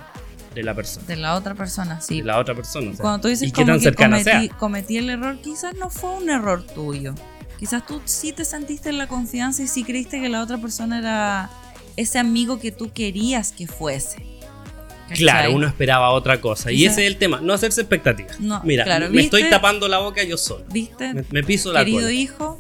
de 0.55 0.63
la 0.63 0.75
persona, 0.75 1.07
de 1.07 1.17
la 1.17 1.35
otra 1.35 1.55
persona, 1.55 2.01
sí. 2.01 2.19
de 2.19 2.25
la 2.27 2.39
otra 2.39 2.55
persona. 2.55 2.91
o 2.91 2.95
sea, 2.95 3.01
Cuando 3.03 3.21
tú 3.23 3.29
dices 3.29 3.49
y 3.49 3.53
qué 3.53 3.63
como 3.63 3.67
tan 3.69 3.79
que 3.79 3.85
cercana 3.85 4.19
cometí, 4.19 4.47
sea. 4.49 4.57
cometí 4.59 4.97
el 4.99 5.11
error, 5.11 5.39
quizás 5.43 5.75
no 5.77 5.89
fue 5.89 6.11
un 6.11 6.29
error 6.29 6.63
tuyo. 6.67 7.15
Quizás 7.59 7.87
tú 7.87 8.03
sí 8.05 8.33
te 8.33 8.45
sentiste 8.45 8.89
en 8.91 8.99
la 8.99 9.07
confianza 9.07 9.63
y 9.63 9.69
sí 9.69 9.85
creíste 9.85 10.21
que 10.21 10.29
la 10.29 10.43
otra 10.43 10.59
persona 10.59 10.99
era 10.99 11.51
ese 11.97 12.19
amigo 12.19 12.59
que 12.59 12.71
tú 12.73 12.93
querías 12.93 13.53
que 13.53 13.67
fuese. 13.67 14.27
¿Cachai? 15.09 15.17
Claro, 15.19 15.53
uno 15.55 15.67
esperaba 15.67 16.11
otra 16.11 16.41
cosa. 16.41 16.73
Y 16.73 16.85
ese 16.87 17.03
es 17.07 17.13
el 17.13 17.19
tema, 17.19 17.41
no 17.41 17.53
hacerse 17.53 17.81
expectativas. 17.83 18.41
No, 18.41 18.61
Mira, 18.65 18.85
claro, 18.85 19.09
me 19.11 19.23
estoy 19.23 19.49
tapando 19.49 19.87
la 19.89 19.99
boca 19.99 20.23
yo 20.23 20.37
solo. 20.37 20.65
¿Viste? 20.71 21.13
Me, 21.15 21.25
me 21.31 21.43
piso 21.43 21.73
la 21.73 21.81
Querido 21.81 22.01
cola. 22.01 22.13
hijo, 22.13 22.59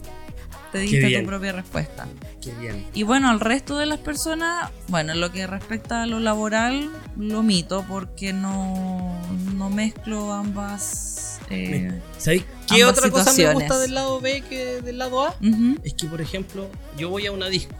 te 0.72 0.78
diste 0.78 1.20
tu 1.20 1.26
propia 1.26 1.52
respuesta. 1.52 2.06
Qué 2.42 2.50
bien. 2.54 2.86
Y 2.94 3.02
bueno, 3.04 3.28
al 3.28 3.38
resto 3.40 3.76
de 3.78 3.86
las 3.86 3.98
personas, 3.98 4.70
bueno, 4.88 5.12
en 5.12 5.20
lo 5.20 5.30
que 5.30 5.46
respecta 5.46 6.02
a 6.02 6.06
lo 6.06 6.18
laboral, 6.18 6.90
lo 7.16 7.42
mito 7.42 7.84
porque 7.88 8.32
no, 8.32 9.14
no 9.54 9.70
mezclo 9.70 10.32
ambas. 10.32 11.40
eh, 11.50 11.92
¿Sabéis 12.18 12.44
qué 12.68 12.82
Ambas 12.82 12.98
otra 12.98 13.10
cosa 13.10 13.32
me 13.34 13.52
gusta 13.54 13.78
del 13.78 13.94
lado 13.94 14.20
B 14.20 14.42
que 14.48 14.80
del 14.80 14.98
lado 14.98 15.24
A? 15.26 15.34
Es 15.84 15.94
que, 15.94 16.06
por 16.06 16.20
ejemplo, 16.20 16.68
yo 16.96 17.10
voy 17.10 17.26
a 17.26 17.32
una 17.32 17.48
disco, 17.48 17.74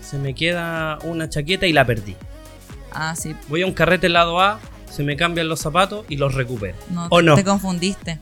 se 0.00 0.18
me 0.18 0.34
queda 0.34 0.98
una 1.04 1.28
chaqueta 1.28 1.66
y 1.66 1.72
la 1.72 1.84
perdí. 1.86 2.16
Ah, 2.90 3.14
sí, 3.16 3.34
Voy 3.48 3.62
a 3.62 3.66
un 3.66 3.72
carrete 3.72 4.02
del 4.06 4.14
lado 4.14 4.40
A, 4.40 4.58
se 4.90 5.02
me 5.02 5.16
cambian 5.16 5.48
los 5.48 5.60
zapatos 5.60 6.04
y 6.08 6.16
los 6.16 6.34
recupero. 6.34 6.76
no, 6.90 7.06
¿O 7.10 7.22
no? 7.22 7.34
te 7.36 7.44
confundiste. 7.44 8.18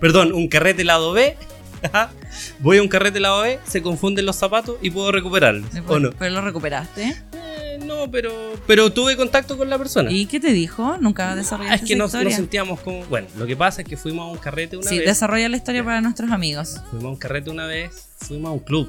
Perdón, 0.00 0.32
un 0.32 0.48
carrete 0.48 0.82
lado 0.84 1.12
B. 1.12 1.36
voy 2.60 2.78
a 2.78 2.82
un 2.82 2.88
carrete 2.88 3.20
lado 3.20 3.42
B, 3.42 3.58
se 3.66 3.82
confunden 3.82 4.26
los 4.26 4.36
zapatos 4.36 4.76
y 4.82 4.90
puedo 4.90 5.12
recuperarlos. 5.12 5.68
¿O 5.86 5.98
no? 5.98 6.10
Pero 6.18 6.30
lo 6.34 6.40
recuperaste. 6.42 7.14
Eh, 7.32 7.78
no, 7.84 8.10
pero, 8.10 8.32
pero 8.66 8.92
tuve 8.92 9.16
contacto 9.16 9.56
con 9.56 9.68
la 9.70 9.78
persona. 9.78 10.10
¿Y 10.10 10.26
qué 10.26 10.40
te 10.40 10.52
dijo? 10.52 10.96
Nunca 10.98 11.32
Ah, 11.32 11.36
desarrollaste 11.36 11.84
es 11.84 11.88
que 11.88 11.96
nos, 11.96 12.12
nos 12.14 12.34
sentíamos 12.34 12.80
como. 12.80 13.04
Bueno, 13.06 13.26
lo 13.36 13.46
que 13.46 13.56
pasa 13.56 13.82
es 13.82 13.88
que 13.88 13.96
fuimos 13.96 14.28
a 14.28 14.30
un 14.32 14.38
carrete 14.38 14.76
una 14.76 14.88
Sí, 14.88 14.98
vez. 14.98 15.06
desarrolla 15.06 15.48
la 15.48 15.56
historia 15.56 15.84
para 15.84 16.00
nuestros 16.00 16.30
amigos. 16.30 16.80
Fuimos 16.90 17.06
a 17.06 17.08
un 17.10 17.16
carrete 17.16 17.50
una 17.50 17.66
vez, 17.66 18.08
fuimos 18.18 18.48
a 18.50 18.52
un 18.52 18.60
club. 18.60 18.88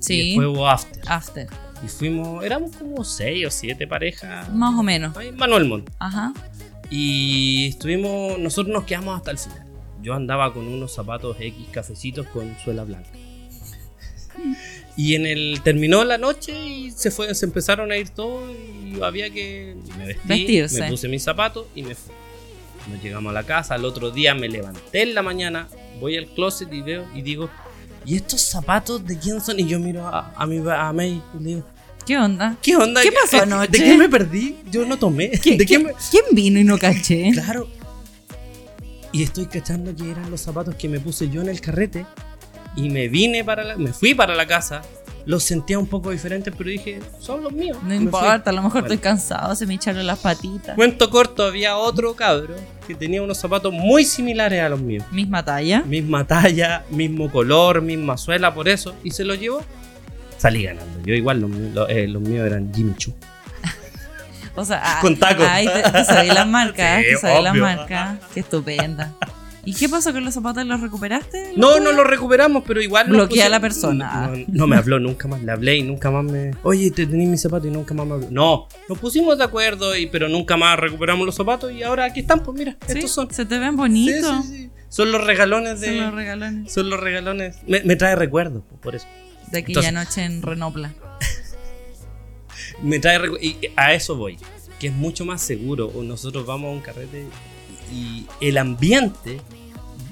Y 0.00 0.02
Sí, 0.04 0.26
después 0.30 0.48
hubo 0.48 0.68
after. 0.68 1.02
after. 1.06 1.46
Y 1.84 1.88
fuimos, 1.88 2.44
éramos 2.44 2.76
como 2.76 3.04
seis 3.04 3.46
o 3.46 3.50
siete 3.50 3.86
parejas. 3.86 4.48
Más 4.52 4.74
o 4.78 4.82
menos. 4.82 5.14
Manuel 5.36 5.64
Montt. 5.66 5.90
Ajá. 5.98 6.32
Y 6.90 7.68
estuvimos, 7.68 8.38
nosotros 8.38 8.72
nos 8.72 8.84
quedamos 8.84 9.16
hasta 9.16 9.30
el 9.30 9.38
final. 9.38 9.64
Yo 10.02 10.14
andaba 10.14 10.52
con 10.52 10.66
unos 10.66 10.92
zapatos 10.94 11.36
X 11.38 11.66
cafecitos 11.70 12.26
con 12.28 12.56
suela 12.64 12.84
blanca. 12.84 13.10
Y 14.96 15.14
en 15.14 15.26
el 15.26 15.60
terminó 15.62 16.04
la 16.04 16.18
noche 16.18 16.52
y 16.66 16.90
se 16.90 17.10
fue, 17.10 17.34
se 17.34 17.46
empezaron 17.46 17.92
a 17.92 17.96
ir 17.96 18.10
todos 18.10 18.50
y 18.84 19.00
había 19.02 19.30
que 19.30 19.74
me 19.98 20.06
vestí, 20.06 20.28
Vestirse. 20.28 20.80
me 20.82 20.88
puse 20.90 21.08
mis 21.08 21.22
zapatos 21.22 21.66
y 21.74 21.82
me 21.82 21.94
fui. 21.94 22.12
Nos 22.90 23.02
llegamos 23.02 23.30
a 23.30 23.32
la 23.34 23.44
casa, 23.44 23.74
al 23.74 23.84
otro 23.84 24.10
día 24.10 24.34
me 24.34 24.48
levanté 24.48 25.02
en 25.02 25.14
la 25.14 25.22
mañana, 25.22 25.68
voy 26.00 26.16
al 26.16 26.26
closet 26.26 26.72
y 26.72 26.82
veo 26.82 27.06
y 27.14 27.22
digo, 27.22 27.48
¿y 28.04 28.16
estos 28.16 28.40
zapatos 28.42 29.06
de 29.06 29.18
quién 29.18 29.40
son? 29.40 29.60
Y 29.60 29.66
yo 29.66 29.78
miro 29.78 30.06
a, 30.06 30.32
a 30.36 30.46
mi 30.46 30.58
a 30.68 30.92
May 30.92 31.22
y 31.38 31.42
le 31.42 31.48
digo, 31.50 31.64
¿Qué 32.04 32.18
onda? 32.18 32.56
¿qué 32.60 32.74
onda? 32.74 33.00
¿Qué 33.00 33.12
pasó 33.12 33.36
¿De- 33.36 33.42
anoche? 33.44 33.70
¿De 33.70 33.78
qué 33.78 33.96
me 33.96 34.08
perdí? 34.08 34.56
Yo 34.70 34.84
no 34.84 34.98
tomé. 34.98 35.30
¿Qué- 35.30 35.52
¿De 35.52 35.58
qué 35.58 35.66
qué- 35.66 35.78
me- 35.78 35.92
¿Quién 36.10 36.24
vino 36.32 36.58
y 36.58 36.64
no 36.64 36.76
caché? 36.76 37.30
Claro. 37.32 37.68
Y 39.12 39.22
estoy 39.22 39.46
cachando 39.46 39.94
que 39.94 40.10
eran 40.10 40.30
los 40.30 40.40
zapatos 40.40 40.74
que 40.76 40.88
me 40.88 40.98
puse 41.00 41.28
yo 41.28 41.42
en 41.42 41.48
el 41.48 41.60
carrete. 41.60 42.06
Y 42.74 42.88
me 42.88 43.08
vine 43.08 43.44
para 43.44 43.62
la, 43.64 43.76
me 43.76 43.92
fui 43.92 44.14
para 44.14 44.34
la 44.34 44.46
casa. 44.46 44.80
Los 45.26 45.44
sentía 45.44 45.78
un 45.78 45.86
poco 45.86 46.10
diferentes, 46.10 46.52
pero 46.56 46.68
dije, 46.70 46.98
son 47.20 47.44
los 47.44 47.52
míos. 47.52 47.76
No 47.82 47.88
fui. 47.90 47.96
importa, 47.96 48.50
a 48.50 48.52
lo 48.52 48.62
mejor 48.62 48.80
Bueno. 48.80 48.86
estoy 48.94 48.98
cansado, 48.98 49.54
se 49.54 49.66
me 49.66 49.74
echaron 49.74 50.04
las 50.06 50.18
patitas. 50.18 50.74
Cuento 50.74 51.10
corto, 51.10 51.44
había 51.44 51.76
otro 51.76 52.14
cabro 52.16 52.56
que 52.88 52.94
tenía 52.96 53.22
unos 53.22 53.38
zapatos 53.38 53.72
muy 53.72 54.04
similares 54.04 54.60
a 54.62 54.68
los 54.70 54.80
míos. 54.80 55.04
Misma 55.12 55.44
talla. 55.44 55.82
Misma 55.82 56.26
talla, 56.26 56.84
mismo 56.90 57.30
color, 57.30 57.82
misma 57.82 58.16
suela, 58.16 58.52
por 58.52 58.68
eso. 58.68 58.94
Y 59.04 59.10
se 59.12 59.24
lo 59.24 59.34
llevó. 59.34 59.60
Salí 60.38 60.64
ganando. 60.64 61.00
Yo 61.04 61.14
igual, 61.14 61.40
los, 61.40 61.50
los- 61.50 61.88
eh, 61.90 62.08
los 62.08 62.20
míos 62.22 62.44
eran 62.44 62.72
Jimmy 62.74 62.94
Choo. 62.96 63.12
O 64.54 64.64
sea, 64.64 64.80
ah, 64.84 64.98
Con 65.00 65.16
tacos. 65.16 65.46
Ay, 65.48 65.66
te, 65.66 65.90
te 65.90 66.04
sabéis 66.04 66.34
las 66.34 66.46
marcas, 66.46 67.02
Sí, 67.20 67.26
te 67.26 67.42
las 67.42 67.54
marcas. 67.54 68.18
Qué 68.34 68.40
estupenda. 68.40 69.12
¿Y 69.64 69.74
qué 69.74 69.88
pasó 69.88 70.12
con 70.12 70.24
los 70.24 70.34
zapatos? 70.34 70.66
¿Los 70.66 70.80
recuperaste? 70.80 71.52
No, 71.56 71.78
no 71.78 71.92
lo 71.92 72.02
recuperamos, 72.02 72.64
pero 72.66 72.82
igual. 72.82 73.06
Bloquea 73.08 73.46
a 73.46 73.48
la 73.48 73.60
persona. 73.60 74.26
No, 74.28 74.44
no 74.48 74.66
me 74.66 74.76
habló 74.76 74.98
nunca 74.98 75.28
más. 75.28 75.40
Le 75.40 75.52
hablé 75.52 75.76
y 75.76 75.82
nunca 75.82 76.10
más 76.10 76.24
me. 76.24 76.50
Oye, 76.64 76.90
te 76.90 77.06
tenés 77.06 77.28
mis 77.28 77.40
zapatos 77.40 77.68
y 77.68 77.70
nunca 77.70 77.94
más 77.94 78.04
me 78.06 78.14
habló. 78.14 78.26
No, 78.30 78.66
nos 78.88 78.98
pusimos 78.98 79.38
de 79.38 79.44
acuerdo, 79.44 79.96
y, 79.96 80.06
pero 80.06 80.28
nunca 80.28 80.56
más 80.56 80.76
recuperamos 80.80 81.24
los 81.24 81.36
zapatos 81.36 81.70
y 81.72 81.84
ahora 81.84 82.06
aquí 82.06 82.20
están, 82.20 82.42
pues 82.42 82.58
mira, 82.58 82.76
Sí, 82.88 82.94
estos 82.98 83.12
son. 83.12 83.32
Se 83.32 83.46
te 83.46 83.58
ven 83.60 83.76
bonitos. 83.76 84.44
sí, 84.46 84.52
sí. 84.52 84.70
Son 84.88 85.12
los 85.12 85.24
regalones 85.24 85.80
de. 85.80 85.86
Son 85.86 85.96
los 85.98 86.14
regalones. 86.14 86.72
son 86.72 86.90
los 86.90 87.00
regalones. 87.00 87.56
Me, 87.66 87.82
me 87.84 87.94
trae 87.94 88.16
recuerdos, 88.16 88.64
pues, 88.68 88.80
por 88.80 88.94
eso. 88.96 89.06
De 89.52 89.60
aquella 89.60 89.88
Entonces- 89.90 90.08
noche 90.16 90.24
en 90.24 90.42
Renopla. 90.42 90.92
Me 92.82 92.98
trae 92.98 93.20
Y 93.40 93.58
a 93.76 93.94
eso 93.94 94.16
voy. 94.16 94.38
Que 94.78 94.88
es 94.88 94.92
mucho 94.92 95.24
más 95.24 95.40
seguro. 95.42 95.92
Nosotros 96.02 96.44
vamos 96.44 96.68
a 96.68 96.72
un 96.72 96.80
carrete 96.80 97.26
y 97.92 98.26
el 98.40 98.58
ambiente 98.58 99.40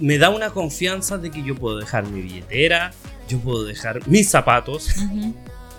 me 0.00 0.18
da 0.18 0.30
una 0.30 0.50
confianza 0.50 1.18
de 1.18 1.30
que 1.30 1.42
yo 1.42 1.54
puedo 1.54 1.78
dejar 1.78 2.06
mi 2.06 2.22
billetera, 2.22 2.92
yo 3.28 3.38
puedo 3.38 3.64
dejar 3.64 4.06
mis 4.08 4.28
zapatos. 4.28 4.96
Un 4.96 5.34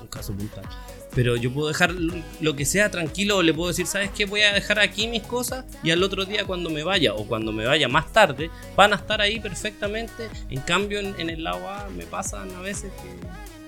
caso 0.10 0.34
puntual. 0.34 0.66
Pero 1.14 1.36
yo 1.36 1.52
puedo 1.52 1.68
dejar 1.68 1.92
lo 1.92 2.56
que 2.56 2.66
sea 2.66 2.90
tranquilo 2.90 3.38
o 3.38 3.44
le 3.44 3.54
puedo 3.54 3.68
decir, 3.68 3.86
¿sabes 3.86 4.12
qué? 4.12 4.26
Voy 4.26 4.42
a 4.42 4.54
dejar 4.54 4.80
aquí 4.80 5.08
mis 5.08 5.24
cosas 5.24 5.66
y 5.84 5.92
al 5.92 6.02
otro 6.04 6.24
día 6.24 6.46
cuando 6.46 6.70
me 6.70 6.84
vaya 6.84 7.14
o 7.14 7.26
cuando 7.26 7.52
me 7.52 7.66
vaya 7.66 7.90
más 7.90 8.14
tarde 8.14 8.50
van 8.78 8.94
a 8.94 8.96
estar 8.96 9.20
ahí 9.20 9.40
perfectamente. 9.40 10.30
En 10.50 10.62
cambio 10.62 11.00
en, 11.00 11.20
en 11.20 11.30
el 11.30 11.44
lado 11.44 11.68
A 11.70 11.90
me 11.90 12.06
pasan 12.06 12.50
a 12.52 12.62
veces 12.62 12.92
que 12.94 13.61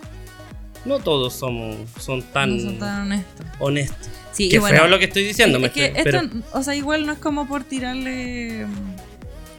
no 0.85 0.99
todos 0.99 1.33
somos 1.33 1.75
son 1.99 2.21
tan, 2.21 2.57
No 2.57 2.63
son 2.63 2.79
tan 2.79 3.01
honestos. 3.03 3.45
honestos. 3.59 4.09
Sí, 4.33 4.49
Qué 4.49 4.55
y 4.55 4.59
bueno, 4.59 4.77
feo 4.77 4.87
lo 4.87 4.97
que 4.99 5.05
estoy 5.05 5.23
diciendo, 5.25 5.59
me 5.59 5.67
es 5.67 5.73
que 5.73 5.85
esto, 5.85 6.01
pero 6.03 6.21
o 6.53 6.63
sea, 6.63 6.75
igual 6.75 7.05
no 7.05 7.13
es 7.13 7.19
como 7.19 7.47
por 7.47 7.63
tirarle 7.63 8.65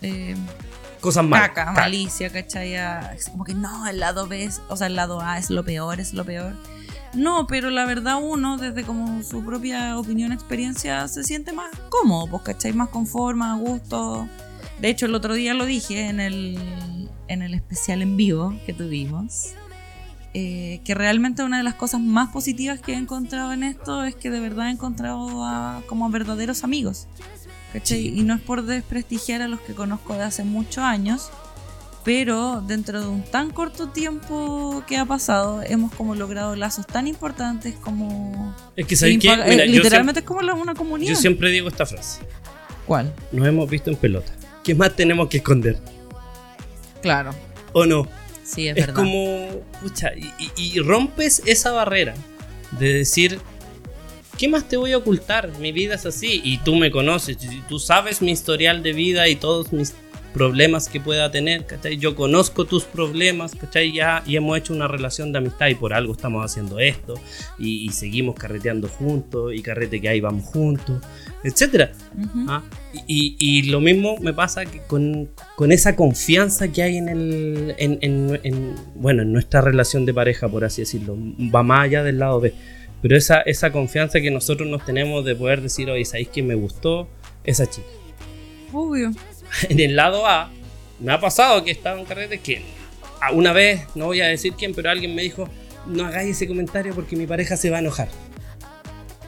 eh, 0.02 0.34
cosas 1.00 1.24
malas. 1.24 1.48
caca, 1.50 1.72
malicia, 1.72 2.30
¿cachai? 2.30 2.74
Es 3.16 3.28
como 3.28 3.44
que 3.44 3.54
no, 3.54 3.86
el 3.86 4.00
lado 4.00 4.26
B, 4.26 4.44
es- 4.44 4.60
o 4.68 4.76
sea, 4.76 4.88
el 4.88 4.96
lado 4.96 5.20
A 5.20 5.38
es 5.38 5.50
lo 5.50 5.64
peor, 5.64 6.00
es 6.00 6.12
lo 6.12 6.24
peor. 6.24 6.54
No, 7.14 7.46
pero 7.46 7.70
la 7.70 7.84
verdad 7.86 8.18
uno, 8.20 8.56
desde 8.58 8.82
como 8.82 9.22
su 9.22 9.44
propia 9.44 9.96
opinión, 9.96 10.32
experiencia, 10.32 11.06
se 11.06 11.22
siente 11.22 11.52
más 11.52 11.70
cómodo, 11.88 12.26
pues, 12.26 12.42
¿cachai? 12.42 12.72
Más 12.72 12.88
conforme, 12.88 13.44
a 13.44 13.54
gusto. 13.54 14.28
De 14.80 14.88
hecho, 14.88 15.06
el 15.06 15.14
otro 15.14 15.34
día 15.34 15.54
lo 15.54 15.64
dije 15.66 16.08
en 16.08 16.18
el, 16.18 17.08
en 17.28 17.42
el 17.42 17.54
especial 17.54 18.02
en 18.02 18.16
vivo 18.16 18.52
que 18.66 18.72
tuvimos. 18.72 19.50
Eh, 20.34 20.80
que 20.84 20.94
realmente 20.94 21.44
una 21.44 21.58
de 21.58 21.62
las 21.62 21.74
cosas 21.74 22.00
más 22.00 22.30
positivas 22.30 22.80
que 22.80 22.92
he 22.92 22.96
encontrado 22.96 23.52
en 23.52 23.62
esto 23.62 24.04
es 24.04 24.16
que 24.16 24.30
de 24.30 24.40
verdad 24.40 24.68
he 24.68 24.72
encontrado 24.72 25.44
a, 25.44 25.82
como 25.86 26.10
verdaderos 26.10 26.64
amigos. 26.64 27.06
¿cachai? 27.72 28.06
Y 28.18 28.22
no 28.22 28.34
es 28.34 28.40
por 28.40 28.64
desprestigiar 28.64 29.42
a 29.42 29.48
los 29.48 29.60
que 29.60 29.74
conozco 29.74 30.14
de 30.14 30.22
hace 30.22 30.44
muchos 30.44 30.84
años, 30.84 31.30
pero 32.04 32.62
dentro 32.66 33.00
de 33.00 33.06
un 33.06 33.22
tan 33.22 33.50
corto 33.50 33.88
tiempo 33.88 34.84
que 34.86 34.96
ha 34.96 35.04
pasado, 35.04 35.62
hemos 35.62 35.92
como 35.92 36.14
logrado 36.14 36.54
lazos 36.54 36.86
tan 36.86 37.06
importantes 37.06 37.74
como... 37.76 38.54
Es 38.76 38.86
que 38.86 38.96
¿sabes 38.96 39.18
Mira, 39.18 39.46
eh, 39.46 39.66
literalmente 39.66 40.20
es 40.20 40.26
como 40.26 40.40
una 40.40 40.54
siempre, 40.54 40.74
comunidad. 40.74 41.10
yo 41.10 41.16
siempre 41.16 41.50
digo 41.50 41.68
esta 41.68 41.86
frase. 41.86 42.22
¿Cuál? 42.86 43.12
Nos 43.32 43.46
hemos 43.46 43.68
visto 43.68 43.90
en 43.90 43.96
pelota. 43.96 44.32
¿Qué 44.62 44.74
más 44.74 44.94
tenemos 44.94 45.28
que 45.28 45.38
esconder? 45.38 45.78
Claro. 47.02 47.34
¿O 47.72 47.86
no? 47.86 48.06
Sí, 48.44 48.68
es, 48.68 48.76
es 48.76 48.86
verdad. 48.86 48.94
como, 49.02 49.62
pucha, 49.80 50.12
y, 50.16 50.24
y- 50.38 50.52
y 50.76 50.78
rompes 50.80 51.42
esa 51.46 51.72
barrera 51.72 52.14
de 52.78 52.92
decir, 52.92 53.38
¿qué 54.38 54.48
más 54.48 54.68
te 54.68 54.76
voy 54.76 54.92
a 54.92 54.98
ocultar? 54.98 55.50
Mi 55.58 55.72
vida 55.72 55.94
es 55.94 56.06
así 56.06 56.40
y 56.44 56.58
tú 56.58 56.74
me 56.76 56.90
conoces, 56.90 57.38
y 57.42 57.60
tú 57.68 57.78
sabes 57.78 58.20
mi 58.22 58.32
historial 58.32 58.82
de 58.82 58.92
vida 58.92 59.28
y 59.28 59.36
todos 59.36 59.72
mis 59.72 59.94
problemas 60.34 60.88
que 60.88 61.00
pueda 61.00 61.30
tener, 61.30 61.64
¿cachai? 61.64 61.96
Yo 61.96 62.14
conozco 62.14 62.64
tus 62.66 62.84
problemas, 62.84 63.54
¿cachai? 63.54 63.92
Ya, 63.92 64.22
y 64.26 64.36
hemos 64.36 64.58
hecho 64.58 64.74
una 64.74 64.88
relación 64.88 65.32
de 65.32 65.38
amistad 65.38 65.68
y 65.68 65.76
por 65.76 65.94
algo 65.94 66.12
estamos 66.12 66.44
haciendo 66.44 66.78
esto, 66.80 67.14
y, 67.58 67.86
y 67.86 67.88
seguimos 67.90 68.34
carreteando 68.34 68.88
juntos, 68.88 69.54
y 69.54 69.62
carrete 69.62 70.00
que 70.00 70.08
hay 70.08 70.20
vamos 70.20 70.44
juntos, 70.44 71.00
etcétera. 71.44 71.92
¿ah? 72.48 72.62
Y, 73.06 73.36
y 73.38 73.62
lo 73.70 73.80
mismo 73.80 74.16
me 74.20 74.32
pasa 74.34 74.64
que 74.66 74.80
con, 74.86 75.30
con 75.56 75.70
esa 75.72 75.94
confianza 75.96 76.68
que 76.68 76.82
hay 76.82 76.96
en 76.96 77.08
el 77.08 77.74
en, 77.78 77.98
en- 78.02 78.40
en- 78.42 78.74
bueno 78.96 79.22
en 79.22 79.32
nuestra 79.32 79.60
relación 79.60 80.04
de 80.06 80.12
pareja 80.14 80.48
por 80.48 80.64
así 80.64 80.82
decirlo 80.82 81.16
va 81.54 81.62
más 81.62 81.80
allá 81.84 82.02
del 82.04 82.18
lado 82.18 82.40
B 82.40 82.54
pero 83.02 83.16
esa, 83.16 83.40
esa 83.42 83.70
confianza 83.72 84.20
que 84.20 84.30
nosotros 84.30 84.68
nos 84.68 84.84
tenemos 84.84 85.24
de 85.24 85.34
poder 85.36 85.60
decir 85.60 85.90
oye 85.90 86.04
sabéis 86.04 86.28
que 86.28 86.42
me 86.42 86.54
gustó 86.54 87.08
esa 87.44 87.68
chica 87.68 87.86
Obvio. 88.72 89.12
en 89.68 89.80
el 89.80 89.96
lado 89.96 90.26
A 90.26 90.50
me 91.00 91.12
ha 91.12 91.20
pasado 91.20 91.64
que 91.64 91.70
estaba 91.70 91.98
en 91.98 92.06
carrete 92.06 92.38
que 92.40 92.62
a- 93.20 93.32
una 93.32 93.52
vez 93.52 93.82
no 93.94 94.06
voy 94.06 94.20
a 94.20 94.26
decir 94.28 94.54
quién 94.54 94.74
pero 94.74 94.90
alguien 94.90 95.14
me 95.14 95.22
dijo 95.22 95.48
no 95.86 96.06
hagáis 96.06 96.36
ese 96.36 96.46
comentario 96.48 96.94
porque 96.94 97.16
mi 97.16 97.26
pareja 97.26 97.56
se 97.56 97.70
va 97.70 97.76
a 97.76 97.80
enojar 97.80 98.08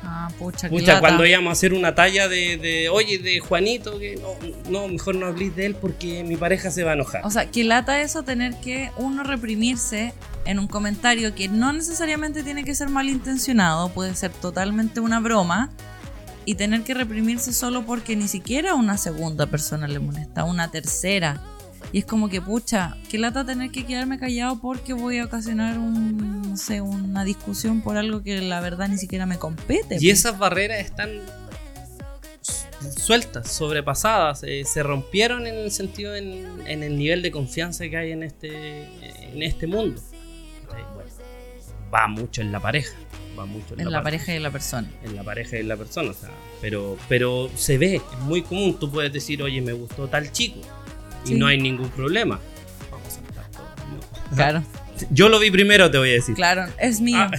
Ah, 0.08 0.28
pucha, 0.38 0.68
Pucha, 0.68 1.00
cuando 1.00 1.26
íbamos 1.26 1.50
a 1.50 1.52
hacer 1.52 1.74
una 1.74 1.94
talla 1.96 2.28
de, 2.28 2.56
de, 2.58 2.88
oye, 2.88 3.18
de 3.18 3.40
Juanito, 3.40 3.98
que 3.98 4.14
no, 4.16 4.34
no, 4.70 4.86
mejor 4.88 5.16
no 5.16 5.26
habléis 5.26 5.56
de 5.56 5.66
él 5.66 5.74
porque 5.74 6.22
mi 6.22 6.36
pareja 6.36 6.70
se 6.70 6.84
va 6.84 6.92
a 6.92 6.94
enojar. 6.94 7.22
O 7.26 7.30
sea, 7.30 7.50
qué 7.50 7.64
lata 7.64 8.00
eso 8.00 8.22
tener 8.22 8.54
que 8.60 8.90
uno 8.98 9.24
reprimirse 9.24 10.12
en 10.44 10.60
un 10.60 10.68
comentario 10.68 11.34
que 11.34 11.48
no 11.48 11.72
necesariamente 11.72 12.44
tiene 12.44 12.62
que 12.62 12.74
ser 12.76 12.88
malintencionado, 12.88 13.88
puede 13.88 14.14
ser 14.14 14.30
totalmente 14.30 15.00
una 15.00 15.18
broma, 15.18 15.70
y 16.46 16.54
tener 16.54 16.82
que 16.82 16.94
reprimirse 16.94 17.52
solo 17.52 17.84
porque 17.84 18.16
ni 18.16 18.28
siquiera 18.28 18.74
una 18.74 18.96
segunda 18.96 19.46
persona 19.46 19.88
le 19.88 19.98
molesta, 19.98 20.44
una 20.44 20.70
tercera. 20.70 21.42
Y 21.92 21.98
es 21.98 22.04
como 22.06 22.28
que, 22.28 22.40
pucha, 22.40 22.96
qué 23.10 23.18
lata 23.18 23.44
tener 23.44 23.70
que 23.70 23.84
quedarme 23.84 24.18
callado 24.18 24.60
porque 24.60 24.92
voy 24.92 25.18
a 25.18 25.24
ocasionar 25.24 25.78
un, 25.78 26.42
no 26.42 26.56
sé, 26.56 26.80
una 26.80 27.24
discusión 27.24 27.82
por 27.82 27.96
algo 27.96 28.22
que 28.22 28.40
la 28.40 28.60
verdad 28.60 28.88
ni 28.88 28.96
siquiera 28.96 29.26
me 29.26 29.38
compete. 29.38 29.98
y 30.00 30.10
esas 30.10 30.38
barreras 30.38 30.78
están 30.78 31.10
sueltas, 32.96 33.50
sobrepasadas, 33.50 34.42
eh, 34.44 34.62
se 34.64 34.82
rompieron 34.82 35.46
en 35.46 35.56
el 35.56 35.70
sentido, 35.70 36.14
en, 36.14 36.46
en 36.66 36.82
el 36.82 36.96
nivel 36.96 37.22
de 37.22 37.30
confianza 37.30 37.88
que 37.88 37.96
hay 37.96 38.12
en 38.12 38.22
este, 38.22 38.84
en 39.32 39.42
este 39.42 39.66
mundo. 39.66 40.00
Bueno, 40.68 40.86
va 41.94 42.06
mucho 42.08 42.40
en 42.42 42.52
la 42.52 42.60
pareja, 42.60 42.94
va 43.38 43.46
mucho 43.46 43.74
en, 43.74 43.80
en 43.80 43.92
la 43.92 44.02
pareja 44.02 44.34
y 44.34 44.38
la 44.38 44.50
persona. 44.50 44.88
en 45.04 45.16
la 45.16 45.22
pareja 45.22 45.56
y 45.56 45.60
en 45.60 45.68
la 45.68 45.76
persona, 45.76 46.10
o 46.10 46.14
sea, 46.14 46.30
pero, 46.60 46.96
pero 47.08 47.50
se 47.56 47.78
ve, 47.78 47.96
es 47.96 48.18
muy 48.20 48.42
común, 48.42 48.78
tú 48.78 48.90
puedes 48.90 49.12
decir, 49.12 49.42
oye, 49.42 49.60
me 49.60 49.72
gustó 49.72 50.08
tal 50.08 50.30
chico, 50.32 50.60
y 51.24 51.28
Sí. 51.28 51.34
no 51.34 51.46
hay 51.46 51.58
ningún 51.60 51.88
problema. 51.90 52.38
Vamos 52.90 53.06
a 53.08 53.10
saltar 53.10 53.50
todo, 53.50 53.64
¿no? 54.30 54.36
Claro, 54.36 54.62
Yo 55.10 55.28
lo 55.28 55.38
vi 55.38 55.50
primero, 55.50 55.90
te 55.90 55.98
voy 55.98 56.10
a 56.10 56.14
decir. 56.14 56.34
claro, 56.34 56.66
es 56.78 57.00
mío. 57.00 57.18
Ah, 57.18 57.30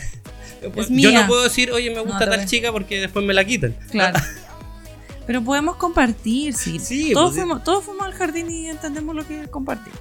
Es 0.75 0.87
yo 0.89 0.93
mía. 1.11 1.21
no 1.21 1.27
puedo 1.27 1.43
decir, 1.43 1.71
oye, 1.71 1.89
me 1.93 1.99
gusta 2.01 2.29
tal 2.29 2.45
chica 2.45 2.71
porque 2.71 2.99
después 2.99 3.23
me 3.25 3.33
la 3.33 3.45
quitan. 3.45 3.75
Claro. 3.91 4.19
Pero 5.27 5.43
podemos 5.43 5.75
compartir, 5.75 6.53
sí. 6.53 6.79
Sí, 6.79 7.11
todos, 7.13 7.31
pues, 7.31 7.41
fuimos, 7.41 7.63
todos 7.63 7.83
fuimos 7.83 8.05
al 8.05 8.13
jardín 8.13 8.49
y 8.49 8.69
entendemos 8.69 9.13
lo 9.15 9.27
que 9.27 9.41
es 9.41 9.47
compartir. 9.49 9.91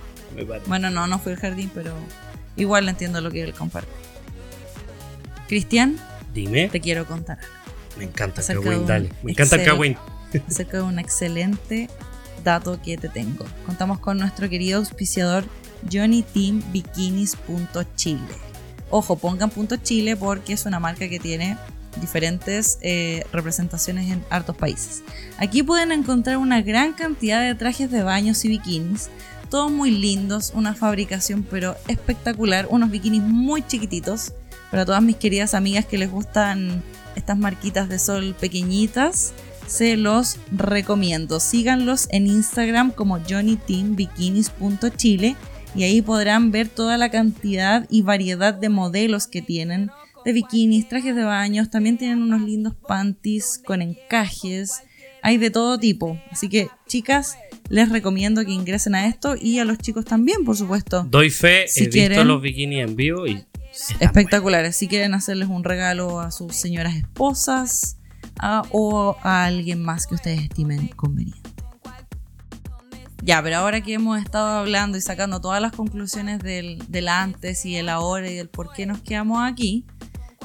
Bueno, 0.67 0.89
no, 0.91 1.07
no 1.09 1.19
fui 1.19 1.33
al 1.33 1.39
jardín, 1.39 1.71
pero 1.75 1.93
igual 2.57 2.89
entiendo 2.89 3.21
lo 3.21 3.31
que 3.31 3.43
es 3.43 3.49
el 3.49 3.55
compartir. 3.55 3.93
Cristian, 5.49 5.97
Dime, 6.35 6.69
te 6.69 6.81
quiero 6.81 7.07
contar 7.07 7.39
algo 7.39 7.67
me 7.97 8.05
encanta 8.05 8.43
Kawin, 8.43 8.87
dale. 8.87 9.11
Me 9.23 9.33
encanta. 9.33 9.63
Kawin. 9.63 9.97
acerca 10.49 10.79
de 10.79 10.83
un 10.83 10.99
excelente 10.99 11.89
dato 12.45 12.81
que 12.83 12.99
te 12.99 13.09
tengo. 13.09 13.47
Contamos 13.65 14.01
con 14.01 14.19
nuestro 14.19 14.49
querido 14.49 14.79
auspiciador 14.79 15.45
JohnnyTeamBikinis.chile. 15.91 18.21
Ojo, 18.91 19.17
pongan 19.17 19.51
punto 19.51 19.77
Chile 19.77 20.17
porque 20.17 20.53
es 20.53 20.67
una 20.67 20.79
marca 20.79 21.09
que 21.09 21.19
tiene 21.19 21.57
diferentes 22.01 22.79
eh, 22.83 23.25
representaciones 23.33 24.11
en 24.11 24.23
hartos 24.31 24.57
países. 24.57 25.03
Aquí 25.39 25.63
pueden 25.63 25.93
encontrar 25.93 26.37
una 26.37 26.61
gran 26.61 26.93
cantidad 26.93 27.41
de 27.41 27.55
trajes 27.55 27.91
de 27.91 28.03
baños 28.03 28.45
y 28.45 28.49
bikinis, 28.49 29.09
todos 29.49 29.73
muy 29.73 29.91
lindos, 29.91 30.53
una 30.55 30.75
fabricación 30.75 31.47
pero 31.51 31.75
espectacular, 31.89 32.67
unos 32.69 32.91
bikinis 32.91 33.23
muy 33.23 33.67
chiquititos 33.67 34.35
para 34.77 34.85
todas 34.85 35.03
mis 35.03 35.17
queridas 35.17 35.55
amigas 35.55 35.87
que 35.87 35.97
les 35.97 36.11
gustan 36.11 36.83
estas 37.15 37.39
marquitas 37.39 37.89
de 37.89 37.99
sol 37.99 38.37
pequeñitas. 38.39 39.33
Se 39.67 39.97
los 39.97 40.37
recomiendo. 40.53 41.41
Síganlos 41.41 42.09
en 42.11 42.27
Instagram 42.27 42.91
como 42.91 43.19
johnnyteambikinis.chile 43.27 45.35
y 45.75 45.85
ahí 45.85 46.03
podrán 46.03 46.51
ver 46.51 46.69
toda 46.69 46.99
la 46.99 47.11
cantidad 47.11 47.87
y 47.89 48.03
variedad 48.03 48.53
de 48.53 48.69
modelos 48.69 49.27
que 49.27 49.41
tienen 49.41 49.91
de 50.27 50.35
bikinis, 50.35 50.87
trajes 50.91 51.17
de 51.17 51.25
baños, 51.25 51.71
también 51.71 51.97
tienen 51.97 52.21
unos 52.21 52.43
lindos 52.43 52.75
panties 52.87 53.59
con 53.65 53.81
encajes, 53.81 54.83
hay 55.23 55.39
de 55.39 55.49
todo 55.51 55.79
tipo. 55.79 56.21
Así 56.31 56.51
que, 56.51 56.69
chicas, 56.87 57.39
les 57.71 57.89
recomiendo 57.89 58.45
que 58.45 58.53
ingresen 58.53 58.95
a 58.95 59.07
esto 59.07 59.37
y 59.41 59.59
a 59.59 59.65
los 59.65 59.79
chicos 59.79 60.05
también, 60.05 60.45
por 60.45 60.55
supuesto. 60.55 61.07
Doy 61.09 61.31
fe, 61.31 61.65
Si 61.67 61.81
he 61.81 61.85
visto 61.85 61.95
quieren- 61.97 62.29
los 62.29 62.43
bikinis 62.43 62.81
en 62.85 62.95
vivo 62.95 63.27
y 63.27 63.43
Espectaculares. 64.01 64.77
Si 64.77 64.89
quieren 64.89 65.15
hacerles 65.15 65.49
un 65.49 65.65
regalo 65.65 66.21
a 66.21 66.31
sus 66.31 66.55
señoras 66.57 66.95
esposas 66.95 67.99
o 68.71 69.17
a 69.23 69.45
alguien 69.45 69.83
más 69.83 70.07
que 70.07 70.15
ustedes 70.15 70.43
estimen 70.43 70.89
conveniente. 70.89 71.51
Ya, 73.23 73.43
pero 73.43 73.57
ahora 73.57 73.81
que 73.81 73.95
hemos 73.95 74.21
estado 74.21 74.47
hablando 74.47 74.97
y 74.97 75.01
sacando 75.01 75.41
todas 75.41 75.61
las 75.61 75.73
conclusiones 75.73 76.39
del, 76.39 76.79
del 76.89 77.09
antes 77.09 77.65
y 77.67 77.77
el 77.77 77.89
ahora 77.89 78.31
y 78.31 78.35
del 78.35 78.49
por 78.49 78.73
qué 78.73 78.87
nos 78.87 79.01
quedamos 79.01 79.43
aquí, 79.43 79.85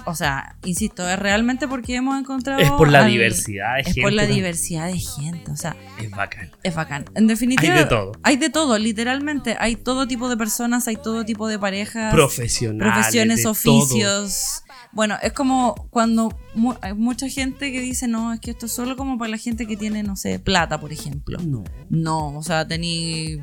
o 0.05 0.15
sea, 0.15 0.55
insisto, 0.65 1.07
es 1.09 1.17
realmente 1.19 1.67
porque 1.67 1.95
hemos 1.95 2.19
encontrado... 2.19 2.59
Es 2.59 2.69
por 2.71 2.89
la 2.89 2.99
al- 3.05 3.11
diversidad 3.11 3.75
de 3.75 3.81
Es 3.81 3.85
gente. 3.87 4.01
por 4.01 4.13
la 4.13 4.25
diversidad 4.25 4.87
de 4.87 4.97
gente, 4.99 5.51
o 5.51 5.55
sea, 5.55 5.75
Es 5.99 6.09
bacán. 6.11 6.51
es 6.63 6.75
bacán. 6.75 7.05
En 7.15 7.27
definitiva, 7.27 7.73
Hay 7.73 7.79
de 7.79 7.85
todo. 7.85 8.11
Hay 8.23 8.35
de 8.37 8.49
todo, 8.49 8.77
literalmente. 8.77 9.55
Hay 9.59 9.75
todo 9.75 10.07
tipo 10.07 10.29
de 10.29 10.37
personas, 10.37 10.87
hay 10.87 10.95
todo 10.97 11.25
tipo 11.25 11.47
de 11.47 11.59
parejas 11.59 12.13
Profesionales. 12.13 12.93
profesiones, 12.93 13.43
todo. 13.43 13.51
oficios. 13.51 14.63
Bueno, 14.93 15.17
es 15.21 15.31
como 15.33 15.87
cuando 15.89 16.37
mu- 16.53 16.75
hay 16.81 16.93
mucha 16.93 17.29
gente 17.29 17.71
que 17.71 17.79
dice, 17.79 18.07
no, 18.07 18.33
es 18.33 18.39
que 18.39 18.51
esto 18.51 18.65
es 18.65 18.73
solo 18.73 18.97
como 18.97 19.17
para 19.17 19.31
la 19.31 19.37
gente 19.37 19.65
que 19.65 19.77
tiene, 19.77 20.03
no 20.03 20.15
sé, 20.15 20.37
plata, 20.39 20.79
por 20.79 20.91
ejemplo. 20.91 21.39
No. 21.41 21.63
No, 21.89 22.37
o 22.37 22.43
sea, 22.43 22.67
tení... 22.67 23.39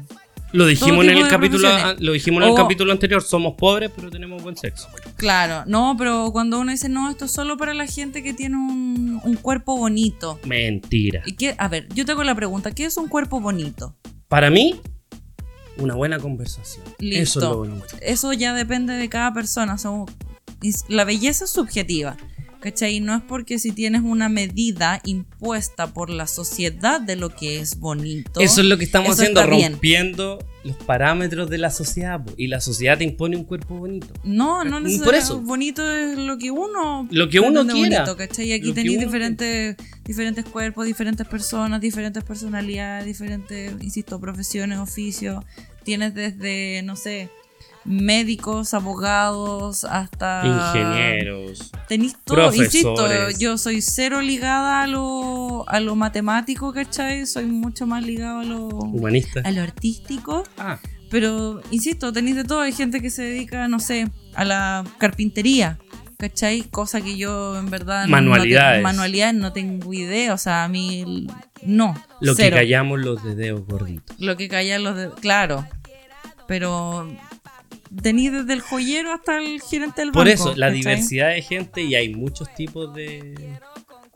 Lo 0.52 0.64
dijimos 0.66 1.04
en 1.04 1.10
el 1.18 1.28
capítulo, 1.28 1.68
lo 1.98 2.12
dijimos 2.12 2.42
en 2.42 2.48
el 2.48 2.54
O- 2.54 2.56
capítulo 2.56 2.90
anterior, 2.92 3.22
somos 3.22 3.54
pobres 3.56 3.90
pero 3.94 4.10
tenemos 4.10 4.42
buen 4.42 4.56
sexo. 4.56 4.88
Claro, 5.16 5.64
no, 5.66 5.94
pero 5.98 6.30
cuando 6.32 6.58
uno 6.58 6.70
dice, 6.72 6.88
no, 6.88 7.10
esto 7.10 7.26
es 7.26 7.32
solo 7.32 7.56
para 7.58 7.74
la 7.74 7.86
gente 7.86 8.22
que 8.22 8.32
tiene 8.32 8.56
un, 8.56 9.20
un 9.22 9.34
cuerpo 9.36 9.76
bonito. 9.76 10.38
Mentira. 10.44 11.22
¿Y 11.26 11.36
qué? 11.36 11.54
A 11.58 11.68
ver, 11.68 11.86
yo 11.94 12.04
te 12.06 12.12
hago 12.12 12.24
la 12.24 12.34
pregunta, 12.34 12.70
¿qué 12.70 12.84
es 12.86 12.96
un 12.96 13.08
cuerpo 13.08 13.40
bonito? 13.40 13.94
Para 14.28 14.48
mí, 14.50 14.80
una 15.76 15.94
buena 15.94 16.18
conversación. 16.18 16.84
Listo. 16.98 17.22
Eso 17.22 17.38
es 17.40 17.44
lo 17.44 17.56
bonito. 17.58 17.96
Eso 18.00 18.32
ya 18.32 18.54
depende 18.54 18.94
de 18.94 19.08
cada 19.08 19.32
persona. 19.34 19.76
la 20.88 21.04
belleza 21.04 21.44
es 21.44 21.50
subjetiva. 21.50 22.16
¿Cachai? 22.60 22.98
No 23.00 23.14
es 23.14 23.22
porque 23.22 23.58
si 23.58 23.70
tienes 23.70 24.02
una 24.02 24.28
medida 24.28 25.00
impuesta 25.04 25.92
por 25.92 26.10
la 26.10 26.26
sociedad 26.26 27.00
de 27.00 27.14
lo 27.14 27.30
que 27.30 27.60
es 27.60 27.78
bonito. 27.78 28.40
Eso 28.40 28.60
es 28.60 28.66
lo 28.66 28.76
que 28.76 28.84
estamos 28.84 29.10
haciendo, 29.10 29.46
bien. 29.48 29.72
rompiendo 29.72 30.38
los 30.64 30.76
parámetros 30.76 31.48
de 31.50 31.58
la 31.58 31.70
sociedad. 31.70 32.24
po. 32.24 32.32
Y 32.36 32.48
la 32.48 32.60
sociedad 32.60 32.98
te 32.98 33.04
impone 33.04 33.36
un 33.36 33.44
cuerpo 33.44 33.76
bonito. 33.76 34.08
No, 34.24 34.64
no 34.64 34.80
necesariamente. 34.80 35.34
Bonito 35.44 35.88
es 35.88 36.18
lo 36.18 36.36
que 36.36 36.50
uno. 36.50 37.06
Lo 37.10 37.28
que 37.28 37.38
uno 37.38 37.64
quiera. 37.64 38.00
bonito, 38.00 38.16
¿cachai? 38.16 38.52
Aquí 38.52 38.68
Lo 38.68 38.74
que 38.74 38.82
tenéis 38.82 38.98
diferentes, 38.98 39.76
diferentes 40.04 40.44
cuerpos, 40.44 40.86
diferentes 40.86 41.26
personas, 41.28 41.80
diferentes 41.80 42.24
personalidades, 42.24 43.06
diferentes, 43.06 43.72
insisto, 43.80 44.20
profesiones, 44.20 44.78
oficios. 44.78 45.44
Tienes 45.84 46.12
desde, 46.12 46.82
no 46.82 46.96
sé, 46.96 47.30
médicos, 47.88 48.74
abogados, 48.74 49.84
hasta. 49.84 50.42
Ingenieros. 50.44 51.72
Tenéis 51.88 52.16
todo, 52.22 52.54
insisto, 52.54 53.30
yo 53.38 53.56
soy 53.58 53.80
cero 53.80 54.20
ligada 54.20 54.82
a 54.82 54.86
lo, 54.86 55.64
a 55.68 55.80
lo 55.80 55.96
matemático, 55.96 56.72
¿cachai? 56.72 57.26
Soy 57.26 57.46
mucho 57.46 57.86
más 57.86 58.04
ligado 58.04 58.40
a 58.40 58.44
lo, 58.44 58.66
Humanistas. 58.68 59.44
a 59.44 59.50
lo 59.50 59.62
artístico. 59.62 60.44
Ah, 60.58 60.78
Pero, 61.10 61.62
insisto, 61.70 62.12
tenéis 62.12 62.36
de 62.36 62.44
todo. 62.44 62.60
Hay 62.60 62.72
gente 62.72 63.00
que 63.00 63.10
se 63.10 63.22
dedica, 63.22 63.66
no 63.68 63.80
sé, 63.80 64.08
a 64.34 64.44
la 64.44 64.84
carpintería, 64.98 65.78
¿cachai? 66.18 66.64
Cosa 66.64 67.00
que 67.00 67.16
yo, 67.16 67.58
en 67.58 67.70
verdad, 67.70 68.06
Manualidades. 68.06 68.82
No, 68.82 68.88
manualidades 68.88 69.34
no 69.34 69.52
tengo 69.54 69.94
idea. 69.94 70.34
O 70.34 70.38
sea, 70.38 70.64
a 70.64 70.68
mí, 70.68 71.26
no. 71.62 71.94
lo 72.20 72.34
cero. 72.34 72.56
que 72.56 72.62
callamos 72.62 73.00
los 73.00 73.24
dedos 73.36 73.64
gorditos. 73.66 74.14
Lo 74.20 74.36
que 74.36 74.48
callan 74.48 74.84
los 74.84 74.96
de... 74.96 75.10
Claro. 75.12 75.66
Pero 76.46 77.06
tenéis 78.02 78.32
desde 78.32 78.52
el 78.52 78.60
joyero 78.60 79.12
hasta 79.12 79.38
el 79.38 79.60
gerente 79.60 80.00
del 80.02 80.08
banco. 80.10 80.20
Por 80.20 80.28
eso, 80.28 80.54
la 80.56 80.66
¿cachai? 80.66 80.78
diversidad 80.80 81.30
de 81.30 81.42
gente 81.42 81.82
y 81.82 81.94
hay 81.94 82.14
muchos 82.14 82.52
tipos 82.54 82.94
de, 82.94 83.58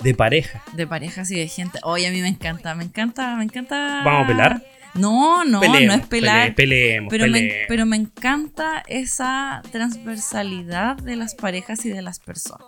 de 0.01 0.15
pareja. 0.15 0.63
De 0.75 0.87
parejas 0.87 1.31
y 1.31 1.37
de 1.37 1.49
gente. 1.49 1.79
Oye, 1.83 2.07
a 2.07 2.11
mí 2.11 2.21
me 2.21 2.29
encanta, 2.29 2.75
me 2.75 2.85
encanta, 2.85 3.37
me 3.37 3.45
encanta. 3.45 4.03
¿Vamos 4.05 4.25
a 4.25 4.27
pelar? 4.29 4.63
No, 4.95 5.45
no, 5.47 5.61
no 5.63 5.95
es 5.95 6.07
pelar. 6.07 6.51
pele- 6.51 6.55
peleemos, 6.55 7.11
pero, 7.11 7.27
me, 7.27 7.33
peleemos. 7.33 7.65
pero 7.67 7.87
me 7.87 7.97
encanta 7.97 8.83
esa 8.89 9.63
transversalidad 9.73 10.97
de 10.97 11.17
las 11.17 11.35
parejas 11.35 11.85
y 11.87 11.89
de 11.89 12.03
las 12.03 12.19
personas. 12.19 12.67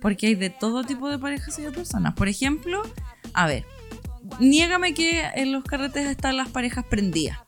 Porque 0.00 0.28
hay 0.28 0.34
de 0.36 0.50
todo 0.50 0.84
tipo 0.84 1.08
de 1.10 1.18
parejas 1.18 1.58
y 1.58 1.62
de 1.62 1.72
personas. 1.72 2.14
Por 2.14 2.28
ejemplo, 2.28 2.82
a 3.34 3.46
ver, 3.46 3.64
niégame 4.38 4.94
que 4.94 5.22
en 5.34 5.52
los 5.52 5.64
carretes 5.64 6.06
están 6.06 6.36
las 6.36 6.48
parejas 6.48 6.84
prendidas. 6.84 7.38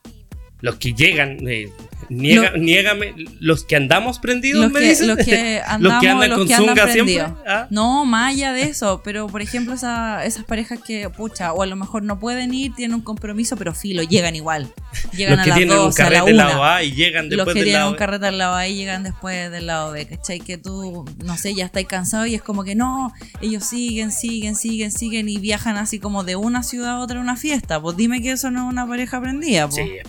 Los 0.60 0.76
que 0.76 0.92
llegan, 0.94 1.38
eh, 1.48 1.70
niega- 2.08 2.50
Lo- 2.52 2.58
niégame, 2.58 3.14
los 3.40 3.64
que 3.64 3.76
andamos 3.76 4.18
prendidos, 4.18 4.62
Los 4.64 4.72
me 4.72 4.80
que, 4.80 4.88
dices. 4.88 5.06
los 5.06 5.16
que 5.18 5.60
andamos, 5.66 5.80
los 5.92 6.00
que 6.00 6.08
andan 6.08 6.28
los 6.30 6.38
con 6.38 6.48
que 6.48 6.54
andan 6.54 6.92
siempre. 6.92 7.20
¿ah? 7.46 7.66
No, 7.70 8.04
más 8.04 8.34
allá 8.34 8.52
de 8.52 8.62
eso, 8.62 9.00
pero 9.04 9.26
por 9.28 9.42
ejemplo 9.42 9.74
esa- 9.74 10.24
esas 10.24 10.44
parejas 10.44 10.78
que, 10.86 11.08
pucha, 11.10 11.52
o 11.52 11.62
a 11.62 11.66
lo 11.66 11.76
mejor 11.76 12.02
no 12.02 12.18
pueden 12.20 12.52
ir, 12.54 12.74
tienen 12.74 12.94
un 12.94 13.02
compromiso, 13.02 13.56
pero 13.56 13.74
filo, 13.74 14.02
llegan 14.02 14.36
igual. 14.36 14.72
Llegan 15.12 15.32
Los 15.36 15.40
a 15.40 15.44
que 15.44 15.50
las 15.50 15.58
tienen 15.58 15.76
un 15.78 15.84
12, 15.86 16.02
a 16.02 16.04
la 16.04 16.10
carrete 16.10 16.26
del 16.26 16.34
1. 16.40 16.48
lado 16.48 16.64
A 16.64 16.82
y 16.82 16.92
llegan 16.92 17.24
Los 17.24 17.30
después 17.36 17.54
que 17.54 17.60
del 17.60 17.64
tienen 17.64 17.80
lado 17.80 17.90
un 17.90 17.96
carrete 17.96 18.26
al 18.26 18.38
lado 18.38 18.54
A 18.54 18.68
y 18.68 18.74
llegan 18.76 19.02
después 19.02 19.50
del 19.50 19.66
lado 19.66 19.92
B, 19.92 20.06
¿cachai? 20.06 20.40
Que 20.40 20.56
tú, 20.58 21.04
no 21.24 21.36
sé, 21.36 21.54
ya 21.54 21.64
estáis 21.66 21.86
cansado 21.86 22.26
y 22.26 22.34
es 22.34 22.42
como 22.42 22.62
que 22.64 22.74
no, 22.74 23.12
ellos 23.40 23.64
siguen, 23.64 24.12
siguen, 24.12 24.54
siguen, 24.56 24.92
siguen 24.92 25.28
y 25.28 25.38
viajan 25.38 25.76
así 25.76 25.98
como 25.98 26.24
de 26.24 26.36
una 26.36 26.62
ciudad 26.62 26.92
a 26.92 26.98
otra 27.00 27.18
a 27.18 27.22
una 27.22 27.36
fiesta. 27.36 27.80
Pues 27.80 27.96
dime 27.96 28.22
que 28.22 28.30
eso 28.32 28.50
no 28.50 28.66
es 28.66 28.72
una 28.72 28.86
pareja 28.86 29.20
prendida, 29.20 29.68
pues. 29.68 29.76
Sí, 29.86 29.92
es 30.02 30.08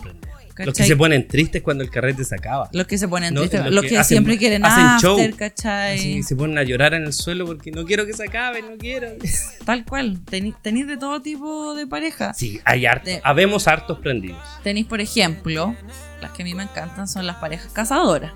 Los 0.63 0.73
que 0.73 0.83
se 0.85 0.95
ponen 0.95 1.27
tristes 1.27 1.61
cuando 1.61 1.83
el 1.83 1.89
carrete 1.89 2.23
se 2.23 2.35
acaba. 2.35 2.69
Los 2.71 2.87
que 2.87 2.97
se 2.97 3.07
ponen 3.07 3.33
No, 3.33 3.41
tristes, 3.41 3.63
los 3.65 3.73
los 3.73 3.83
que 3.83 3.89
que, 3.89 3.97
hacen- 3.97 4.15
siempre 4.15 4.37
quieren 4.37 4.63
hacen 4.65 4.99
show. 4.99 5.15
after, 5.19 5.35
¿cachai? 5.35 5.97
Así 5.97 6.23
se 6.23 6.35
ponen 6.35 6.57
a 6.57 6.63
llorar 6.63 6.93
en 6.93 7.03
el 7.03 7.13
suelo 7.13 7.45
porque 7.45 7.71
no 7.71 7.83
quiero 7.85 8.05
que 8.05 8.13
se 8.13 8.23
acabe, 8.23 8.61
no 8.61 8.77
quiero. 8.77 9.09
Tal 9.65 9.83
cual. 9.85 10.21
Tenéis 10.25 10.87
de 10.87 10.97
todo 10.97 11.21
tipo 11.21 11.73
de 11.75 11.87
pareja. 11.87 12.33
Sí, 12.33 12.61
hay 12.63 12.85
hartos. 12.85 13.05
De- 13.07 13.21
Habemos 13.23 13.67
hartos 13.67 13.99
prendidos. 13.99 14.39
Tenéis, 14.63 14.85
por 14.85 15.01
ejemplo, 15.01 15.75
las 16.21 16.31
que 16.31 16.43
a 16.43 16.45
mí 16.45 16.53
me 16.55 16.63
encantan 16.63 17.07
son 17.07 17.25
las 17.27 17.37
parejas 17.37 17.71
cazadoras. 17.73 18.31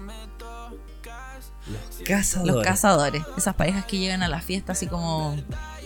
Cazadores. 2.05 2.55
Los 2.55 2.63
cazadores. 2.63 3.21
Esas 3.37 3.53
parejas 3.55 3.85
que 3.85 3.97
llegan 3.99 4.23
a 4.23 4.27
la 4.27 4.41
fiesta 4.41 4.71
así 4.71 4.87
como 4.87 5.35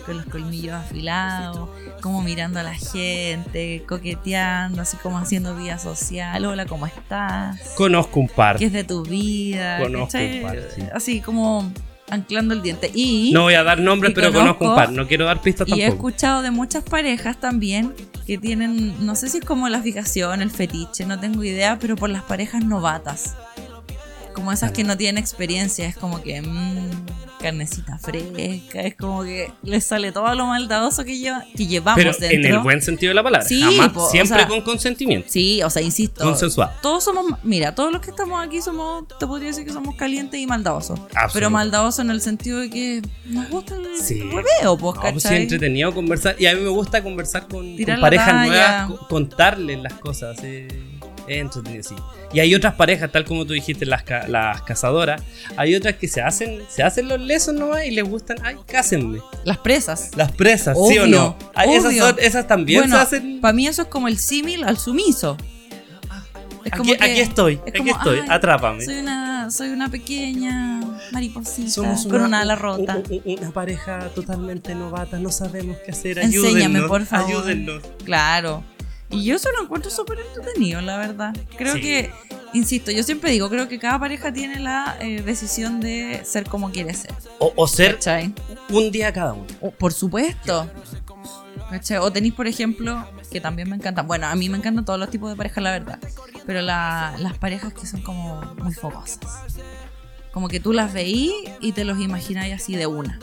con 0.05 0.17
los 0.17 0.25
colmillos 0.25 0.73
afilados, 0.75 1.69
como 2.01 2.21
mirando 2.21 2.59
a 2.59 2.63
la 2.63 2.73
gente, 2.73 3.83
coqueteando, 3.87 4.81
así 4.81 4.97
como 4.97 5.17
haciendo 5.17 5.55
vida 5.55 5.77
social. 5.79 6.43
Hola, 6.45 6.65
¿cómo 6.65 6.85
estás? 6.85 7.59
Conozco 7.75 8.19
un 8.19 8.27
par. 8.27 8.57
¿Qué 8.57 8.65
es 8.65 8.73
de 8.73 8.83
tu 8.83 9.03
vida? 9.03 9.79
Conozco 9.79 10.07
¿Cachai? 10.07 10.37
un 10.37 10.43
par, 10.43 10.57
sí. 10.75 10.81
Así 10.93 11.21
como 11.21 11.71
anclando 12.09 12.53
el 12.53 12.61
diente. 12.61 12.91
Y, 12.93 13.31
No 13.33 13.43
voy 13.43 13.53
a 13.55 13.63
dar 13.63 13.79
nombres, 13.79 14.11
y 14.11 14.15
pero 14.15 14.31
conozco 14.31 14.65
un 14.65 14.71
conozco- 14.71 14.75
par. 14.75 14.91
No 14.91 15.07
quiero 15.07 15.25
dar 15.25 15.41
pistas 15.41 15.67
y 15.69 15.73
he 15.81 15.85
tampoco. 15.87 16.09
escuchado 16.09 16.41
de 16.41 16.51
muchas 16.51 16.83
parejas 16.83 17.37
también 17.39 17.93
que 18.27 18.37
tienen, 18.37 19.05
no 19.05 19.15
sé 19.15 19.29
si 19.29 19.39
es 19.39 19.45
como 19.45 19.67
la 19.69 19.81
fijación, 19.81 20.41
el 20.41 20.51
fetiche, 20.51 21.05
no 21.05 21.19
tengo 21.19 21.43
idea, 21.43 21.77
pero 21.79 21.95
por 21.95 22.09
las 22.09 22.23
parejas 22.23 22.63
novatas. 22.63 23.35
Como 24.33 24.51
esas 24.51 24.71
que 24.71 24.83
no 24.83 24.97
tienen 24.97 25.17
experiencia, 25.21 25.85
es 25.87 25.95
como 25.95 26.21
que 26.21 26.41
mmm, 26.41 26.89
carnecita 27.39 27.97
fresca, 27.97 28.81
es 28.81 28.95
como 28.95 29.23
que 29.23 29.51
les 29.63 29.85
sale 29.85 30.11
todo 30.11 30.33
lo 30.33 30.45
maldadoso 30.47 31.03
que, 31.03 31.17
lleva, 31.17 31.43
que 31.55 31.67
llevamos 31.67 31.97
Pero 31.97 32.11
dentro. 32.17 32.49
en 32.49 32.55
el 32.55 32.59
buen 32.59 32.81
sentido 32.81 33.09
de 33.09 33.15
la 33.15 33.23
palabra. 33.23 33.45
Sí, 33.47 33.61
Jamás, 33.61 33.89
po, 33.89 34.03
o 34.03 34.09
siempre 34.09 34.39
sea, 34.39 34.47
con 34.47 34.61
consentimiento. 34.61 35.27
Sí, 35.29 35.61
o 35.61 35.69
sea, 35.69 35.81
insisto. 35.81 36.23
Consensuado. 36.23 36.71
Todos 36.81 37.03
somos, 37.03 37.25
mira, 37.43 37.75
todos 37.75 37.91
los 37.91 38.01
que 38.01 38.11
estamos 38.11 38.43
aquí 38.45 38.61
somos, 38.61 39.05
te 39.19 39.27
podría 39.27 39.49
decir 39.49 39.65
que 39.65 39.73
somos 39.73 39.95
calientes 39.95 40.39
y 40.39 40.47
maldadosos. 40.47 40.99
Pero 41.33 41.49
maldadosos 41.49 41.99
en 42.05 42.11
el 42.11 42.21
sentido 42.21 42.59
de 42.59 42.69
que 42.69 43.01
nos 43.25 43.49
gusta 43.49 43.75
el 43.75 43.83
Sí. 44.01 44.21
hueveo, 44.21 44.77
pues, 44.77 44.95
No, 44.95 45.11
pues 45.11 45.25
entretenido 45.25 45.93
conversar. 45.93 46.35
Y 46.39 46.45
a 46.47 46.55
mí 46.55 46.61
me 46.61 46.69
gusta 46.69 47.03
conversar 47.03 47.47
con, 47.47 47.75
con 47.77 47.99
parejas 48.01 48.47
nuevas, 48.47 48.87
co- 48.91 49.07
contarles 49.09 49.79
las 49.81 49.93
cosas. 49.95 50.37
eh, 50.43 50.67
es 51.27 51.37
entretenido, 51.41 51.83
sí. 51.83 51.95
Y 52.33 52.39
hay 52.39 52.53
otras 52.55 52.73
parejas, 52.75 53.11
tal 53.11 53.25
como 53.25 53.45
tú 53.45 53.53
dijiste, 53.53 53.85
las, 53.85 54.03
ca- 54.03 54.27
las 54.27 54.61
cazadoras. 54.63 55.21
Hay 55.57 55.75
otras 55.75 55.95
que 55.95 56.07
se 56.07 56.21
hacen, 56.21 56.61
se 56.69 56.83
hacen 56.83 57.07
los 57.07 57.19
lesos 57.19 57.53
nomás 57.53 57.85
y 57.85 57.91
les 57.91 58.03
gustan, 58.07 58.37
ay, 58.43 58.55
cásenme. 58.67 59.19
Las 59.45 59.57
presas. 59.59 60.11
Las 60.15 60.31
presas, 60.31 60.75
¿sí 60.87 60.97
o 60.97 61.03
Obvio, 61.03 61.07
no? 61.07 61.37
Ah, 61.55 61.65
esas, 61.65 61.85
obvio. 61.91 62.05
son- 62.07 62.15
esas 62.19 62.47
también 62.47 62.81
bueno, 62.81 62.95
se 62.97 63.01
hacen. 63.01 63.41
para 63.41 63.53
mí 63.53 63.67
eso 63.67 63.83
es 63.83 63.87
como 63.87 64.07
el 64.07 64.17
símil 64.17 64.63
al 64.63 64.77
sumiso. 64.77 65.37
Es 66.65 66.71
Aquí, 66.71 66.93
aquí 66.93 67.19
estoy, 67.19 67.55
es 67.65 67.73
aquí 67.75 67.77
como, 67.79 67.91
estoy, 67.91 68.19
"Ay, 68.19 68.27
atrápame. 68.29 68.85
Soy 68.85 68.99
una, 68.99 69.51
soy 69.51 69.69
una 69.71 69.89
pequeña 69.89 70.79
mariposita 71.11 71.69
Somos 71.69 72.07
con 72.07 72.21
una 72.21 72.39
ala 72.39 72.55
rota. 72.55 73.01
un- 73.09 73.21
un- 73.25 73.37
una 73.39 73.51
pareja 73.51 73.99
totalmente 74.15 74.73
novata, 74.73 75.19
no 75.19 75.29
sabemos 75.29 75.75
qué 75.85 75.91
hacer. 75.91 76.19
Enséñame, 76.19 76.47
ayúdennos, 76.49 76.87
por 76.87 77.05
favor. 77.05 77.29
Ayúdennos. 77.29 77.83
Claro. 78.05 78.63
Y 79.13 79.23
yo 79.25 79.35
eso 79.35 79.49
lo 79.57 79.63
encuentro 79.63 79.89
súper 79.91 80.19
entretenido, 80.19 80.81
la 80.81 80.97
verdad. 80.97 81.35
Creo 81.57 81.73
Sí. 81.75 81.81
que, 81.81 82.11
insisto, 82.53 82.91
yo 82.91 83.03
siempre 83.03 83.31
digo, 83.31 83.49
creo 83.49 83.67
que 83.67 83.79
cada 83.79 83.99
pareja 83.99 84.31
tiene 84.33 84.59
la 84.59 84.97
eh, 84.99 85.21
decisión 85.21 85.79
de 85.79 86.21
ser 86.25 86.45
como 86.45 86.71
quiere 86.71 86.93
ser. 86.93 87.13
O, 87.39 87.53
o 87.55 87.67
ser 87.67 87.95
¿Cachai? 87.95 88.33
un 88.69 88.91
día 88.91 89.11
cada 89.13 89.33
uno. 89.33 89.45
O- 89.61 89.71
por 89.71 89.93
supuesto. 89.93 90.69
¿Cachai? 91.69 91.97
O 91.97 92.11
tenéis, 92.11 92.33
por 92.33 92.47
ejemplo, 92.47 93.05
que 93.31 93.39
también 93.41 93.69
me 93.69 93.75
encantan. 93.75 94.05
Bueno, 94.07 94.27
a 94.27 94.35
mí 94.35 94.49
me 94.49 94.57
encantan 94.57 94.85
todos 94.85 94.99
los 94.99 95.09
tipos 95.09 95.29
de 95.29 95.35
parejas, 95.35 95.63
la 95.63 95.71
verdad. 95.71 95.99
Pero 96.45 96.61
la- 96.61 97.15
las 97.19 97.37
parejas 97.37 97.73
que 97.73 97.85
son 97.87 98.01
como 98.01 98.41
muy 98.61 98.73
fogosas. 98.73 99.19
Como 100.31 100.47
que 100.47 100.59
tú 100.59 100.73
las 100.73 100.91
veís 100.93 101.31
y 101.61 101.71
te 101.73 101.83
los 101.85 101.99
imagináis 101.99 102.53
así 102.55 102.75
de 102.75 102.87
una. 102.87 103.19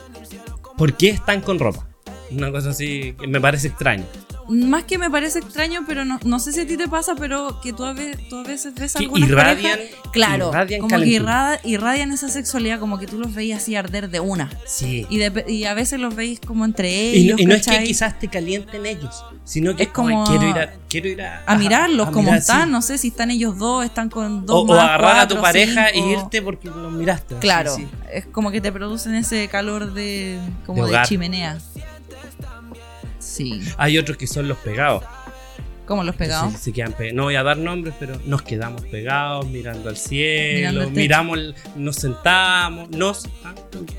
¿Por 0.77 0.93
qué 0.95 1.09
están 1.09 1.41
con 1.41 1.59
ropa? 1.59 1.85
Una 2.31 2.51
cosa 2.51 2.69
así 2.69 3.13
que 3.19 3.27
me 3.27 3.39
parece 3.41 3.67
extraño. 3.67 4.05
Más 4.51 4.83
que 4.83 4.97
me 4.97 5.09
parece 5.09 5.39
extraño, 5.39 5.81
pero 5.87 6.03
no, 6.03 6.19
no 6.25 6.39
sé 6.39 6.51
si 6.51 6.59
a 6.59 6.67
ti 6.67 6.75
te 6.75 6.87
pasa, 6.87 7.15
pero 7.15 7.61
que 7.61 7.71
tú 7.73 7.85
a 7.85 7.93
veces, 7.93 8.27
tú 8.29 8.35
a 8.37 8.43
veces 8.43 8.73
ves 8.75 8.95
algunas 8.97 9.29
irradian, 9.29 9.77
parejas. 9.77 9.99
Claro, 10.11 10.49
irradian 10.49 10.81
como 10.81 10.97
que 10.99 11.07
irradian 11.63 12.11
esa 12.11 12.27
sexualidad, 12.27 12.79
como 12.79 12.97
que 12.99 13.07
tú 13.07 13.17
los 13.17 13.33
veis 13.33 13.55
así 13.55 13.75
arder 13.75 14.09
de 14.09 14.19
una. 14.19 14.49
Sí. 14.65 15.05
Y, 15.09 15.17
de- 15.19 15.45
y 15.47 15.63
a 15.63 15.73
veces 15.73 15.99
los 16.01 16.13
veis 16.15 16.39
como 16.45 16.65
entre 16.65 16.91
Y 16.91 17.25
ellos. 17.27 17.37
no, 17.37 17.43
y 17.43 17.45
no 17.45 17.55
es 17.55 17.65
que 17.65 17.83
quizás 17.83 18.19
te 18.19 18.27
calienten 18.27 18.85
ellos, 18.85 19.23
sino 19.45 19.75
que 19.75 19.83
Es 19.83 19.89
como 19.89 20.23
"Ay, 20.23 20.27
quiero 20.37 20.49
ir 20.49 20.57
a, 20.61 20.73
quiero 20.89 21.07
ir 21.07 21.21
a, 21.21 21.43
a 21.45 21.55
mirarlos 21.55 22.07
a 22.09 22.11
como 22.11 22.23
mirar, 22.25 22.39
están, 22.39 22.65
sí". 22.67 22.71
no 22.71 22.81
sé 22.81 22.97
si 22.97 23.07
están 23.07 23.31
ellos 23.31 23.57
dos, 23.57 23.85
están 23.85 24.09
con 24.09 24.45
dos 24.45 24.55
O, 24.57 24.59
o 24.61 24.65
más, 24.65 24.79
agarrar 24.79 25.19
a 25.19 25.27
tu 25.27 25.39
pareja 25.39 25.87
cinco. 25.93 26.07
e 26.09 26.11
irte 26.11 26.41
porque 26.41 26.67
los 26.67 26.91
miraste. 26.91 27.35
así, 27.35 27.41
Claro, 27.41 27.75
sí. 27.75 27.87
es 28.11 28.25
como 28.25 28.51
que 28.51 28.59
te 28.59 28.71
producen 28.71 29.15
ese 29.15 29.47
calor 29.47 29.93
de 29.93 30.39
como 30.65 30.85
De 30.87 31.01
chimenea. 31.03 31.57
Sí, 33.43 33.61
Hay 33.77 33.97
otros 33.97 34.17
que 34.17 34.27
son 34.27 34.47
los 34.47 34.57
pegados. 34.59 35.03
como 35.85 36.03
los 36.05 36.15
pegados. 36.15 36.53
Se, 36.53 36.59
se 36.59 36.71
quedan 36.73 36.93
pe- 36.93 37.11
no 37.11 37.23
voy 37.23 37.35
a 37.35 37.43
dar 37.43 37.57
nombres, 37.57 37.93
pero 37.99 38.17
nos 38.25 38.41
quedamos 38.43 38.81
pegados 38.85 39.45
mirando 39.47 39.89
al 39.89 39.97
cielo, 39.97 40.69
Mirando 40.89 40.89
miramos, 40.91 41.39
nos 41.75 41.95
sentamos, 41.97 42.89
nos 42.91 43.25
ah, 43.43 43.53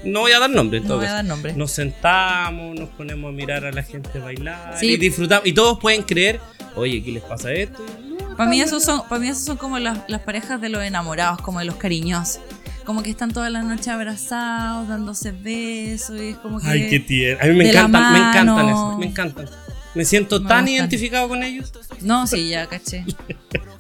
no 0.05 0.21
voy 0.21 0.33
a 0.33 0.39
dar 0.39 0.49
nombres 0.49 0.83
en 0.83 0.89
No 0.89 0.97
voy 0.97 1.05
a 1.07 1.13
dar 1.13 1.25
nombre. 1.25 1.53
Nos 1.55 1.71
sentamos, 1.73 2.79
nos 2.79 2.89
ponemos 2.91 3.29
a 3.29 3.33
mirar 3.33 3.65
a 3.67 3.73
la 3.73 3.83
gente 3.83 4.19
bailar 4.21 4.77
Sí. 4.79 4.93
y 4.93 4.97
disfrutamos. 4.97 5.47
Y 5.47 5.53
todos 5.53 5.79
pueden 5.81 6.03
creer, 6.03 6.41
oye, 6.77 7.03
¿qué 7.05 7.13
les 7.13 7.23
pasa 7.25 7.53
esto? 7.53 7.85
Y, 8.03 8.15
"No, 8.23 8.37
Para 8.37 8.49
mí 8.49 8.61
esos 8.63 8.83
son, 8.83 9.03
para 9.07 9.21
mí 9.21 9.29
esos 9.29 9.45
son 9.45 9.59
como 9.59 9.79
las, 9.79 9.99
las 10.09 10.23
parejas 10.23 10.63
de 10.63 10.71
los 10.71 10.83
enamorados, 10.83 11.43
como 11.43 11.59
de 11.59 11.67
los 11.67 11.75
cariñosos. 11.77 12.41
Como 12.85 13.03
que 13.03 13.11
están 13.11 13.33
toda 13.33 13.49
la 13.51 13.63
noche 13.63 13.91
abrazados, 13.91 14.89
dándose 14.89 15.33
besos 15.33 16.21
y 16.21 16.31
es 16.31 16.37
como 16.37 16.61
que 16.61 16.67
Ay, 16.67 16.89
qué 16.89 17.01
tierno. 17.01 17.43
A 17.43 17.47
mí 17.47 17.55
me 17.55 17.69
encantan, 17.71 18.13
me 18.13 18.19
encantan 18.19 18.69
eso, 18.69 18.99
me 18.99 19.07
encantan. 19.07 19.49
Me 19.95 20.05
siento 20.05 20.41
Me 20.41 20.49
tan 20.49 20.61
gustan. 20.61 20.69
identificado 20.69 21.29
con 21.29 21.43
ellos. 21.43 21.73
No, 22.01 22.27
sí, 22.27 22.49
ya 22.49 22.67
caché. 22.67 23.05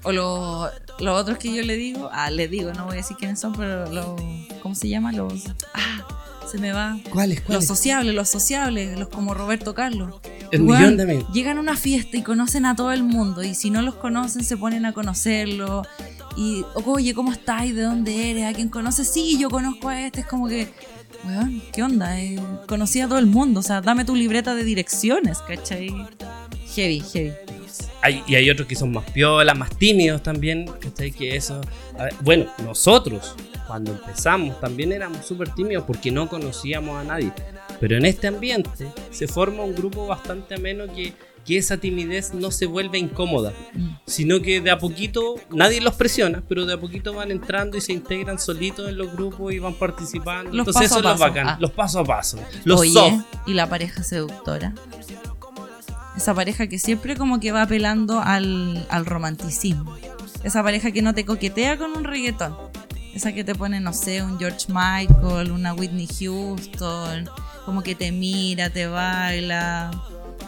O 0.03 0.13
los, 0.13 0.71
los 1.01 1.21
otros 1.21 1.39
que 1.39 1.55
yo 1.55 1.63
le 1.63 1.77
digo, 1.77 2.11
ah, 2.13 2.31
le 2.31 2.49
digo, 2.49 2.73
no 2.75 2.85
voy 2.85 2.95
a 2.95 2.97
decir 2.97 3.17
quiénes 3.17 3.41
son, 3.41 3.55
pero 3.55 3.91
los, 3.91 4.21
¿cómo 4.63 4.75
se 4.75 4.89
llama? 4.89 5.13
Los, 5.13 5.45
ah, 5.75 6.07
se 6.51 6.59
me 6.59 6.73
va. 6.73 6.99
¿Cuáles? 7.11 7.43
Los 7.49 7.65
sociables, 7.67 8.15
los 8.15 8.29
sociables, 8.29 8.99
los 8.99 9.09
como 9.09 9.33
Roberto 9.33 9.75
Carlos. 9.75 10.17
El 10.51 10.63
millón 10.65 10.99
de 10.99 11.05
amigos. 11.05 11.33
Llegan 11.33 11.57
a 11.57 11.61
una 11.61 11.77
fiesta 11.77 12.15
y 12.19 12.23
conocen 12.23 12.67
a 12.67 12.77
todo 12.77 12.93
el 12.93 13.05
mundo. 13.05 13.43
Y 13.43 13.55
si 13.55 13.71
no 13.71 13.81
los 13.81 13.95
conocen, 13.95 14.45
se 14.45 14.59
ponen 14.59 14.85
a 14.85 14.93
conocerlo. 14.93 15.87
Y, 16.37 16.64
oye, 16.87 17.14
¿cómo 17.14 17.33
estás? 17.33 17.62
¿De 17.74 17.83
dónde 17.83 18.30
eres? 18.30 18.45
¿A 18.47 18.53
quién 18.53 18.68
conoces? 18.68 19.09
Sí, 19.09 19.39
yo 19.39 19.51
conozco 19.51 19.89
a 19.89 20.01
este. 20.01 20.20
Es 20.20 20.26
como 20.26 20.49
que, 20.49 20.68
weón, 21.24 21.62
¿qué 21.72 21.83
onda? 21.83 22.18
Eh, 22.20 22.39
conocí 22.66 23.01
a 23.01 23.09
todo 23.09 23.18
el 23.18 23.26
mundo. 23.26 23.61
O 23.61 23.62
sea, 23.62 23.80
dame 23.80 24.05
tu 24.05 24.16
libreta 24.16 24.55
de 24.55 24.64
direcciones, 24.64 25.39
¿cachai? 25.39 25.89
Heavy, 26.74 27.01
heavy. 27.01 27.33
Hay- 28.01 28.22
y 28.26 28.35
hay 28.35 28.51
otros 28.51 28.66
que 28.66 28.74
son 28.74 28.93
más 28.93 29.09
piolas, 29.11 29.57
más 29.57 29.76
tímidos 29.76 30.22
también. 30.22 30.66
¿cachai? 30.80 31.12
Que 31.12 31.37
eso. 31.37 31.61
ver, 31.99 32.14
bueno, 32.22 32.47
nosotros, 32.64 33.35
cuando 33.66 33.93
empezamos, 33.93 34.59
también 34.61 34.91
éramos 34.93 35.24
súper 35.26 35.51
tímidos 35.51 35.85
porque 35.87 36.11
no 36.11 36.28
conocíamos 36.28 36.99
a 37.01 37.05
nadie. 37.05 37.33
Pero 37.78 37.97
en 37.97 38.07
este 38.07 38.26
ambiente 38.26 38.87
se 39.11 39.26
forma 39.28 39.62
un 39.64 39.74
grupo 39.74 40.07
bastante 40.07 40.55
ameno 40.55 40.85
que, 40.93 41.12
que 41.45 41.59
esa 41.59 41.76
timidez 41.76 42.34
no 42.34 42.51
se 42.51 42.66
vuelve 42.66 42.99
incómoda, 42.99 43.53
Mm. 43.74 43.88
sino 44.07 44.40
que 44.40 44.61
de 44.61 44.70
a 44.70 44.78
poquito, 44.78 45.34
nadie 45.51 45.80
los 45.80 45.95
presiona, 45.95 46.43
pero 46.49 46.66
de 46.66 46.74
a 46.74 46.80
poquito 46.80 47.12
van 47.14 47.30
entrando 47.30 47.76
y 47.76 47.80
se 47.80 47.93
integran 47.93 48.38
solitos 48.38 48.88
en 48.88 48.97
los 48.99 49.12
grupos 49.12 49.53
y 49.53 49.59
van 49.59 49.74
participando. 49.74 50.51
Los 50.53 50.66
Entonces 50.68 50.90
paso 50.90 51.01
eso 51.01 51.09
a 51.09 51.12
es 51.14 51.20
lo 51.20 51.26
bacán, 51.26 51.49
ah. 51.49 51.57
los 51.61 51.70
paso 51.72 51.99
a 52.01 52.05
paso. 52.05 52.38
Los 52.64 52.80
Oye, 52.80 52.93
soft. 52.93 53.24
y 53.47 53.55
la 53.55 53.68
pareja 53.68 54.03
seductora. 54.03 54.72
Esa 56.16 56.34
pareja 56.34 56.66
que 56.66 56.78
siempre 56.78 57.16
como 57.16 57.40
que 57.40 57.53
va 57.53 57.62
apelando 57.62 58.20
al, 58.20 58.86
al 58.90 59.07
romanticismo. 59.07 59.97
Esa 60.45 60.62
pareja 60.62 60.90
que 60.93 61.03
no 61.03 61.14
te 61.14 61.24
coquetea 61.24 61.78
con 61.78 61.93
un 61.97 62.05
reggaetón. 62.05 62.55
Esa 63.14 63.32
que 63.32 63.45
te 63.45 63.55
pone, 63.55 63.80
no 63.80 63.93
sé, 63.93 64.22
un 64.22 64.38
George 64.38 64.66
Michael, 64.68 65.51
una 65.53 65.74
Whitney 65.74 66.07
Houston, 66.07 67.28
como 67.64 67.82
que 67.82 67.95
te 67.95 68.11
mira, 68.12 68.70
te 68.70 68.86
baila, 68.86 69.90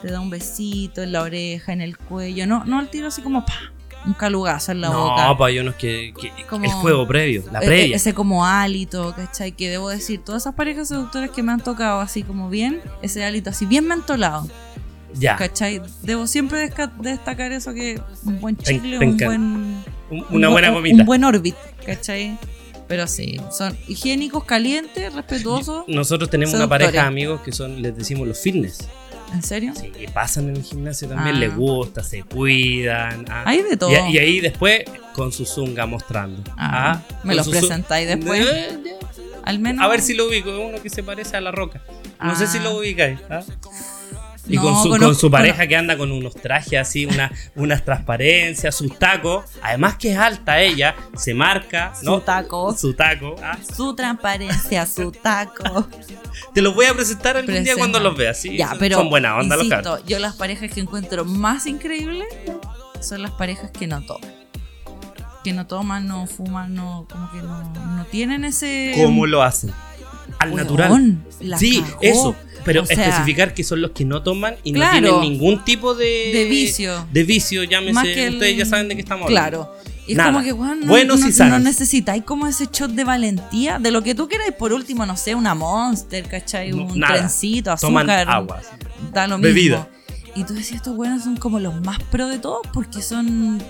te 0.04 0.12
da 0.12 0.20
un 0.20 0.28
besito 0.28 1.02
en 1.02 1.12
la 1.12 1.22
oreja, 1.22 1.72
en 1.72 1.80
el 1.80 1.96
cuello. 1.96 2.46
No, 2.46 2.64
no 2.64 2.78
al 2.78 2.90
tiro 2.90 3.08
así 3.08 3.22
como 3.22 3.44
pa, 3.46 3.54
un 4.04 4.12
calugazo 4.12 4.72
en 4.72 4.82
la 4.82 4.90
boca. 4.90 5.26
No, 5.28 5.38
pa, 5.38 5.46
hay 5.46 5.58
unos 5.60 5.76
que, 5.76 6.12
que 6.20 6.30
Como- 6.46 6.64
el 6.66 6.70
juego 6.72 7.06
previo, 7.08 7.42
la 7.50 7.60
E- 7.60 7.62
e- 7.62 7.66
previa. 7.66 7.96
Ese 7.96 8.12
como 8.12 8.44
hálito, 8.44 9.14
¿cachai? 9.16 9.52
Que 9.52 9.70
debo 9.70 9.88
decir, 9.88 10.20
todas 10.22 10.42
esas 10.42 10.54
parejas 10.54 10.88
seductoras 10.88 11.30
que 11.30 11.42
me 11.42 11.52
han 11.52 11.60
tocado 11.60 12.00
así 12.00 12.22
como 12.22 12.50
bien, 12.50 12.82
ese 13.00 13.24
hálito 13.24 13.48
así 13.48 13.64
bien 13.64 13.86
mentolado, 13.88 14.46
ya, 15.14 15.36
¿cachai? 15.36 15.80
Debo 16.02 16.26
siempre 16.26 16.70
destacar 17.00 17.52
eso 17.52 17.72
que 17.72 17.98
un 18.26 18.40
buen 18.42 18.56
chicle, 18.58 18.98
un 18.98 19.16
buen... 19.16 19.40
un- 19.40 19.84
un 20.10 20.24
una 20.30 20.48
bu- 20.48 20.52
buena 20.52 20.70
gomita. 20.70 20.96
Un 21.00 21.06
buen 21.06 21.24
orbit, 21.24 21.54
¿cachai? 21.86 22.36
Pero 22.86 23.06
sí, 23.06 23.40
son 23.50 23.74
higiénicos, 23.88 24.44
calientes, 24.44 25.14
respetuosos. 25.14 25.84
Nosotros 25.88 26.28
tenemos 26.28 26.54
una 26.54 26.68
pareja 26.68 26.90
de 26.92 26.98
amigos 26.98 27.40
que 27.40 27.50
son, 27.52 27.80
les 27.80 27.96
decimos 27.96 28.28
los 28.28 28.38
fitness. 28.38 28.86
¿En 29.34 29.42
serio? 29.42 29.72
Sí, 29.74 29.90
pasan 30.12 30.48
en 30.50 30.56
el 30.56 30.62
gimnasio 30.62 31.08
también, 31.08 31.36
Ah. 31.36 31.38
les 31.40 31.54
gusta, 31.56 32.02
se 32.02 32.22
cuidan. 32.22 33.26
ah. 33.28 33.42
Hay 33.46 33.62
de 33.62 33.76
todo. 33.76 33.90
Y, 33.90 34.14
y 34.14 34.18
ahí 34.18 34.40
después 34.40 34.82
con 35.12 35.32
su 35.32 35.44
zunga 35.44 35.86
mostrando. 35.86 36.42
Ah, 36.56 37.02
Ah, 37.10 37.18
me 37.24 37.34
los 37.34 37.48
presentáis 37.48 38.06
después. 38.08 38.46
Eh, 38.46 38.78
Al 39.44 39.58
menos. 39.58 39.84
A 39.84 39.88
ver 39.88 40.00
si 40.00 40.14
lo 40.14 40.26
ubico, 40.28 40.50
es 40.50 40.58
uno 40.70 40.82
que 40.82 40.88
se 40.88 41.02
parece 41.02 41.36
a 41.36 41.40
la 41.40 41.50
roca. 41.50 41.82
No 42.22 42.34
sé 42.36 42.44
Ah. 42.44 42.46
si 42.46 42.58
lo 42.60 42.78
ubicáis. 42.78 43.18
Y 44.46 44.56
No, 44.56 44.62
con, 44.62 44.82
su, 44.82 44.88
conozco- 44.90 45.04
con 45.06 45.14
su 45.14 45.30
pareja 45.30 45.66
que 45.66 45.74
anda 45.76 45.96
con 45.96 46.12
unos 46.12 46.34
trajes 46.34 46.78
así, 46.78 47.06
una, 47.06 47.32
unas 47.54 47.84
transparencias, 47.84 48.74
sus 48.74 48.98
tacos. 48.98 49.44
Además 49.62 49.96
que 49.96 50.12
es 50.12 50.18
alta 50.18 50.60
ella, 50.60 50.94
se 51.16 51.32
marca, 51.32 51.94
¿no? 52.02 52.16
Su 52.16 52.20
taco. 52.20 52.76
Su 52.76 52.94
taco. 52.94 53.36
ah. 53.42 53.56
Su 53.74 53.94
transparencia, 53.94 54.84
su 54.86 55.12
taco. 55.12 55.88
Te 56.52 56.60
los 56.60 56.74
voy 56.74 56.86
a 56.86 56.94
presentar 56.94 57.36
algún 57.38 57.64
día 57.64 57.74
cuando 57.76 58.00
los 58.00 58.16
veas. 58.16 58.38
¿sí? 58.40 58.56
Ya, 58.56 58.68
Son- 58.70 58.78
pero 58.78 58.98
son 58.98 59.08
buena 59.10 59.36
onda 59.36 59.56
los 59.56 59.64
insisto, 59.64 59.82
cabros. 59.90 60.06
yo 60.06 60.18
las 60.18 60.34
parejas 60.36 60.70
que 60.70 60.80
encuentro 60.80 61.24
más 61.24 61.66
increíbles 61.66 62.28
son 63.00 63.22
las 63.22 63.30
parejas 63.32 63.70
que 63.70 63.86
no 63.86 64.04
toman. 64.04 64.30
Que 65.42 65.52
no 65.52 65.66
toman, 65.66 66.06
no 66.06 66.26
fuman, 66.26 66.74
no, 66.74 67.06
como 67.10 67.30
que 67.30 67.38
no, 67.38 67.62
no 67.96 68.04
tienen 68.06 68.44
ese. 68.44 68.92
¿Cómo 68.96 69.26
lo 69.26 69.42
hacen? 69.42 69.72
Al 70.38 70.50
Weón, 70.52 70.62
natural. 70.62 71.58
Sí, 71.58 71.82
cagó. 71.82 71.98
eso. 72.00 72.36
Pero 72.64 72.82
O 72.82 72.86
sea, 72.86 72.96
especificar 73.04 73.52
que 73.54 73.62
son 73.64 73.80
los 73.82 73.90
que 73.92 74.04
no 74.04 74.22
toman 74.22 74.56
y 74.64 74.72
Claro. 74.72 75.00
no 75.00 75.20
tienen 75.20 75.20
ningún 75.38 75.64
tipo 75.64 75.94
de, 75.94 76.30
De 76.32 76.44
vicio. 76.48 77.06
De 77.12 77.24
vicio, 77.24 77.62
llámese. 77.64 77.92
Más 77.92 78.04
que 78.04 78.26
el- 78.26 78.34
Ustedes 78.34 78.56
ya 78.56 78.64
saben 78.66 78.88
de 78.88 78.94
qué 78.96 79.02
estamos 79.02 79.26
hablando. 79.28 79.72
Claro. 79.74 79.94
Y 80.06 80.12
es 80.12 80.18
Nada. 80.18 80.32
como 80.32 80.44
que, 80.44 80.52
weón, 80.52 80.80
no, 80.80 80.86
Buenos 80.86 81.20
no, 81.20 81.32
sanos. 81.32 81.58
no 81.58 81.64
necesitáis 81.64 82.22
como 82.24 82.46
ese 82.46 82.68
shot 82.70 82.90
de 82.90 83.04
valentía, 83.04 83.78
de 83.78 83.90
lo 83.90 84.02
que 84.02 84.14
tú 84.14 84.28
quieras. 84.28 84.48
Por 84.58 84.72
último, 84.72 85.06
no 85.06 85.16
sé, 85.16 85.34
una 85.34 85.54
monster, 85.54 86.26
¿cachai? 86.28 86.70
No, 86.72 86.84
un 86.84 86.98
nada. 86.98 87.14
trencito, 87.16 87.74
Toman 87.80 88.10
azúcar. 88.10 88.34
agua. 88.34 88.60
Da 89.12 89.26
lo 89.26 89.38
mismo. 89.38 89.48
Bebida. 89.54 89.88
Y 90.36 90.44
tú 90.44 90.52
decías, 90.52 90.76
estos 90.76 90.96
buenos 90.96 91.22
son 91.24 91.36
como 91.36 91.58
los 91.60 91.80
más 91.82 91.98
pro 92.10 92.28
de 92.28 92.38
todos 92.38 92.66
porque 92.72 93.00
son 93.00 93.62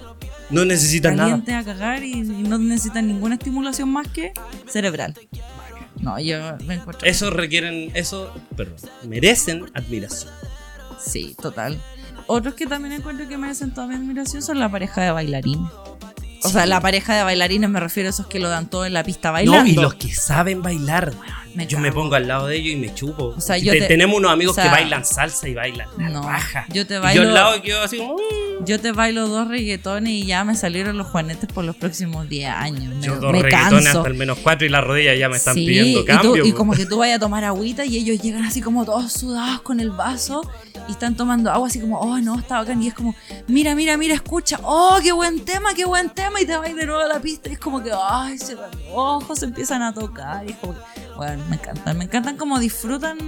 No 0.51 0.65
necesitan 0.65 1.17
nada. 1.17 1.35
a 1.61 1.63
cagar 1.65 2.03
y 2.03 2.23
no 2.23 2.59
necesitan 2.59 3.07
ninguna 3.07 3.35
estimulación 3.35 3.91
más 3.91 4.09
que 4.09 4.33
cerebral. 4.67 5.15
No, 6.01 6.19
yo 6.19 6.57
me 6.67 6.75
encuentro. 6.75 7.07
Eso 7.07 7.31
requieren, 7.31 7.91
eso, 7.95 8.33
perdón, 8.57 8.77
merecen 9.09 9.65
admiración. 9.75 10.33
Sí, 10.99 11.37
total. 11.41 11.81
Otros 12.27 12.55
que 12.55 12.67
también 12.67 12.93
encuentro 12.93 13.29
que 13.29 13.37
merecen 13.37 13.73
toda 13.73 13.87
mi 13.87 13.95
admiración 13.95 14.43
son 14.43 14.59
la 14.59 14.71
pareja 14.71 15.03
de 15.03 15.11
bailarines. 15.11 15.71
O 16.43 16.49
sea, 16.49 16.67
la 16.67 16.81
pareja 16.81 17.17
de 17.17 17.23
bailarines 17.23 17.71
me 17.71 17.81
refiero 17.81 18.09
a 18.09 18.11
esos 18.11 18.27
que 18.27 18.39
lo 18.39 18.49
dan 18.49 18.69
todo 18.69 18.85
en 18.85 18.93
la 18.93 19.03
pista 19.03 19.31
bailando. 19.31 19.65
No, 19.65 19.69
y 19.69 19.75
los 19.75 19.95
que 19.95 20.13
saben 20.15 20.63
bailar. 20.63 21.13
Me 21.55 21.67
yo 21.67 21.79
me 21.79 21.93
pongo 21.93 22.15
al 22.15 22.27
lado 22.29 22.47
de 22.49 22.57
ellos 22.57 22.73
y 22.73 22.77
me 22.77 22.95
chupo. 22.95 23.35
O 23.37 23.41
sea, 23.41 23.57
Y 23.59 23.63
yo 23.63 23.73
te- 23.73 23.81
te- 23.81 23.87
tenemos 23.89 24.17
unos 24.19 24.33
amigos 24.33 24.53
o 24.53 24.55
sea, 24.55 24.65
que 24.65 24.71
bailan 24.71 25.05
salsa 25.05 25.49
y 25.49 25.55
bailan 25.55 25.89
la 25.99 26.09
no, 26.11 26.23
raja. 26.23 26.67
yo 26.73 26.87
te 26.87 26.95
Y 26.97 26.99
bailo- 26.99 27.15
yo 27.23 27.29
al 27.29 27.35
lado 27.35 27.63
quedo 27.63 27.83
así 27.83 27.99
como. 27.99 28.15
"Mm". 28.15 28.65
Yo 28.67 28.81
te 28.81 28.93
bailo 28.93 29.29
dos 29.29 29.49
reggaetones 29.49 30.13
y 30.13 30.27
ya 30.27 30.45
me 30.45 30.55
salieron 30.55 30.97
los 30.97 31.09
juanetes 31.09 31.51
por 31.53 31.65
los 31.65 31.75
próximos 31.77 32.29
10 32.29 32.49
años. 32.51 32.95
Me, 32.95 33.03
Yo 33.05 33.17
dos 33.17 33.33
me 33.33 33.43
reggaetones 33.43 33.85
canso. 33.85 33.99
hasta 33.99 34.11
el 34.11 34.15
menos 34.17 34.39
cuatro 34.43 34.65
y 34.67 34.71
las 34.71 34.83
rodillas 34.85 35.19
ya 35.19 35.29
me 35.29 35.37
están 35.37 35.55
Sí, 35.55 35.67
pidiendo 35.67 36.01
y, 36.01 36.05
cambio. 36.05 36.43
tú- 36.43 36.49
y 36.49 36.53
como 36.53 36.73
que 36.73 36.87
tú 36.87 36.99
vayas 36.99 37.17
a 37.17 37.21
tomar 37.21 37.43
agüita 37.45 37.85
y 37.85 37.97
ellos 37.99 38.23
llegan 38.23 38.45
así 38.45 38.61
como 38.63 38.85
todos 38.85 39.13
sudados 39.13 39.61
con 39.63 39.81
el 39.81 39.91
vaso 39.91 40.49
y 40.89 40.93
están 40.93 41.17
tomando 41.17 41.51
agua 41.51 41.67
así 41.69 41.81
como, 41.81 41.99
oh 41.99 42.19
no, 42.21 42.39
está 42.39 42.59
bacán. 42.59 42.81
Y 42.83 42.89
es 42.89 42.95
como, 42.95 43.15
mira, 43.49 43.75
mira, 43.75 43.97
mira, 43.97 44.15
escucha, 44.15 44.59
oh, 44.63 44.99
qué 45.03 45.13
buen 45.13 45.45
tema, 45.45 45.75
qué 45.75 45.85
buen 45.85 46.11
tema. 46.11 46.41
Y 46.41 46.47
te 46.47 46.57
vas 46.57 46.75
de 46.75 46.87
nuevo 46.87 47.01
a 47.03 47.09
la 47.09 47.21
pista 47.21 47.49
y 47.51 47.55
es 47.55 47.59
como 47.59 47.83
que, 47.83 47.91
ay, 47.93 48.39
se 48.39 48.55
van 48.55 48.71
los 48.71 48.81
ojos, 48.95 49.39
se 49.41 49.47
empiezan 49.47 49.83
a 49.83 49.93
tocar. 49.93 50.45
Y 50.47 50.53
es 50.53 50.57
como 50.59 50.75
que, 50.75 50.81
bueno, 51.17 51.43
me 51.49 51.57
encantan, 51.57 51.99
me 51.99 52.05
encantan 52.05 52.37
como 52.37 52.59
disfrutan 52.59 53.19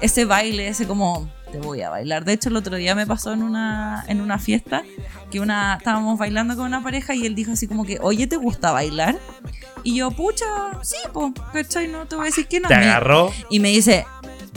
ese 0.00 0.24
baile, 0.24 0.68
ese 0.68 0.86
como, 0.86 1.28
te 1.50 1.58
voy 1.58 1.82
a 1.82 1.90
bailar. 1.90 2.24
De 2.24 2.32
hecho, 2.32 2.48
el 2.50 2.56
otro 2.56 2.76
día 2.76 2.94
me 2.94 3.06
pasó 3.06 3.32
en 3.32 3.42
una, 3.42 4.04
en 4.08 4.20
una 4.20 4.38
fiesta 4.38 4.82
que 5.30 5.40
una, 5.40 5.76
estábamos 5.76 6.18
bailando 6.18 6.56
con 6.56 6.66
una 6.66 6.82
pareja 6.82 7.14
y 7.14 7.26
él 7.26 7.34
dijo 7.34 7.52
así 7.52 7.66
como 7.66 7.84
que, 7.84 7.98
oye, 8.00 8.26
¿te 8.26 8.36
gusta 8.36 8.70
bailar? 8.72 9.18
Y 9.82 9.96
yo, 9.96 10.10
pucha, 10.10 10.44
sí, 10.82 10.96
pues, 11.12 11.32
¿cachai? 11.52 11.88
No 11.88 12.06
te 12.06 12.16
voy 12.16 12.24
a 12.24 12.26
decir 12.26 12.46
que 12.46 12.60
no. 12.60 12.68
Te 12.68 12.76
Me- 12.76 12.84
agarró. 12.84 13.32
y 13.50 13.60
me 13.60 13.68
dice, 13.70 14.06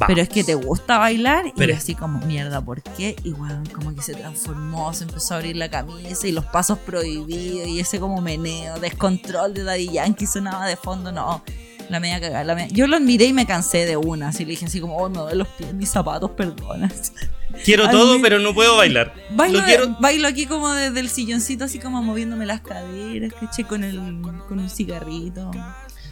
pero 0.07 0.21
es 0.21 0.29
que 0.29 0.43
te 0.43 0.55
gusta 0.55 0.97
bailar. 0.97 1.47
Y 1.47 1.53
Pero- 1.55 1.75
así 1.75 1.95
como, 1.95 2.19
mierda, 2.25 2.61
¿por 2.61 2.81
qué? 2.81 3.15
Y 3.23 3.31
bueno, 3.31 3.63
como 3.73 3.93
que 3.95 4.01
se 4.01 4.13
transformó, 4.13 4.93
se 4.93 5.03
empezó 5.05 5.33
a 5.33 5.37
abrir 5.37 5.55
la 5.57 5.69
camisa 5.69 6.27
y 6.27 6.31
los 6.31 6.45
pasos 6.45 6.77
prohibidos 6.79 7.67
y 7.67 7.79
ese 7.79 7.99
como 7.99 8.21
meneo, 8.21 8.79
descontrol 8.79 9.53
de 9.53 9.63
Daddy 9.63 9.89
Yankee 9.89 10.25
sonaba 10.27 10.65
de 10.67 10.75
fondo. 10.75 11.11
No, 11.11 11.43
la 11.91 11.99
media 11.99 12.19
cagada. 12.19 12.43
La 12.43 12.55
media- 12.55 12.69
Yo 12.73 12.87
lo 12.87 12.95
admiré 12.97 13.25
y 13.25 13.33
me 13.33 13.45
cansé 13.45 13.85
de 13.85 13.97
una. 13.97 14.29
Así 14.29 14.43
le 14.45 14.51
dije 14.51 14.65
así 14.65 14.79
como, 14.79 14.97
oh, 14.97 15.09
me 15.09 15.17
duelen 15.19 15.37
los 15.39 15.47
pies, 15.49 15.73
mis 15.73 15.89
zapatos, 15.89 16.31
perdona. 16.31 16.89
Quiero 17.65 17.89
todo, 17.89 18.15
mi- 18.15 18.21
pero 18.21 18.39
no 18.39 18.53
puedo 18.53 18.77
bailar. 18.77 19.13
Bailo, 19.31 19.59
Lo 19.59 19.65
quiero. 19.65 19.97
bailo 19.99 20.27
aquí 20.27 20.45
como 20.45 20.69
desde 20.73 20.99
el 21.01 21.09
silloncito, 21.09 21.65
así 21.65 21.79
como 21.79 22.01
moviéndome 22.01 22.45
las 22.45 22.61
caderas, 22.61 23.33
que 23.55 23.63
con, 23.65 23.83
el, 23.83 23.97
con 24.47 24.57
un 24.59 24.69
cigarrito. 24.69 25.51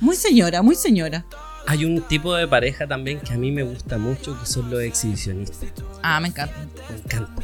Muy 0.02 0.16
señora, 0.18 0.62
muy 0.62 0.76
señora. 0.76 1.26
Hay 1.66 1.86
un 1.86 2.02
tipo 2.02 2.36
de 2.36 2.48
pareja 2.48 2.88
también 2.88 3.20
que 3.20 3.34
a 3.34 3.38
mí 3.38 3.52
me 3.52 3.64
gusta 3.64 3.98
mucho, 3.98 4.38
que 4.40 4.46
son 4.46 4.70
los 4.70 4.82
exhibicionistas. 4.82 5.60
Ah, 6.04 6.20
me 6.20 6.28
encanta. 6.28 6.56
Me 6.90 6.98
encanta. 6.98 7.42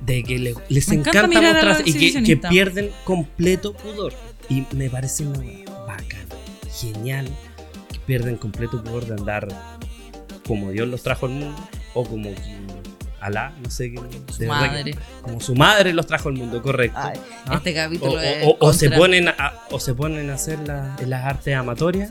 De 0.00 0.22
que 0.24 0.38
le- 0.38 0.54
les 0.68 0.88
Me 0.88 0.96
encanta 0.96 1.20
encanta, 1.26 1.52
mostrar 1.52 1.82
y 1.88 1.92
que, 2.12 2.22
que 2.24 2.36
pierden 2.36 2.90
completo 3.04 3.74
pudor. 3.74 4.12
Y 4.48 4.66
me 4.74 4.90
parece 4.90 5.24
una 5.24 5.38
bacán, 5.86 6.26
genial, 6.72 7.28
pierden 8.10 8.36
completo 8.38 8.82
pudor 8.82 9.06
de 9.06 9.14
andar 9.14 9.46
como 10.44 10.72
Dios 10.72 10.88
los 10.88 11.00
trajo 11.04 11.26
al 11.26 11.32
mundo 11.32 11.56
o 11.94 12.04
como 12.04 12.30
Alá, 13.20 13.52
no 13.62 13.70
sé 13.70 13.92
qué. 13.92 14.00
Su 14.32 14.44
madre. 14.46 14.96
como 15.22 15.40
su 15.40 15.54
madre 15.54 15.92
los 15.92 16.06
trajo 16.08 16.28
al 16.30 16.34
mundo, 16.34 16.60
correcto. 16.60 16.98
Ay, 17.00 17.20
Ah. 17.46 17.54
este 17.56 17.72
capítulo 17.72 18.12
o- 18.14 18.18
es 18.18 18.44
o- 18.46 18.56
o 18.58 18.72
se 18.72 18.90
ponen 18.90 19.28
a, 19.28 19.52
o 19.70 19.78
se 19.78 19.94
ponen 19.94 20.28
a 20.30 20.34
hacer 20.34 20.58
la- 20.66 20.96
en 20.98 21.08
las 21.10 21.24
artes 21.24 21.54
amatorias 21.54 22.10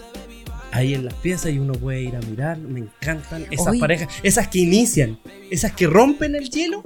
ahí 0.72 0.93
en 0.93 1.04
las 1.04 1.16
piezas 1.16 1.52
y 1.52 1.60
uno 1.60 1.74
puede 1.74 2.00
ir 2.02 2.16
a 2.16 2.22
mirar. 2.22 2.60
Me 2.60 2.80
encantan 2.80 3.45
esas 3.52 3.68
Oye. 3.68 3.80
parejas, 3.82 4.08
esas 4.24 4.47
que 4.47 4.60
inician, 4.60 5.20
esas 5.52 5.74
que 5.74 5.86
rompen 5.88 6.34
el 6.36 6.50
hielo. 6.50 6.82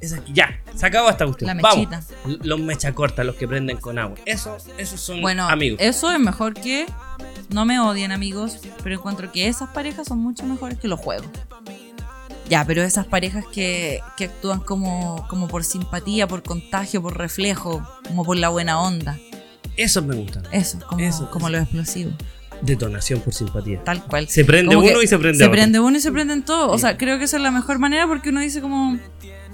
Esas 0.00 0.20
que 0.20 0.32
ya, 0.32 0.60
se 0.74 0.86
acabó 0.86 1.08
esta 1.08 1.24
cuestión. 1.24 1.48
La 1.56 1.62
Vamos. 1.62 1.78
mechita. 1.88 2.02
L- 2.26 2.38
Los 2.42 2.60
mecha 2.60 2.92
cortas, 2.94 3.24
los 3.24 3.34
que 3.36 3.48
prenden 3.48 3.78
con 3.78 3.98
agua. 3.98 4.16
Eso, 4.26 4.56
esos 4.78 5.00
son 5.00 5.22
Bueno, 5.22 5.48
amigos. 5.48 5.78
eso 5.80 6.10
es 6.12 6.18
mejor 6.18 6.54
que. 6.54 6.86
No 7.48 7.64
me 7.64 7.78
odien, 7.80 8.12
amigos, 8.12 8.58
pero 8.82 8.96
encuentro 8.96 9.30
que 9.32 9.46
esas 9.48 9.68
parejas 9.70 10.08
son 10.08 10.18
mucho 10.18 10.44
mejores 10.44 10.78
que 10.78 10.88
los 10.88 10.98
juegos. 11.00 11.28
Ya, 12.48 12.64
pero 12.64 12.82
esas 12.82 13.06
parejas 13.06 13.44
que, 13.52 14.00
que 14.16 14.26
actúan 14.26 14.60
como, 14.60 15.26
como 15.28 15.48
por 15.48 15.64
simpatía, 15.64 16.28
por 16.28 16.42
contagio, 16.42 17.02
por 17.02 17.16
reflejo, 17.18 17.86
como 18.06 18.24
por 18.24 18.36
la 18.36 18.48
buena 18.50 18.80
onda. 18.80 19.18
Esos 19.76 20.04
me 20.04 20.14
gustan. 20.14 20.44
Eso, 20.52 20.78
como, 20.86 21.00
Eso, 21.02 21.30
como 21.30 21.48
eso. 21.48 21.52
los 21.56 21.62
explosivos. 21.64 22.14
Detonación 22.62 23.20
por 23.20 23.34
simpatía. 23.34 23.82
Tal 23.84 24.02
cual. 24.04 24.28
Se 24.28 24.44
prende 24.44 24.74
Como 24.74 24.86
uno 24.88 25.02
y 25.02 25.06
se 25.06 25.18
prende 25.18 25.38
Se 25.38 25.44
otro. 25.44 25.52
prende 25.52 25.80
uno 25.80 25.96
y 25.98 26.00
se 26.00 26.10
prenden 26.12 26.42
todos. 26.44 26.72
O 26.72 26.78
sea, 26.78 26.96
creo 26.96 27.18
que 27.18 27.24
esa 27.24 27.36
es 27.36 27.42
la 27.42 27.50
mejor 27.50 27.78
manera 27.78 28.06
porque 28.06 28.28
uno 28.30 28.40
dice 28.40 28.60
como, 28.60 28.96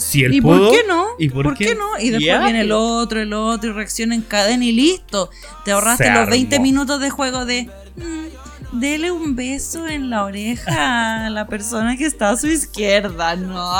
Si 0.02 0.24
él 0.24 0.34
¿y 0.34 0.40
pudo, 0.40 0.68
por 0.68 0.70
qué 0.72 0.84
no? 0.86 1.06
¿Y 1.18 1.28
por, 1.28 1.56
qué? 1.56 1.74
no? 1.74 1.98
Y 1.98 2.10
después 2.10 2.42
viene 2.44 2.60
el 2.60 2.68
pues. 2.68 2.78
otro, 2.78 3.20
el 3.20 3.32
otro, 3.32 3.70
y 3.70 3.72
reacciona 3.72 4.14
en 4.14 4.22
cadena 4.22 4.64
y 4.64 4.72
listo. 4.72 5.30
Te 5.64 5.72
ahorraste 5.72 6.10
los 6.12 6.28
20 6.28 6.56
armó. 6.56 6.62
minutos 6.62 7.00
de 7.00 7.10
juego 7.10 7.44
de. 7.44 7.68
"Mm, 7.96 8.80
dele 8.80 9.10
un 9.10 9.36
beso 9.36 9.86
en 9.86 10.10
la 10.10 10.24
oreja 10.24 11.26
a 11.26 11.30
la 11.30 11.46
persona 11.46 11.96
que 11.96 12.06
está 12.06 12.30
a 12.30 12.36
su 12.36 12.46
izquierda. 12.48 13.36
No. 13.36 13.70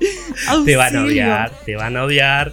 Te 0.64 0.76
van 0.76 0.96
a 0.96 1.04
odiar, 1.04 1.52
te 1.64 1.76
van 1.76 1.96
a 1.96 2.04
odiar. 2.04 2.52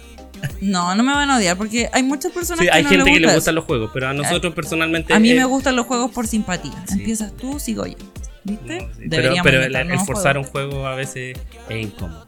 No, 0.61 0.93
no 0.95 1.03
me 1.03 1.13
van 1.13 1.29
a 1.31 1.37
odiar 1.37 1.57
porque 1.57 1.89
hay 1.91 2.03
muchas 2.03 2.31
personas 2.31 2.59
Sí, 2.59 2.65
que 2.65 2.71
hay 2.71 2.83
no 2.83 2.89
gente 2.89 3.05
les 3.05 3.13
que 3.13 3.19
le 3.19 3.25
gusta 3.25 3.35
gustan 3.37 3.55
los 3.55 3.65
juegos, 3.65 3.91
pero 3.93 4.07
a 4.07 4.13
nosotros 4.13 4.53
personalmente. 4.53 5.13
A 5.13 5.19
mí 5.19 5.31
eh, 5.31 5.35
me 5.35 5.45
gustan 5.45 5.75
los 5.75 5.85
juegos 5.87 6.11
por 6.11 6.27
simpatía. 6.27 6.73
Sí. 6.87 6.99
Empiezas 6.99 7.35
tú, 7.35 7.59
sigo 7.59 7.85
yo. 7.85 7.95
¿Viste? 8.43 8.81
no, 8.81 8.93
sí, 8.93 9.07
pero 9.09 9.33
pero 9.43 9.63
el, 9.63 9.99
forzar 9.99 10.37
juego. 10.37 10.45
un 10.45 10.51
juego 10.51 10.87
a 10.87 10.95
veces 10.95 11.37
es 11.69 11.85
incómodo. 11.85 12.25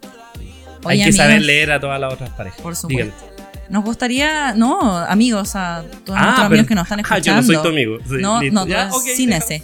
Hay 0.86 1.04
que 1.04 1.12
saber 1.14 1.42
leer 1.42 1.72
a 1.72 1.80
todas 1.80 2.00
las 2.00 2.14
otras 2.14 2.30
parejas. 2.32 2.62
Por 2.62 2.74
Dígame. 2.88 3.12
supuesto. 3.12 3.36
Nos 3.70 3.84
gustaría, 3.84 4.54
no, 4.56 4.98
amigos, 4.98 5.56
a 5.56 5.84
todos 6.06 6.18
Ah, 6.20 6.24
nuestros 6.24 6.36
pero- 6.36 6.46
amigos 6.48 6.68
que 6.68 6.76
nos 6.76 6.84
están 6.86 7.00
Ah, 7.00 7.02
escuchando. 7.02 7.24
yo 7.24 7.36
no 7.36 7.44
soy 7.44 7.64
tu 7.64 7.70
amigo. 7.70 7.98
Sí, 8.00 8.16
no, 8.22 8.42
listo. 8.42 8.54
no, 8.56 8.64
tú 8.66 8.72
Ya, 8.72 8.82
eres 8.84 8.94
ok, 8.96 9.04
sin 9.16 9.30
déjame. 9.30 9.56
ese. 9.56 9.64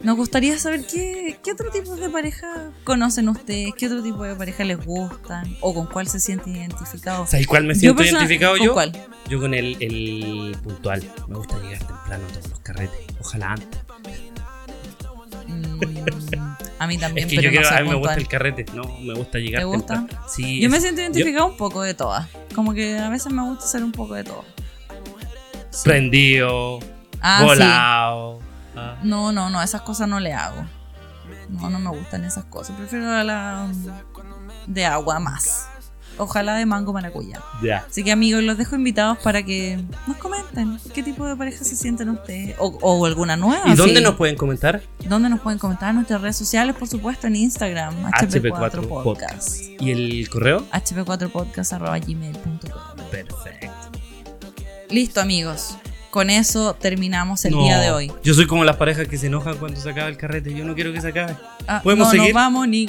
Nos 0.00 0.16
gustaría 0.16 0.58
saber 0.58 0.84
qué, 0.86 1.38
qué 1.42 1.52
otro 1.52 1.70
tipo 1.70 1.96
de 1.96 2.10
pareja 2.10 2.46
conocen 2.84 3.28
ustedes, 3.28 3.72
qué 3.76 3.86
otro 3.86 4.02
tipo 4.02 4.22
de 4.24 4.34
pareja 4.36 4.62
les 4.64 4.84
gustan 4.84 5.56
o 5.60 5.72
con 5.74 5.86
cuál 5.86 6.06
se 6.06 6.20
sienten 6.20 6.54
identificados. 6.56 7.30
¿Sabes 7.30 7.46
cuál 7.46 7.64
me 7.64 7.74
siento 7.74 8.02
identificado 8.04 8.56
¿con 8.58 8.66
yo? 8.66 8.72
cuál? 8.74 8.92
Yo 9.28 9.40
con 9.40 9.54
el, 9.54 9.76
el 9.80 10.56
puntual. 10.62 11.02
Me 11.28 11.36
gusta 11.36 11.56
llegar 11.60 11.78
temprano 11.78 12.24
a 12.28 12.32
todos 12.32 12.50
los 12.50 12.60
carretes. 12.60 12.98
Ojalá 13.20 13.52
antes. 13.52 13.68
Mm, 15.46 15.80
a 16.78 16.86
mí 16.86 16.98
también, 16.98 17.26
Es 17.26 17.30
que 17.32 17.36
pero 17.36 17.50
yo 17.50 17.50
quiero, 17.60 17.70
no 17.70 17.76
a 17.76 17.80
mí 17.80 17.88
me 17.88 17.94
gusta 17.94 18.14
el 18.14 18.28
carrete. 18.28 18.66
No, 18.74 18.84
me 19.00 19.14
gusta 19.14 19.38
llegar 19.38 19.60
¿Te 19.60 19.64
gusta? 19.64 19.94
temprano. 19.94 20.26
Sí. 20.28 20.60
Yo 20.60 20.68
me 20.70 20.80
siento 20.80 21.00
identificado 21.00 21.46
un 21.46 21.56
poco 21.56 21.82
de 21.82 21.94
todas. 21.94 22.28
Como 22.54 22.74
que 22.74 22.98
a 22.98 23.08
veces 23.08 23.32
me 23.32 23.42
gusta 23.42 23.64
hacer 23.64 23.82
un 23.82 23.92
poco 23.92 24.14
de 24.14 24.24
todo. 24.24 24.44
Prendido, 25.84 26.80
Ah, 27.20 27.42
volado. 27.44 28.40
Ah. 28.76 28.96
sí. 29.02 29.08
No, 29.08 29.32
no, 29.32 29.50
no, 29.50 29.62
esas 29.62 29.82
cosas 29.82 30.08
no 30.08 30.20
le 30.20 30.32
hago. 30.32 30.64
No, 31.48 31.70
no 31.70 31.78
me 31.78 31.90
gustan 31.90 32.24
esas 32.24 32.44
cosas. 32.44 32.76
Prefiero 32.76 33.04
la, 33.06 33.24
la 33.24 33.68
de 34.66 34.84
agua 34.86 35.18
más. 35.20 35.68
Ojalá 36.18 36.56
de 36.56 36.66
mango 36.66 36.92
maracuyá. 36.92 37.40
Ya. 37.62 37.84
Así 37.88 38.04
que 38.04 38.12
amigos, 38.12 38.42
los 38.42 38.58
dejo 38.58 38.76
invitados 38.76 39.18
para 39.18 39.42
que 39.42 39.78
nos 40.06 40.16
comenten 40.16 40.78
qué 40.94 41.02
tipo 41.02 41.26
de 41.26 41.36
pareja 41.36 41.64
se 41.64 41.76
sienten 41.76 42.08
ustedes. 42.10 42.54
O, 42.58 42.78
o 42.80 43.06
alguna 43.06 43.36
nueva. 43.36 43.62
¿Y 43.66 43.74
dónde 43.74 43.96
sí. 43.96 44.02
nos 44.02 44.14
pueden 44.16 44.36
comentar? 44.36 44.82
¿Dónde 45.08 45.28
nos 45.28 45.40
pueden 45.40 45.58
comentar? 45.58 45.90
En 45.90 45.96
nuestras 45.96 46.20
redes 46.20 46.36
sociales, 46.36 46.76
por 46.76 46.88
supuesto, 46.88 47.26
en 47.26 47.36
Instagram, 47.36 47.94
HP4 48.12 48.52
HP4 48.52 48.88
Podcast. 48.88 49.04
Podcast. 49.04 49.60
¿Y 49.80 49.90
el 49.90 50.28
correo? 50.28 50.64
HP4podcast.gmail.com 50.70 52.96
Perfecto. 53.10 53.74
Listo, 54.90 55.20
amigos. 55.20 55.76
Con 56.10 56.30
eso 56.30 56.74
terminamos 56.74 57.44
el 57.44 57.52
No, 57.52 57.62
día 57.64 57.78
de 57.78 57.90
hoy. 57.90 58.10
Yo 58.22 58.32
soy 58.32 58.46
como 58.46 58.64
las 58.64 58.76
parejas 58.76 59.06
que 59.08 59.18
se 59.18 59.26
enojan 59.26 59.58
cuando 59.58 59.78
se 59.80 59.90
acaba 59.90 60.08
el 60.08 60.16
carrete. 60.16 60.54
Yo 60.54 60.64
no 60.64 60.74
quiero 60.74 60.92
que 60.92 61.00
se 61.00 61.08
acabe. 61.08 61.36
Ah, 61.66 61.80
¿Podemos 61.82 62.06
no 62.06 62.10
seguir? 62.12 62.28
nos 62.28 62.34
vamos 62.34 62.68
ni 62.68 62.86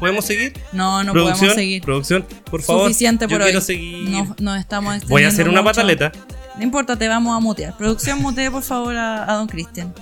¿Podemos 0.00 0.24
seguir? 0.24 0.52
No, 0.72 1.04
no 1.04 1.12
producción, 1.12 1.38
podemos 1.40 1.54
seguir. 1.54 1.82
producción, 1.82 2.26
por 2.50 2.62
favor. 2.62 2.82
Suficiente 2.84 3.26
por 3.28 3.32
yo 3.38 3.44
hoy. 3.44 3.50
quiero 3.50 3.60
seguir. 3.60 4.08
Nos, 4.08 4.40
nos 4.40 4.58
estamos 4.58 5.06
Voy 5.08 5.24
a 5.24 5.28
hacer 5.28 5.48
una 5.48 5.60
mucho. 5.60 5.74
pataleta. 5.74 6.12
No 6.56 6.62
importa, 6.62 6.96
te 6.96 7.08
vamos 7.08 7.36
a 7.36 7.40
mutear. 7.40 7.76
Producción, 7.76 8.22
mutee 8.22 8.50
por 8.50 8.62
favor 8.62 8.96
a, 8.96 9.30
a 9.30 9.34
don 9.36 9.46
Cristian. 9.48 9.92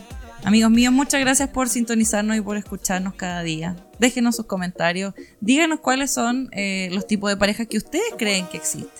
Amigos 0.45 0.71
míos, 0.71 0.93
muchas 0.93 1.21
gracias 1.21 1.49
por 1.49 1.69
sintonizarnos 1.71 2.37
y 2.37 2.41
por 2.43 2.57
escucharnos 2.59 3.15
cada 3.15 3.43
día. 3.43 3.75
Déjenos 3.99 4.37
sus 4.37 4.45
comentarios. 4.47 5.15
Díganos 5.41 5.81
cuáles 5.81 6.13
son 6.13 6.51
eh, 6.53 6.91
los 6.93 7.07
tipos 7.07 7.31
de 7.31 7.37
parejas 7.39 7.67
que 7.67 7.79
ustedes 7.79 8.05
creen 8.19 8.47
que 8.47 8.59
existen. 8.59 8.91